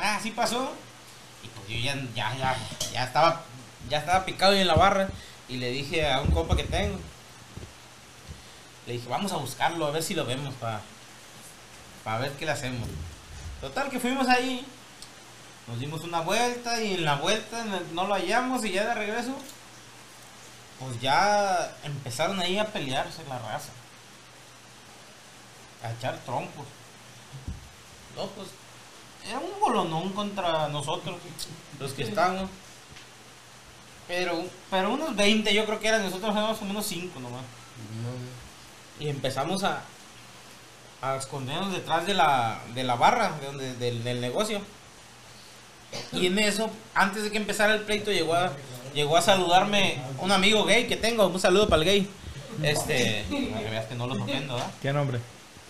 ah, 0.00 0.16
así 0.16 0.32
pasó. 0.32 0.72
Y 1.44 1.48
pues 1.48 1.68
yo 1.68 1.84
ya, 1.84 1.94
ya, 2.14 2.36
ya, 2.36 2.56
ya 2.92 3.04
estaba, 3.04 3.42
ya 3.88 3.98
estaba 3.98 4.24
picado 4.24 4.52
ahí 4.52 4.60
en 4.62 4.66
la 4.66 4.74
barra. 4.74 5.08
Y 5.48 5.58
le 5.58 5.70
dije 5.70 6.10
a 6.10 6.20
un 6.22 6.32
compa 6.32 6.56
que 6.56 6.64
tengo, 6.64 6.98
le 8.86 8.94
dije, 8.94 9.08
vamos 9.08 9.32
a 9.32 9.36
buscarlo, 9.36 9.86
a 9.86 9.92
ver 9.92 10.02
si 10.02 10.14
lo 10.14 10.26
vemos 10.26 10.52
para 10.54 12.18
ver 12.18 12.32
qué 12.32 12.46
le 12.46 12.50
hacemos. 12.52 12.88
Total 13.60 13.88
que 13.90 14.00
fuimos 14.00 14.28
ahí, 14.28 14.66
nos 15.66 15.80
dimos 15.80 16.02
una 16.04 16.20
vuelta 16.20 16.82
y 16.82 16.94
en 16.94 17.04
la 17.04 17.16
vuelta 17.16 17.64
no 17.92 18.06
lo 18.06 18.14
hallamos 18.14 18.64
y 18.64 18.72
ya 18.72 18.84
de 18.84 18.94
regreso, 18.94 19.34
pues 20.78 21.00
ya 21.00 21.76
empezaron 21.82 22.38
ahí 22.40 22.58
a 22.58 22.66
pelearse 22.66 23.24
la 23.28 23.38
raza. 23.38 23.72
A 25.82 25.92
echar 25.92 26.18
trompos. 26.24 26.66
No, 28.14 28.26
pues 28.28 28.48
era 29.28 29.38
un 29.38 29.60
bolonón 29.60 30.12
contra 30.12 30.68
nosotros, 30.68 31.16
los 31.78 31.92
que 31.92 32.04
estábamos. 32.04 32.48
Pero, 34.06 34.44
pero 34.70 34.92
unos 34.92 35.16
20 35.16 35.52
yo 35.52 35.66
creo 35.66 35.80
que 35.80 35.88
eran, 35.88 36.04
nosotros 36.04 36.30
éramos 36.34 36.58
como 36.58 36.70
unos 36.70 36.86
5 36.86 37.18
nomás. 37.18 37.42
Y 39.00 39.08
empezamos 39.08 39.64
a, 39.64 39.82
a 41.02 41.16
escondernos 41.16 41.72
detrás 41.72 42.06
de 42.06 42.14
la, 42.14 42.60
de 42.72 42.84
la 42.84 42.94
barra 42.94 43.32
de 43.32 43.46
donde, 43.46 43.74
del, 43.74 44.04
del 44.04 44.20
negocio. 44.20 44.60
Y 46.12 46.26
en 46.26 46.38
eso, 46.38 46.70
antes 46.94 47.24
de 47.24 47.30
que 47.30 47.36
empezara 47.38 47.74
el 47.74 47.82
pleito, 47.82 48.12
llegó 48.12 48.34
a, 48.34 48.52
llegó 48.94 49.16
a 49.16 49.22
saludarme 49.22 49.98
un 50.20 50.32
amigo 50.32 50.64
gay 50.64 50.86
que 50.86 50.96
tengo. 50.96 51.26
Un 51.26 51.40
saludo 51.40 51.68
para 51.68 51.82
el 51.82 51.88
gay. 51.88 52.10
Este, 52.62 53.24
para 53.28 53.62
que 53.62 53.70
veas 53.70 53.86
que 53.86 53.94
no 53.94 54.06
los 54.06 54.18
ofendo, 54.20 54.54
¿verdad? 54.54 54.70
¿Qué 54.80 54.92
nombre? 54.92 55.20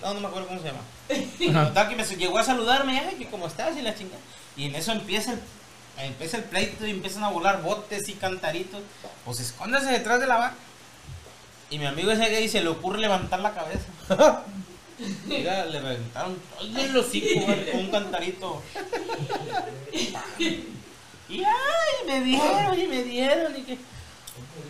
No, 0.02 0.14
no 0.14 0.20
me 0.20 0.26
acuerdo 0.28 0.48
cómo 0.48 0.60
se 0.60 0.68
llama. 0.68 1.64
Total 1.68 1.88
que 1.88 1.96
me 1.96 2.04
llegó 2.04 2.38
a 2.38 2.44
saludarme, 2.44 2.98
ay, 3.00 3.16
que 3.16 3.26
cómo 3.26 3.46
estás 3.46 3.76
y 3.76 3.82
la 3.82 3.94
chingada. 3.94 4.20
Y 4.56 4.66
en 4.66 4.74
eso 4.74 4.92
empieza 4.92 5.32
el, 5.32 5.40
empieza 5.98 6.38
el 6.38 6.44
pleito 6.44 6.86
y 6.86 6.90
empiezan 6.90 7.24
a 7.24 7.30
volar 7.30 7.62
botes 7.62 8.08
y 8.08 8.14
cantaritos. 8.14 8.82
Pues 9.24 9.40
escóndase 9.40 9.90
detrás 9.90 10.20
de 10.20 10.26
la 10.26 10.36
barra. 10.36 10.54
Y 11.70 11.78
mi 11.78 11.86
amigo 11.86 12.12
ese 12.12 12.28
gay 12.30 12.48
se 12.48 12.62
le 12.62 12.68
ocurre 12.68 13.00
levantar 13.00 13.40
la 13.40 13.52
cabeza. 13.52 13.86
Mira, 15.26 15.66
le 15.66 15.80
reventaron 15.80 16.38
todo 16.58 16.80
el 16.80 16.96
hocico 16.96 17.44
con 17.44 17.80
un 17.80 17.90
cantarito. 17.90 18.62
Y 21.28 21.42
ay, 21.42 22.06
me 22.06 22.20
dieron 22.20 22.80
y 22.80 22.86
me 22.86 23.02
dieron 23.02 23.56
y 23.56 23.62
que. 23.62 23.78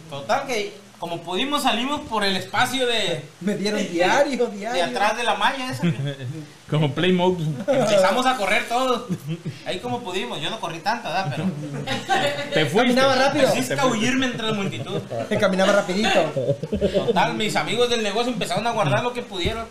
Total 0.09 0.47
que 0.47 0.73
como 0.99 1.21
pudimos 1.21 1.63
salimos 1.63 2.01
por 2.09 2.25
el 2.25 2.37
espacio 2.37 2.87
de, 2.87 3.23
Me 3.41 3.55
dieron 3.55 3.87
diario, 3.91 4.47
de 4.47 4.57
diario. 4.57 4.85
atrás 4.85 5.17
de 5.17 5.25
la 5.25 5.35
malla 5.35 5.71
esa. 5.71 5.83
Como 6.71 6.93
Play 6.93 7.13
Mode. 7.13 7.45
Empezamos 7.69 8.27
a 8.27 8.37
correr 8.37 8.67
todos. 8.67 9.05
Ahí 9.67 9.79
como 9.79 10.01
pudimos. 10.01 10.41
Yo 10.41 10.51
no 10.51 10.59
corrí 10.59 10.81
tanto, 10.81 11.07
¿verdad? 11.07 11.31
Pero 11.31 11.45
Te 12.53 12.67
fuiste. 12.67 12.95
Caminaba 12.95 13.15
rápido. 13.15 13.47
así 13.47 13.61
escabullirme 13.61 14.27
entre 14.27 14.47
la 14.47 14.53
multitud. 14.53 15.01
Caminaba 15.39 15.73
rapidito. 15.75 16.33
Total, 17.07 17.35
mis 17.35 17.55
amigos 17.55 17.89
del 17.89 18.03
negocio 18.03 18.33
empezaron 18.33 18.67
a 18.67 18.73
guardar 18.73 19.05
lo 19.05 19.13
que 19.13 19.23
pudieron. 19.23 19.65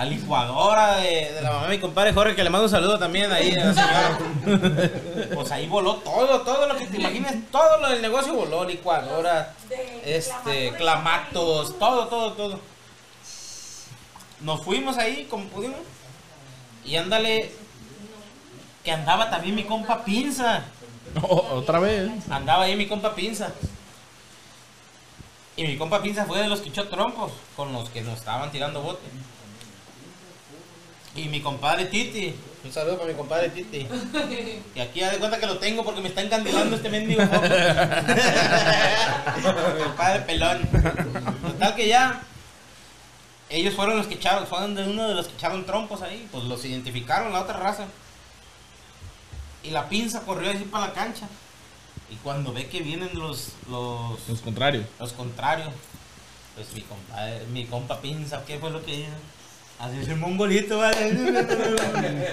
La 0.00 0.06
licuadora 0.06 0.96
de, 0.96 1.30
de 1.30 1.42
la 1.42 1.50
mamá 1.50 1.66
de 1.66 1.76
mi 1.76 1.78
compadre 1.78 2.14
Jorge, 2.14 2.34
que 2.34 2.42
le 2.42 2.48
mando 2.48 2.64
un 2.64 2.70
saludo 2.70 2.98
también 2.98 3.30
ahí 3.30 3.54
a 3.54 3.66
la 3.66 3.74
señora. 3.74 4.18
Pues 5.34 5.50
ahí 5.52 5.66
voló 5.66 5.96
todo, 5.96 6.40
todo 6.40 6.66
lo 6.66 6.74
que 6.78 6.86
te 6.86 6.96
imagines, 6.96 7.50
todo 7.50 7.76
lo 7.82 7.90
del 7.90 8.00
negocio 8.00 8.32
voló, 8.32 8.64
licuadora, 8.64 9.52
este, 10.02 10.72
clamatos, 10.78 11.78
todo, 11.78 12.06
todo, 12.08 12.32
todo. 12.32 12.60
Nos 14.40 14.64
fuimos 14.64 14.96
ahí 14.96 15.26
como 15.28 15.44
pudimos. 15.48 15.80
Y 16.82 16.96
ándale, 16.96 17.52
que 18.82 18.92
andaba 18.92 19.28
también 19.28 19.54
mi 19.54 19.64
compa 19.64 20.02
Pinza. 20.02 20.62
Oh, 21.20 21.46
otra 21.56 21.78
vez. 21.78 22.10
Andaba 22.30 22.64
ahí 22.64 22.74
mi 22.74 22.88
compa 22.88 23.14
Pinza. 23.14 23.52
Y 25.56 25.64
mi 25.64 25.76
compa 25.76 26.00
Pinza 26.00 26.24
fue 26.24 26.38
de 26.38 26.48
los 26.48 26.62
que 26.62 26.70
echó 26.70 26.88
trompos 26.88 27.32
con 27.54 27.70
los 27.74 27.90
que 27.90 28.00
nos 28.00 28.18
estaban 28.18 28.50
tirando 28.50 28.80
bote. 28.80 29.06
Y 31.14 31.28
mi 31.28 31.40
compadre 31.40 31.86
Titi. 31.86 32.34
Un 32.62 32.72
saludo 32.72 32.98
para 32.98 33.10
mi 33.10 33.16
compadre 33.16 33.48
Titi. 33.50 33.86
Y 34.74 34.80
aquí 34.80 35.00
ya 35.00 35.10
de 35.10 35.18
cuenta 35.18 35.38
que 35.38 35.46
lo 35.46 35.58
tengo 35.58 35.84
porque 35.84 36.00
me 36.00 36.08
está 36.08 36.22
encandilando 36.22 36.76
este 36.76 36.88
mendigo 36.88 37.22
mi 37.22 37.28
compadre 39.84 40.20
pelón. 40.26 40.60
Total 41.42 41.74
que 41.74 41.88
ya. 41.88 42.22
Ellos 43.48 43.74
fueron 43.74 43.96
los 43.96 44.06
que 44.06 44.14
echaron, 44.14 44.46
fueron 44.46 44.76
de 44.76 44.84
uno 44.84 45.08
de 45.08 45.14
los 45.14 45.26
que 45.26 45.34
echaron 45.34 45.66
trompos 45.66 46.02
ahí. 46.02 46.28
Pues 46.30 46.44
los 46.44 46.64
identificaron, 46.64 47.32
la 47.32 47.40
otra 47.40 47.58
raza. 47.58 47.86
Y 49.64 49.70
la 49.70 49.88
pinza 49.88 50.20
corrió 50.22 50.50
así 50.50 50.64
para 50.64 50.86
la 50.86 50.92
cancha. 50.92 51.26
Y 52.10 52.16
cuando 52.16 52.52
ve 52.52 52.68
que 52.68 52.80
vienen 52.80 53.10
los, 53.14 53.50
los, 53.68 54.28
Los 54.28 54.40
contrarios. 54.40 54.86
los 54.98 55.12
contrarios, 55.12 55.68
pues 56.54 56.72
mi 56.74 56.82
compadre, 56.82 57.44
mi 57.52 57.66
compa 57.66 58.00
pinza, 58.00 58.44
¿qué 58.44 58.58
fue 58.58 58.70
lo 58.70 58.84
que 58.84 59.00
hizo? 59.00 59.10
Así 59.80 59.98
es 60.02 60.08
el 60.08 60.16
mongolito, 60.16 60.76
¿vale? 60.76 60.94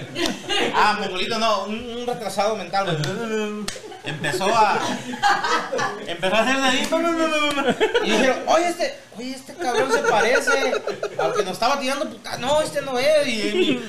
ah, 0.74 0.98
mongolito 1.00 1.38
no, 1.38 1.64
un, 1.64 1.96
un 2.00 2.06
retrasado 2.06 2.56
mental. 2.56 3.64
Empezó 4.04 4.54
a. 4.54 4.78
Empezó 6.06 6.34
a 6.34 6.40
hacerle 6.40 6.68
ahí. 6.68 6.88
Y 8.04 8.10
dijeron, 8.10 8.38
oye, 8.48 8.68
este, 8.68 9.00
oye, 9.16 9.30
este 9.34 9.54
cabrón 9.54 9.90
se 9.90 10.00
parece 10.00 10.50
al 11.18 11.32
que 11.32 11.42
nos 11.42 11.52
estaba 11.52 11.80
tirando 11.80 12.10
puta. 12.10 12.36
No, 12.36 12.60
este 12.60 12.82
no 12.82 12.98
es. 12.98 13.26
Y, 13.26 13.30
y, 13.30 13.82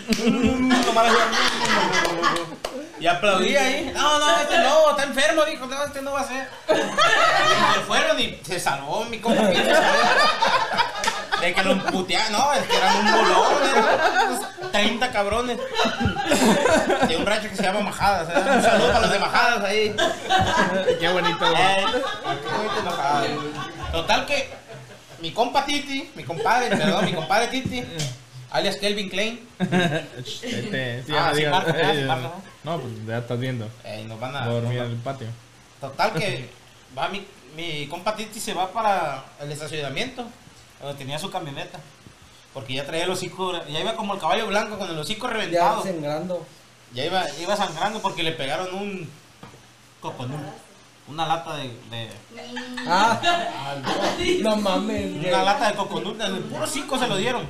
y 3.01 3.07
aplaudí 3.07 3.57
ahí. 3.57 3.91
No, 3.93 4.19
no, 4.19 4.39
este 4.39 4.57
no, 4.57 4.91
está 4.91 5.03
enfermo, 5.03 5.43
dijo, 5.43 5.65
no, 5.65 5.83
este 5.83 6.01
no 6.01 6.13
va 6.13 6.21
a 6.21 6.27
ser. 6.27 6.47
Y 6.69 7.73
se 7.73 7.79
fueron 7.81 8.19
y 8.19 8.39
se 8.41 8.57
salvó 8.57 9.03
mi 9.05 9.19
compa 9.19 9.49
pinche, 9.49 9.73
¿sabes? 9.75 9.91
De 11.41 11.53
que 11.53 11.63
lo 11.63 11.75
no, 11.75 12.53
es 12.53 12.67
que 12.67 12.77
eran 12.77 12.97
un 12.97 13.11
bolón, 13.11 13.53
eran 13.73 14.27
unos 14.31 14.71
30 14.71 15.11
cabrones. 15.11 15.57
De 17.07 17.17
un 17.17 17.25
rancho 17.25 17.49
que 17.49 17.55
se 17.55 17.63
llama 17.63 17.79
Majadas, 17.81 18.29
¿eh? 18.29 18.55
un 18.57 18.61
saludo 18.61 18.87
para 18.87 18.99
los 19.01 19.11
de 19.11 19.19
Majadas 19.19 19.63
ahí. 19.63 19.95
Qué 20.99 21.09
bonito. 21.09 21.45
Eh, 21.45 21.85
qué 21.87 22.57
bonito 22.57 22.83
Majadas. 22.85 23.27
Total 23.91 24.25
que 24.25 24.49
mi 25.19 25.31
compa 25.31 25.65
Titi, 25.65 26.09
mi 26.15 26.23
compadre, 26.23 26.69
perdón, 26.75 27.05
mi 27.05 27.13
compadre 27.13 27.47
Titi, 27.47 27.83
alias 28.51 28.77
Kelvin 28.77 29.09
Klein, 29.09 29.47
Este, 29.59 31.03
sí, 31.03 31.13
Ah, 31.15 31.31
sí, 31.33 31.43
sí. 31.43 32.07
No, 32.63 32.77
pues 32.79 32.93
ya 33.07 33.17
estás 33.19 33.39
viendo. 33.39 33.69
eh, 33.85 34.03
nos 34.07 34.19
van 34.19 34.35
a... 34.35 34.45
Dormir 34.45 34.79
en 34.79 34.85
el 34.85 34.95
patio. 34.97 35.27
Total 35.79 36.11
que 36.13 36.49
va 36.97 37.07
mi, 37.07 37.25
mi 37.55 37.87
compa 37.87 38.15
Titi 38.15 38.39
se 38.39 38.53
va 38.53 38.71
para 38.71 39.23
el 39.41 39.51
estacionamiento, 39.51 40.25
donde 40.81 40.97
tenía 40.97 41.19
su 41.19 41.29
camioneta. 41.29 41.79
Porque 42.53 42.73
ya 42.73 42.85
traía 42.85 43.03
el 43.03 43.11
hocico, 43.11 43.53
ya 43.67 43.79
iba 43.79 43.95
como 43.95 44.15
el 44.15 44.19
caballo 44.19 44.47
blanco 44.47 44.77
con 44.77 44.89
el 44.89 44.97
hocico 44.97 45.27
Ya 45.27 45.33
reventado. 45.33 45.83
sangrando. 45.83 46.45
Ya 46.93 47.05
iba, 47.05 47.23
iba 47.39 47.55
sangrando 47.55 48.01
porque 48.01 48.23
le 48.23 48.31
pegaron 48.31 48.73
un 48.73 49.09
coconut, 50.01 50.39
una 51.07 51.27
lata 51.27 51.55
de, 51.57 51.67
de- 51.91 52.09
Ah, 52.87 53.19
no 54.41 54.55
mames. 54.57 55.25
una 55.27 55.43
lata 55.43 55.69
de 55.69 55.75
coconut, 55.75 56.19
en 56.21 56.35
el 56.35 56.43
puro 56.43 56.63
hocico 56.63 56.97
se 56.97 57.07
lo 57.07 57.17
dieron. 57.17 57.47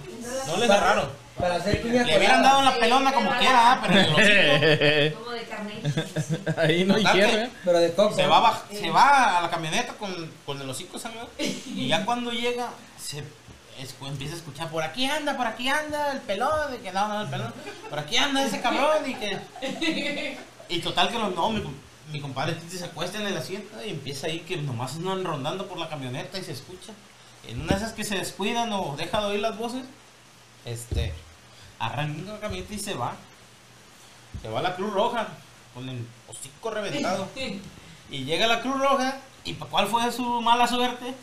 No 0.48 0.58
le 0.58 0.68
cerraron. 0.68 1.10
Para 1.40 1.56
hacer 1.56 1.82
piña 1.82 2.04
Le 2.04 2.18
hubieran 2.18 2.44
dado 2.44 2.60
en 2.60 2.66
la 2.66 2.76
pelona 2.78 3.14
como 3.14 3.30
quiera, 3.38 3.72
ah, 3.72 3.82
pero 3.82 4.00
en 4.00 4.06
el 4.06 4.14
hocico. 4.14 5.24
Como 5.24 5.32
de 5.32 5.44
carne. 5.44 5.74
Ahí 6.58 6.86
no 6.86 6.96
hay 6.96 7.04
hierro. 7.06 7.52
Pero 7.64 7.80
de 7.80 7.94
coco. 7.94 8.16
Se 8.16 8.28
va, 8.28 8.50
a 8.50 8.64
se 8.72 8.90
va 8.90 9.38
a 9.38 9.42
la 9.42 9.50
camioneta 9.50 9.94
con, 9.94 10.32
con 10.46 10.62
el 10.62 10.70
hocico 10.70 11.00
sangrado. 11.00 11.30
Y 11.38 11.88
ya 11.88 12.06
cuando 12.06 12.32
llega, 12.32 12.70
se 13.02 13.24
empieza 14.06 14.34
a 14.34 14.38
escuchar, 14.38 14.70
por 14.70 14.84
aquí 14.84 15.06
anda, 15.06 15.38
por 15.38 15.48
aquí 15.48 15.70
anda 15.70 16.12
el 16.12 16.20
pelón, 16.22 16.76
y 16.76 16.80
que 16.80 16.92
no, 16.92 17.08
no, 17.08 17.22
el 17.22 17.30
pelón, 17.30 17.54
por 17.90 18.00
aquí 18.00 18.18
anda 18.18 18.44
ese 18.44 18.60
cabrón, 18.62 19.10
y 19.10 19.16
que... 19.16 20.38
Y 20.68 20.80
total 20.82 21.10
que 21.10 21.18
no, 21.18 21.30
no, 21.30 21.50
mi, 21.50 21.64
mi 22.12 22.20
compadre 22.20 22.54
Titi 22.54 22.78
se 22.78 22.86
acuesta 22.86 23.20
en 23.20 23.28
el 23.28 23.38
asiento 23.38 23.84
y 23.84 23.90
empieza 23.90 24.28
ahí 24.28 24.42
que 24.42 24.58
nomás 24.58 24.96
andan 24.96 25.24
rondando 25.24 25.68
por 25.68 25.78
la 25.78 25.90
camioneta 25.90 26.38
y 26.38 26.44
se 26.44 26.52
escucha. 26.52 26.94
En 27.48 27.62
una 27.62 27.72
de 27.72 27.78
esas 27.78 27.94
que 27.94 28.04
se 28.04 28.16
descuidan 28.16 28.72
o 28.74 28.96
deja 28.98 29.20
de 29.22 29.26
oír 29.28 29.40
las 29.40 29.58
voces, 29.58 29.84
este, 30.66 31.14
arranca 31.80 32.34
la 32.34 32.40
camioneta 32.40 32.74
y 32.74 32.80
se 32.80 32.94
va. 32.94 33.14
Se 34.42 34.50
va 34.50 34.60
a 34.60 34.64
la 34.64 34.76
Cruz 34.76 34.94
Roja 34.94 35.28
con 35.74 35.88
el 35.90 36.06
hocico 36.28 36.70
reventado. 36.72 37.28
Y 38.12 38.24
llega 38.24 38.48
la 38.48 38.62
Cruz 38.62 38.80
Roja, 38.80 39.20
¿y 39.44 39.54
cuál 39.54 39.86
fue 39.86 40.12
su 40.12 40.42
mala 40.42 40.68
suerte? 40.68 41.14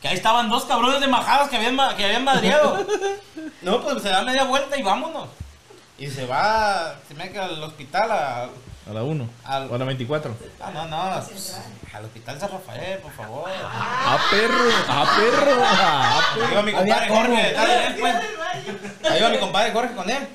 Que 0.00 0.08
ahí 0.08 0.16
estaban 0.16 0.48
dos 0.48 0.64
cabrones 0.64 0.98
de 1.02 1.06
majadas 1.06 1.50
que 1.50 1.56
habían, 1.56 1.76
que 1.96 2.04
habían 2.06 2.24
madreado. 2.24 2.86
No, 3.62 3.82
pues 3.82 4.02
se 4.02 4.08
da 4.08 4.22
media 4.22 4.44
vuelta 4.44 4.78
y 4.78 4.82
vámonos. 4.82 5.28
Y 5.98 6.08
se 6.08 6.24
va, 6.24 6.96
se 7.06 7.12
me 7.12 7.30
queda 7.30 7.44
al 7.44 7.62
hospital, 7.62 8.10
a, 8.10 8.48
A 8.88 8.92
la 8.92 9.02
1. 9.02 9.28
Al- 9.44 9.70
O 9.70 9.74
a 9.74 9.78
la 9.78 9.84
24. 9.84 10.36
no, 10.60 10.72
no, 10.72 10.86
no, 10.88 11.20
pues, 11.26 11.60
al 11.92 12.04
hospital 12.04 12.40
San 12.40 12.50
Rafael, 12.50 12.98
por 13.00 13.12
favor. 13.12 13.50
¡A 13.50 14.18
perro! 14.30 14.70
¡A 14.88 15.16
perro! 15.16 15.64
¡A 15.64 16.18
Ahí 16.48 16.54
va 16.56 16.62
mi 16.62 16.72
compadre 16.72 17.08
Jorge, 17.08 17.42
de 17.42 17.86
él, 17.86 17.96
pues. 18.00 19.12
Ahí 19.12 19.22
va 19.22 19.28
mi 19.28 19.38
compadre 19.38 19.72
Jorge 19.72 19.94
con 19.94 20.10
él. 20.10 20.28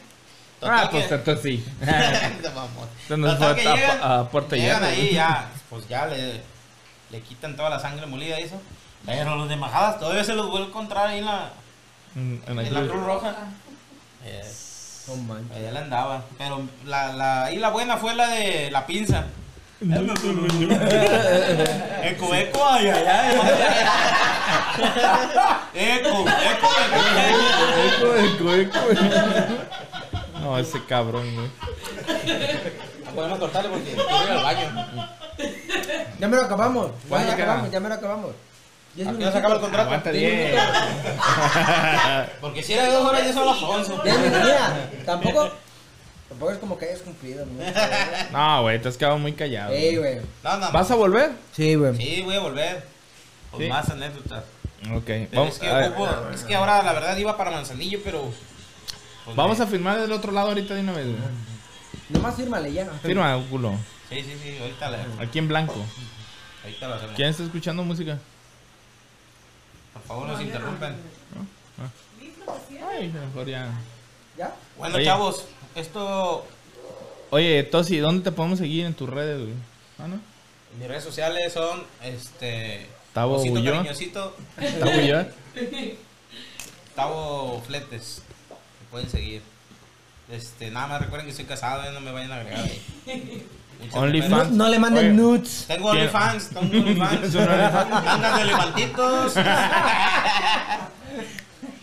Ah, 0.62 0.88
que- 0.90 1.00
pues 1.00 1.12
entonces 1.12 1.44
sí. 1.44 1.66
No 3.10 3.34
Total 3.38 3.56
fue 3.60 3.86
a- 3.86 4.20
a 4.20 4.30
puerta 4.30 4.56
llegan 4.56 4.82
llana, 4.82 4.88
ahí 4.94 5.14
ya, 5.14 5.48
pues 5.70 5.88
ya 5.88 6.06
le, 6.08 6.42
le 7.12 7.22
quitan 7.22 7.56
toda 7.56 7.70
la 7.70 7.80
sangre 7.80 8.06
molida 8.08 8.40
y 8.40 8.44
eso. 8.44 8.60
Pero 9.06 9.36
los 9.36 9.48
de 9.50 9.56
majadas 9.58 10.00
todavía 10.00 10.24
se 10.24 10.34
los 10.34 10.50
vuelve 10.50 10.66
a 10.68 10.70
encontrar 10.70 11.08
ahí 11.08 11.20
en 11.20 11.26
la, 11.26 11.50
En, 12.16 12.44
en 12.48 12.60
en 12.60 12.74
la 12.74 12.80
cruz. 12.92 13.04
Roja. 13.06 13.36
Eh, 14.24 14.52
No 15.08 15.16
manches. 15.18 15.58
allá 15.58 15.72
la 15.72 15.80
andaba. 15.82 16.24
Pero 16.38 16.62
la, 16.86 17.14
la, 17.14 17.46
ahí 17.46 17.58
la 17.58 17.70
buena 17.70 17.98
fue 17.98 18.16
la 18.16 18.28
de 18.28 18.72
la 18.72 18.86
pinza. 18.86 19.26
Eco, 22.04 22.34
eco, 22.34 22.66
ay, 22.66 22.88
ay, 22.88 23.06
ay. 23.08 23.36
Eco, 25.74 26.26
eco, 26.26 26.70
eco. 26.86 28.16
Eco, 28.16 28.16
eco, 28.16 28.52
eco. 28.54 28.80
No, 30.42 30.58
ese 30.58 30.84
cabrón, 30.86 31.26
güey. 31.36 31.50
Podemos 33.14 33.40
cortarle 33.40 33.70
porque 33.70 33.92
quiero 33.94 34.24
ir 34.24 34.32
al 34.32 34.44
baño. 34.44 34.88
Ya 36.20 36.28
me 36.28 36.36
lo 36.38 36.44
acabamos. 36.44 36.88
Ya, 36.88 37.10
¿Cuánto 37.10 37.28
ya 37.30 37.36
queda? 37.36 37.46
acabamos, 37.46 37.72
ya 37.72 37.80
me 37.80 37.90
lo 37.90 37.96
acabamos. 37.96 38.32
Diez 38.96 39.08
¿A 39.08 39.12
qué 39.12 39.18
hora 39.18 39.32
minutitos. 39.32 39.34
se 39.34 39.38
acaba 39.40 39.56
el 39.56 39.62
contrato? 39.62 39.88
Aguanta 39.88 40.12
Diez 40.12 40.52
10. 40.52 40.62
Porque 42.42 42.64
si 42.64 42.74
era 42.74 42.84
de 42.84 42.92
dos 42.94 43.06
horas 43.06 43.26
ya 43.26 43.34
son 43.34 43.46
las 43.46 43.62
11. 43.62 43.94
Diez 44.04 44.18
minutos. 44.20 44.42
Mira, 44.44 44.90
tampoco. 45.06 45.52
Tampoco 46.30 46.52
es 46.52 46.58
como 46.58 46.78
que 46.78 46.86
hayas 46.86 47.02
cumplido, 47.02 47.46
¿no? 47.46 47.64
No, 48.32 48.62
güey, 48.64 48.82
te 48.82 48.88
has 48.90 48.98
quedado 48.98 49.18
muy 49.18 49.34
callado. 49.34 49.72
Ey, 49.74 49.96
güey. 49.98 50.20
No, 50.44 50.58
no. 50.58 50.72
¿Vas 50.72 50.90
a 50.92 50.96
volver? 50.96 51.32
Sí, 51.54 51.76
güey. 51.76 51.96
Sí, 51.96 52.22
voy 52.24 52.36
a 52.36 52.40
volver. 52.40 52.84
Con 53.52 53.62
Sí. 53.62 53.68
más 53.68 53.90
anécdotas. 53.90 54.44
Ok. 54.94 55.10
Vamos, 55.34 55.54
es, 55.54 55.60
que 55.60 55.68
a 55.70 55.78
ver, 55.78 55.92
ocupo- 55.94 56.32
es 56.34 56.44
que 56.44 56.56
ahora 56.56 56.82
la 56.84 56.94
verdad 56.94 57.16
iba 57.18 57.38
para 57.38 57.52
Manzanillo, 57.52 58.00
pero. 58.04 58.32
pues, 59.24 59.36
vamos 59.36 59.60
a 59.60 59.68
firmar 59.68 60.00
del 60.02 60.12
otro 60.12 60.32
lado 60.32 60.50
ahorita 60.50 60.74
de 60.74 60.82
una 60.82 60.92
vez, 60.94 61.06
güey. 61.06 61.18
Nomás 62.10 62.36
fírmale 62.36 62.72
ya. 62.74 62.86
Firma, 63.02 63.40
culo. 63.50 63.74
Sí, 64.10 64.22
sí, 64.22 64.36
sí, 64.44 64.58
ahorita 64.62 64.90
la, 64.90 64.98
Aquí 65.20 65.40
en 65.40 65.48
blanco. 65.48 65.76
ahorita 66.64 66.88
la 66.88 66.96
hacemos. 66.98 67.16
¿Quién 67.16 67.30
está 67.30 67.44
escuchando 67.44 67.84
música? 67.84 68.20
Por 69.96 70.04
favor, 70.04 70.28
nos 70.28 70.42
interrumpen. 70.42 70.96
Ay, 72.88 73.10
mejor 73.10 73.48
ya. 73.48 73.74
¿Ya? 74.38 74.54
Bueno, 74.78 74.96
Oye. 74.98 75.06
chavos, 75.06 75.46
esto. 75.74 76.46
Oye, 77.32 77.64
Tosi, 77.64 77.98
¿dónde 77.98 78.24
te 78.24 78.32
podemos 78.32 78.60
seguir 78.60 78.86
en 78.86 78.94
tus 78.94 79.10
redes, 79.10 79.42
güey? 79.42 79.54
Ah, 79.98 80.08
¿no? 80.08 80.20
Mis 80.78 80.88
redes 80.88 81.04
sociales 81.04 81.54
son 81.54 81.84
este 82.04 82.86
Tavo 83.14 83.38
Osito 83.38 83.64
cariñosito. 83.64 84.36
Tavo. 84.80 85.30
Tavo 86.96 87.62
Fletes. 87.66 88.22
Me 88.50 88.88
pueden 88.92 89.10
seguir. 89.10 89.42
Este, 90.30 90.70
nada 90.72 90.88
más 90.88 91.02
recuerden 91.02 91.28
que 91.28 91.32
estoy 91.32 91.46
casado, 91.46 91.84
eh, 91.84 91.94
no 91.94 92.02
me 92.02 92.12
vayan 92.12 92.32
a 92.32 92.36
agregar 92.40 92.66
OnlyFans. 93.92 94.52
No, 94.52 94.68
le 94.70 94.80
manden 94.80 95.06
Oye. 95.06 95.14
nudes. 95.14 95.66
Tengo. 95.68 95.90
OnlyFans, 95.90 96.50
tengo 96.50 96.78
OnlyFans. 96.78 97.36
Andan 97.36 98.36
de 98.36 98.42
elefantitos. 98.42 99.36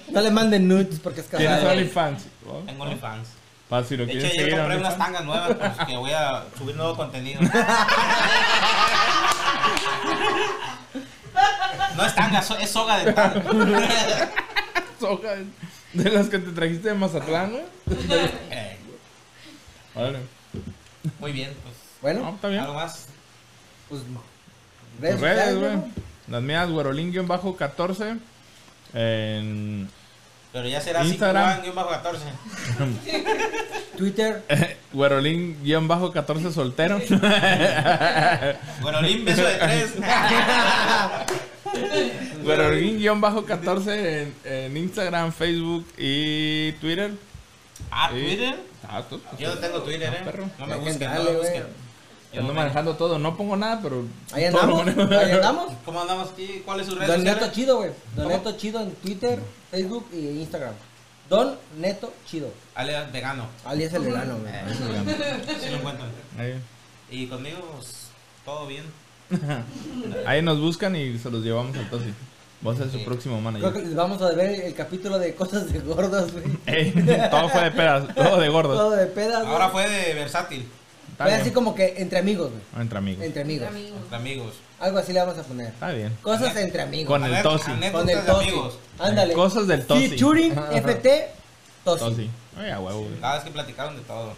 No 0.08 0.20
le 0.20 0.30
manden 0.30 0.68
nudes 0.68 1.00
porque 1.00 1.20
es 1.20 1.28
¿Tienes 1.28 1.48
casado. 1.48 1.70
OnlyFans? 1.70 2.22
Tengo 2.66 2.84
OnlyFans. 2.84 3.28
Para 3.68 3.84
si 3.86 3.96
lo 3.96 4.04
De 4.04 4.12
hecho, 4.12 4.28
seguir 4.28 4.56
compré 4.56 4.76
unas 4.76 4.98
tangas 4.98 5.24
nuevas 5.24 5.54
pues, 5.56 5.86
que 5.86 5.96
voy 5.96 6.10
a 6.12 6.44
subir 6.58 6.76
nuevo 6.76 6.94
contenido. 6.94 7.40
No 11.96 12.06
es 12.06 12.14
tanga, 12.14 12.40
es 12.60 12.70
soga 12.70 12.98
dental. 12.98 13.42
Soja 15.00 15.28
de 15.92 16.10
las 16.10 16.28
que 16.28 16.38
te 16.38 16.50
trajiste 16.52 16.88
de 16.88 16.94
Mazatlán, 16.94 17.50
güey. 17.50 17.64
Eh, 18.50 18.78
Vale. 19.94 20.18
Muy 21.18 21.32
bien, 21.32 21.54
pues. 21.62 21.74
No, 22.02 22.04
Bueno, 22.08 22.32
está 22.34 22.48
bien. 22.48 22.60
¿Algo 22.62 22.74
más? 22.74 23.06
pues. 23.88 24.02
Redes, 25.00 25.20
sociales, 25.20 25.58
güey. 25.58 25.76
¿no? 25.76 25.88
Las 26.28 26.42
mías, 26.42 26.68
güerolín-14. 26.68 28.18
En 28.94 29.88
Pero 30.52 30.68
ya 30.68 30.80
será 30.80 31.04
Instagram. 31.04 31.60
5 31.62 31.74
bajo 31.74 31.90
14. 31.90 32.24
Twitter. 33.96 34.42
güerolín-14 34.92 36.52
soltero. 36.52 36.98
Lim, 39.02 39.24
beso 39.24 39.44
de 39.44 39.54
tres. 39.54 39.94
güerolín-14 42.44 43.88
en, 43.94 44.34
en 44.44 44.76
Instagram, 44.76 45.32
Facebook 45.32 45.86
y 45.96 46.72
Twitter. 46.72 47.12
Ah. 47.90 48.08
Twitter. 48.10 48.56
Ah, 48.88 49.02
tú. 49.08 49.20
Yo 49.38 49.54
no 49.54 49.60
tengo 49.60 49.80
Twitter, 49.82 50.12
eh. 50.12 50.20
Perro. 50.24 50.50
No 50.58 50.66
me 50.66 50.76
busquen, 50.76 51.14
no 51.14 51.22
me 51.22 51.32
busquen. 51.36 51.64
Yo 52.32 52.40
ando 52.40 52.54
manejando 52.54 52.94
todo. 52.96 53.18
No 53.18 53.36
pongo 53.36 53.56
nada, 53.56 53.80
pero. 53.82 54.04
Ahí 54.32 54.44
andamos. 54.44 54.86
Ahí 54.86 55.30
andamos. 55.32 55.72
¿Cómo 55.84 56.00
andamos 56.00 56.30
aquí? 56.30 56.62
¿Cuál 56.64 56.80
es 56.80 56.86
su 56.86 56.94
red 56.94 57.06
Don? 57.06 57.22
Neto 57.24 57.50
Chido, 57.52 57.76
güey. 57.76 57.90
Don 58.16 58.24
¿Cómo? 58.24 58.36
Neto 58.36 58.52
Chido 58.56 58.80
en 58.80 58.92
Twitter, 58.96 59.38
Facebook 59.70 60.06
y 60.12 60.28
Instagram. 60.40 60.72
Don 61.28 61.56
Neto 61.78 62.12
Chido. 62.26 62.48
Ale, 62.74 62.96
vegano. 63.12 63.46
Alias 63.64 63.92
el 63.94 64.02
verano, 64.02 64.36
güey. 64.38 64.52
Eh, 64.52 65.44
Sí 65.60 65.70
lo 65.70 65.76
encuentran. 65.76 66.08
Y 67.10 67.26
conmigo, 67.26 67.58
pues, 67.76 68.08
todo 68.44 68.66
bien. 68.66 68.84
Ahí 70.26 70.42
nos 70.42 70.60
buscan 70.60 70.94
y 70.96 71.18
se 71.18 71.30
los 71.30 71.42
llevamos 71.42 71.76
al 71.76 71.88
Tosi. 71.90 72.12
Va 72.66 72.72
a 72.72 72.76
ser 72.76 72.90
su 72.90 72.98
Sí. 72.98 73.04
próximo 73.04 73.38
Creo 73.40 73.52
que 73.54 73.58
manager. 73.60 73.82
les 73.86 73.94
vamos 73.96 74.22
a 74.22 74.30
ver 74.34 74.60
el 74.66 74.74
capítulo 74.74 75.18
de 75.18 75.34
cosas 75.34 75.72
de 75.72 75.80
gordos, 75.80 76.32
güey. 76.32 76.44
Ey, 76.66 76.92
todo 77.30 77.48
fue 77.48 77.62
de 77.64 77.70
pedas, 77.72 78.14
todo 78.14 78.38
de 78.38 78.48
gordos. 78.48 78.76
Todo 78.78 78.90
de 78.92 79.06
pedas, 79.06 79.40
güey. 79.40 79.52
Ahora 79.52 79.68
fue 79.70 79.88
de 79.88 80.14
versátil. 80.14 80.68
Está 81.12 81.24
Fue 81.24 81.32
bien. 81.32 81.40
así 81.42 81.50
como 81.52 81.74
que 81.74 81.94
entre 81.98 82.18
amigos, 82.18 82.50
güey. 82.50 82.82
Entre 82.82 82.98
amigos. 82.98 83.24
Entre 83.24 83.42
amigos. 83.42 83.68
Entre 84.02 84.16
amigos. 84.16 84.54
Algo 84.80 84.98
así 84.98 85.12
le 85.12 85.20
vamos 85.20 85.38
a 85.38 85.42
poner. 85.42 85.68
Está 85.68 85.90
bien. 85.92 86.12
Cosas 86.22 86.56
entre 86.56 86.82
amigos. 86.82 87.06
Con 87.06 87.24
el 87.24 87.42
Tosi. 87.42 87.70
Con 87.92 88.08
el 88.10 88.24
Tosi. 88.24 88.48
amigos. 88.48 88.78
Ándale. 88.98 89.34
Cosas 89.34 89.66
del 89.68 89.86
Tosi. 89.86 90.08
Featuring 90.08 90.52
FT 90.52 91.28
Tosi. 91.84 92.04
Tosi. 92.04 92.30
Ay, 92.56 92.70
a 92.70 92.80
huevo, 92.80 93.00
güey. 93.02 93.20
Cada 93.20 93.34
vez 93.36 93.44
que 93.44 93.50
platicaron 93.50 93.96
de 93.96 94.02
todo. 94.02 94.34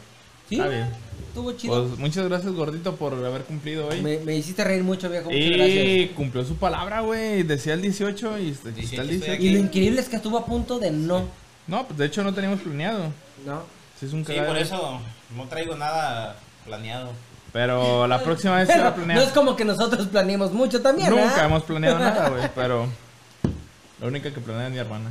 ¿Sí? 0.48 0.56
Está 0.56 0.68
bien. 0.68 0.88
Estuvo 1.28 1.52
chido. 1.52 1.86
Pues 1.86 1.98
muchas 1.98 2.28
gracias, 2.28 2.52
gordito, 2.52 2.94
por 2.96 3.14
haber 3.14 3.42
cumplido 3.42 3.88
hoy. 3.88 4.02
me, 4.02 4.18
me 4.18 4.36
hiciste 4.36 4.62
reír 4.62 4.82
mucho, 4.84 5.08
viejo. 5.08 5.30
Muchas 5.30 5.40
Y 5.40 5.50
gracias. 5.56 6.16
cumplió 6.16 6.44
su 6.44 6.56
palabra, 6.56 7.00
güey. 7.00 7.42
Decía 7.44 7.74
el 7.74 7.82
18 7.82 8.38
y 8.38 8.50
está 8.50 8.68
18 8.70 9.02
el 9.02 9.10
estoy 9.10 9.16
18. 9.18 9.32
aquí. 9.32 9.48
Y 9.48 9.52
lo 9.52 9.58
increíble 9.60 10.00
es 10.00 10.08
que 10.08 10.16
estuvo 10.16 10.36
a 10.38 10.44
punto 10.44 10.78
de 10.78 10.90
no. 10.90 11.24
No, 11.66 11.86
pues 11.86 11.98
de 11.98 12.06
hecho 12.06 12.22
no 12.22 12.34
teníamos 12.34 12.60
planeado. 12.60 13.10
No. 13.46 13.62
Sí, 13.98 14.06
es 14.06 14.12
un 14.12 14.24
Sí, 14.26 14.34
por 14.46 14.58
eso 14.58 15.00
no 15.34 15.44
traigo 15.48 15.74
nada 15.76 16.36
planeado. 16.64 17.12
Pero 17.52 18.06
la 18.06 18.20
próxima 18.22 18.56
vez 18.56 18.68
se 18.72 18.78
va 18.80 18.88
a 18.88 18.94
Pero 18.94 19.06
no 19.06 19.20
es 19.20 19.30
como 19.30 19.54
que 19.56 19.64
nosotros 19.64 20.06
planeemos 20.08 20.52
mucho 20.52 20.82
también, 20.82 21.10
Nunca 21.10 21.24
¿verdad? 21.24 21.44
hemos 21.44 21.62
planeado 21.62 21.98
nada, 22.00 22.28
güey. 22.30 22.48
Pero 22.54 22.88
la 24.00 24.06
única 24.06 24.32
que 24.32 24.40
planea 24.40 24.66
es 24.66 24.72
mi 24.72 24.78
hermana. 24.78 25.10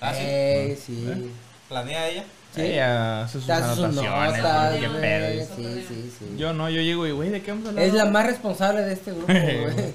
¿Ah, 0.00 0.14
sí? 0.14 0.20
Ey, 0.24 0.76
sí. 0.76 1.32
¿Planea 1.68 2.08
ella? 2.08 2.24
Sí. 2.54 2.62
Ella 2.62 3.22
hace 3.24 3.38
sus 3.40 3.48
anotaciones. 3.50 3.94
notas, 4.38 4.76
qué 4.80 4.88
pedo. 4.88 5.46
Sí, 5.56 5.84
sí, 5.86 6.14
sí. 6.18 6.34
Yo 6.36 6.52
no, 6.52 6.68
yo 6.70 6.80
llego 6.80 7.06
y, 7.06 7.12
güey, 7.12 7.28
¿de 7.28 7.42
qué 7.42 7.50
vamos 7.52 7.66
a 7.66 7.68
hablar? 7.70 7.84
Es 7.84 7.92
la 7.94 8.06
más 8.06 8.26
responsable 8.26 8.80
de 8.82 8.92
este 8.94 9.12
grupo, 9.12 9.26
güey. 9.32 9.94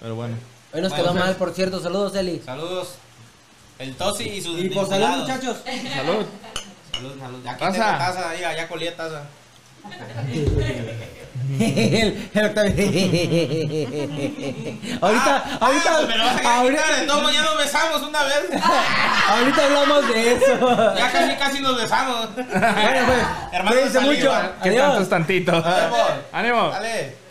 Pero 0.00 0.14
bueno. 0.14 0.34
Hoy 0.74 0.80
nos 0.82 0.90
Bueno, 0.90 1.04
quedó 1.04 1.12
pues- 1.14 1.24
mal, 1.24 1.36
por 1.36 1.54
cierto. 1.54 1.80
Saludos, 1.80 2.14
Eli. 2.16 2.42
Saludos. 2.44 2.96
El 3.78 3.94
Tosi 3.94 4.24
y 4.24 4.40
sus 4.42 4.58
Y 4.60 4.68
por 4.70 4.88
salud, 4.88 5.06
vinculados. 5.06 5.18
muchachos. 5.28 5.56
Salud. 5.94 6.26
Salud, 6.92 7.12
salud. 7.20 7.46
Aquí 7.46 7.58
Taza. 7.60 7.72
tengo 7.72 7.98
taza, 7.98 8.30
ahí, 8.30 8.44
allá 8.44 8.68
colía 8.68 8.96
taza. 8.96 9.22
El- 11.58 12.28
el 12.34 12.44
Octavio. 12.46 12.72
ahorita, 15.00 15.44
Ah, 15.46 15.58
ahorita, 15.60 15.90
ah, 15.90 16.04
pero 16.06 16.22
ahorita, 16.50 16.82
quitar 16.82 17.00
de 17.00 17.06
todo, 17.06 17.30
ya 17.30 17.42
nos 17.42 17.58
besamos 17.58 18.02
una 18.02 18.22
vez. 18.24 18.50
ahorita 19.28 19.64
hablamos 19.64 20.08
de 20.08 20.32
eso. 20.32 20.94
Ya 20.96 21.10
casi, 21.12 21.34
casi 21.36 21.60
nos 21.60 21.76
besamos. 21.80 22.34
Bueno, 22.34 23.06
pues, 23.06 23.92
salud, 23.92 24.08
mucho. 24.08 24.20
igual. 24.24 24.52
¿Qué 24.62 24.70
tanto 24.72 24.84
es 24.86 24.94
Adiós. 24.96 25.08
tantito? 25.08 25.52
Ánimo. 25.52 25.96
¡Ánimo! 26.32 26.70
Dale. 26.70 27.25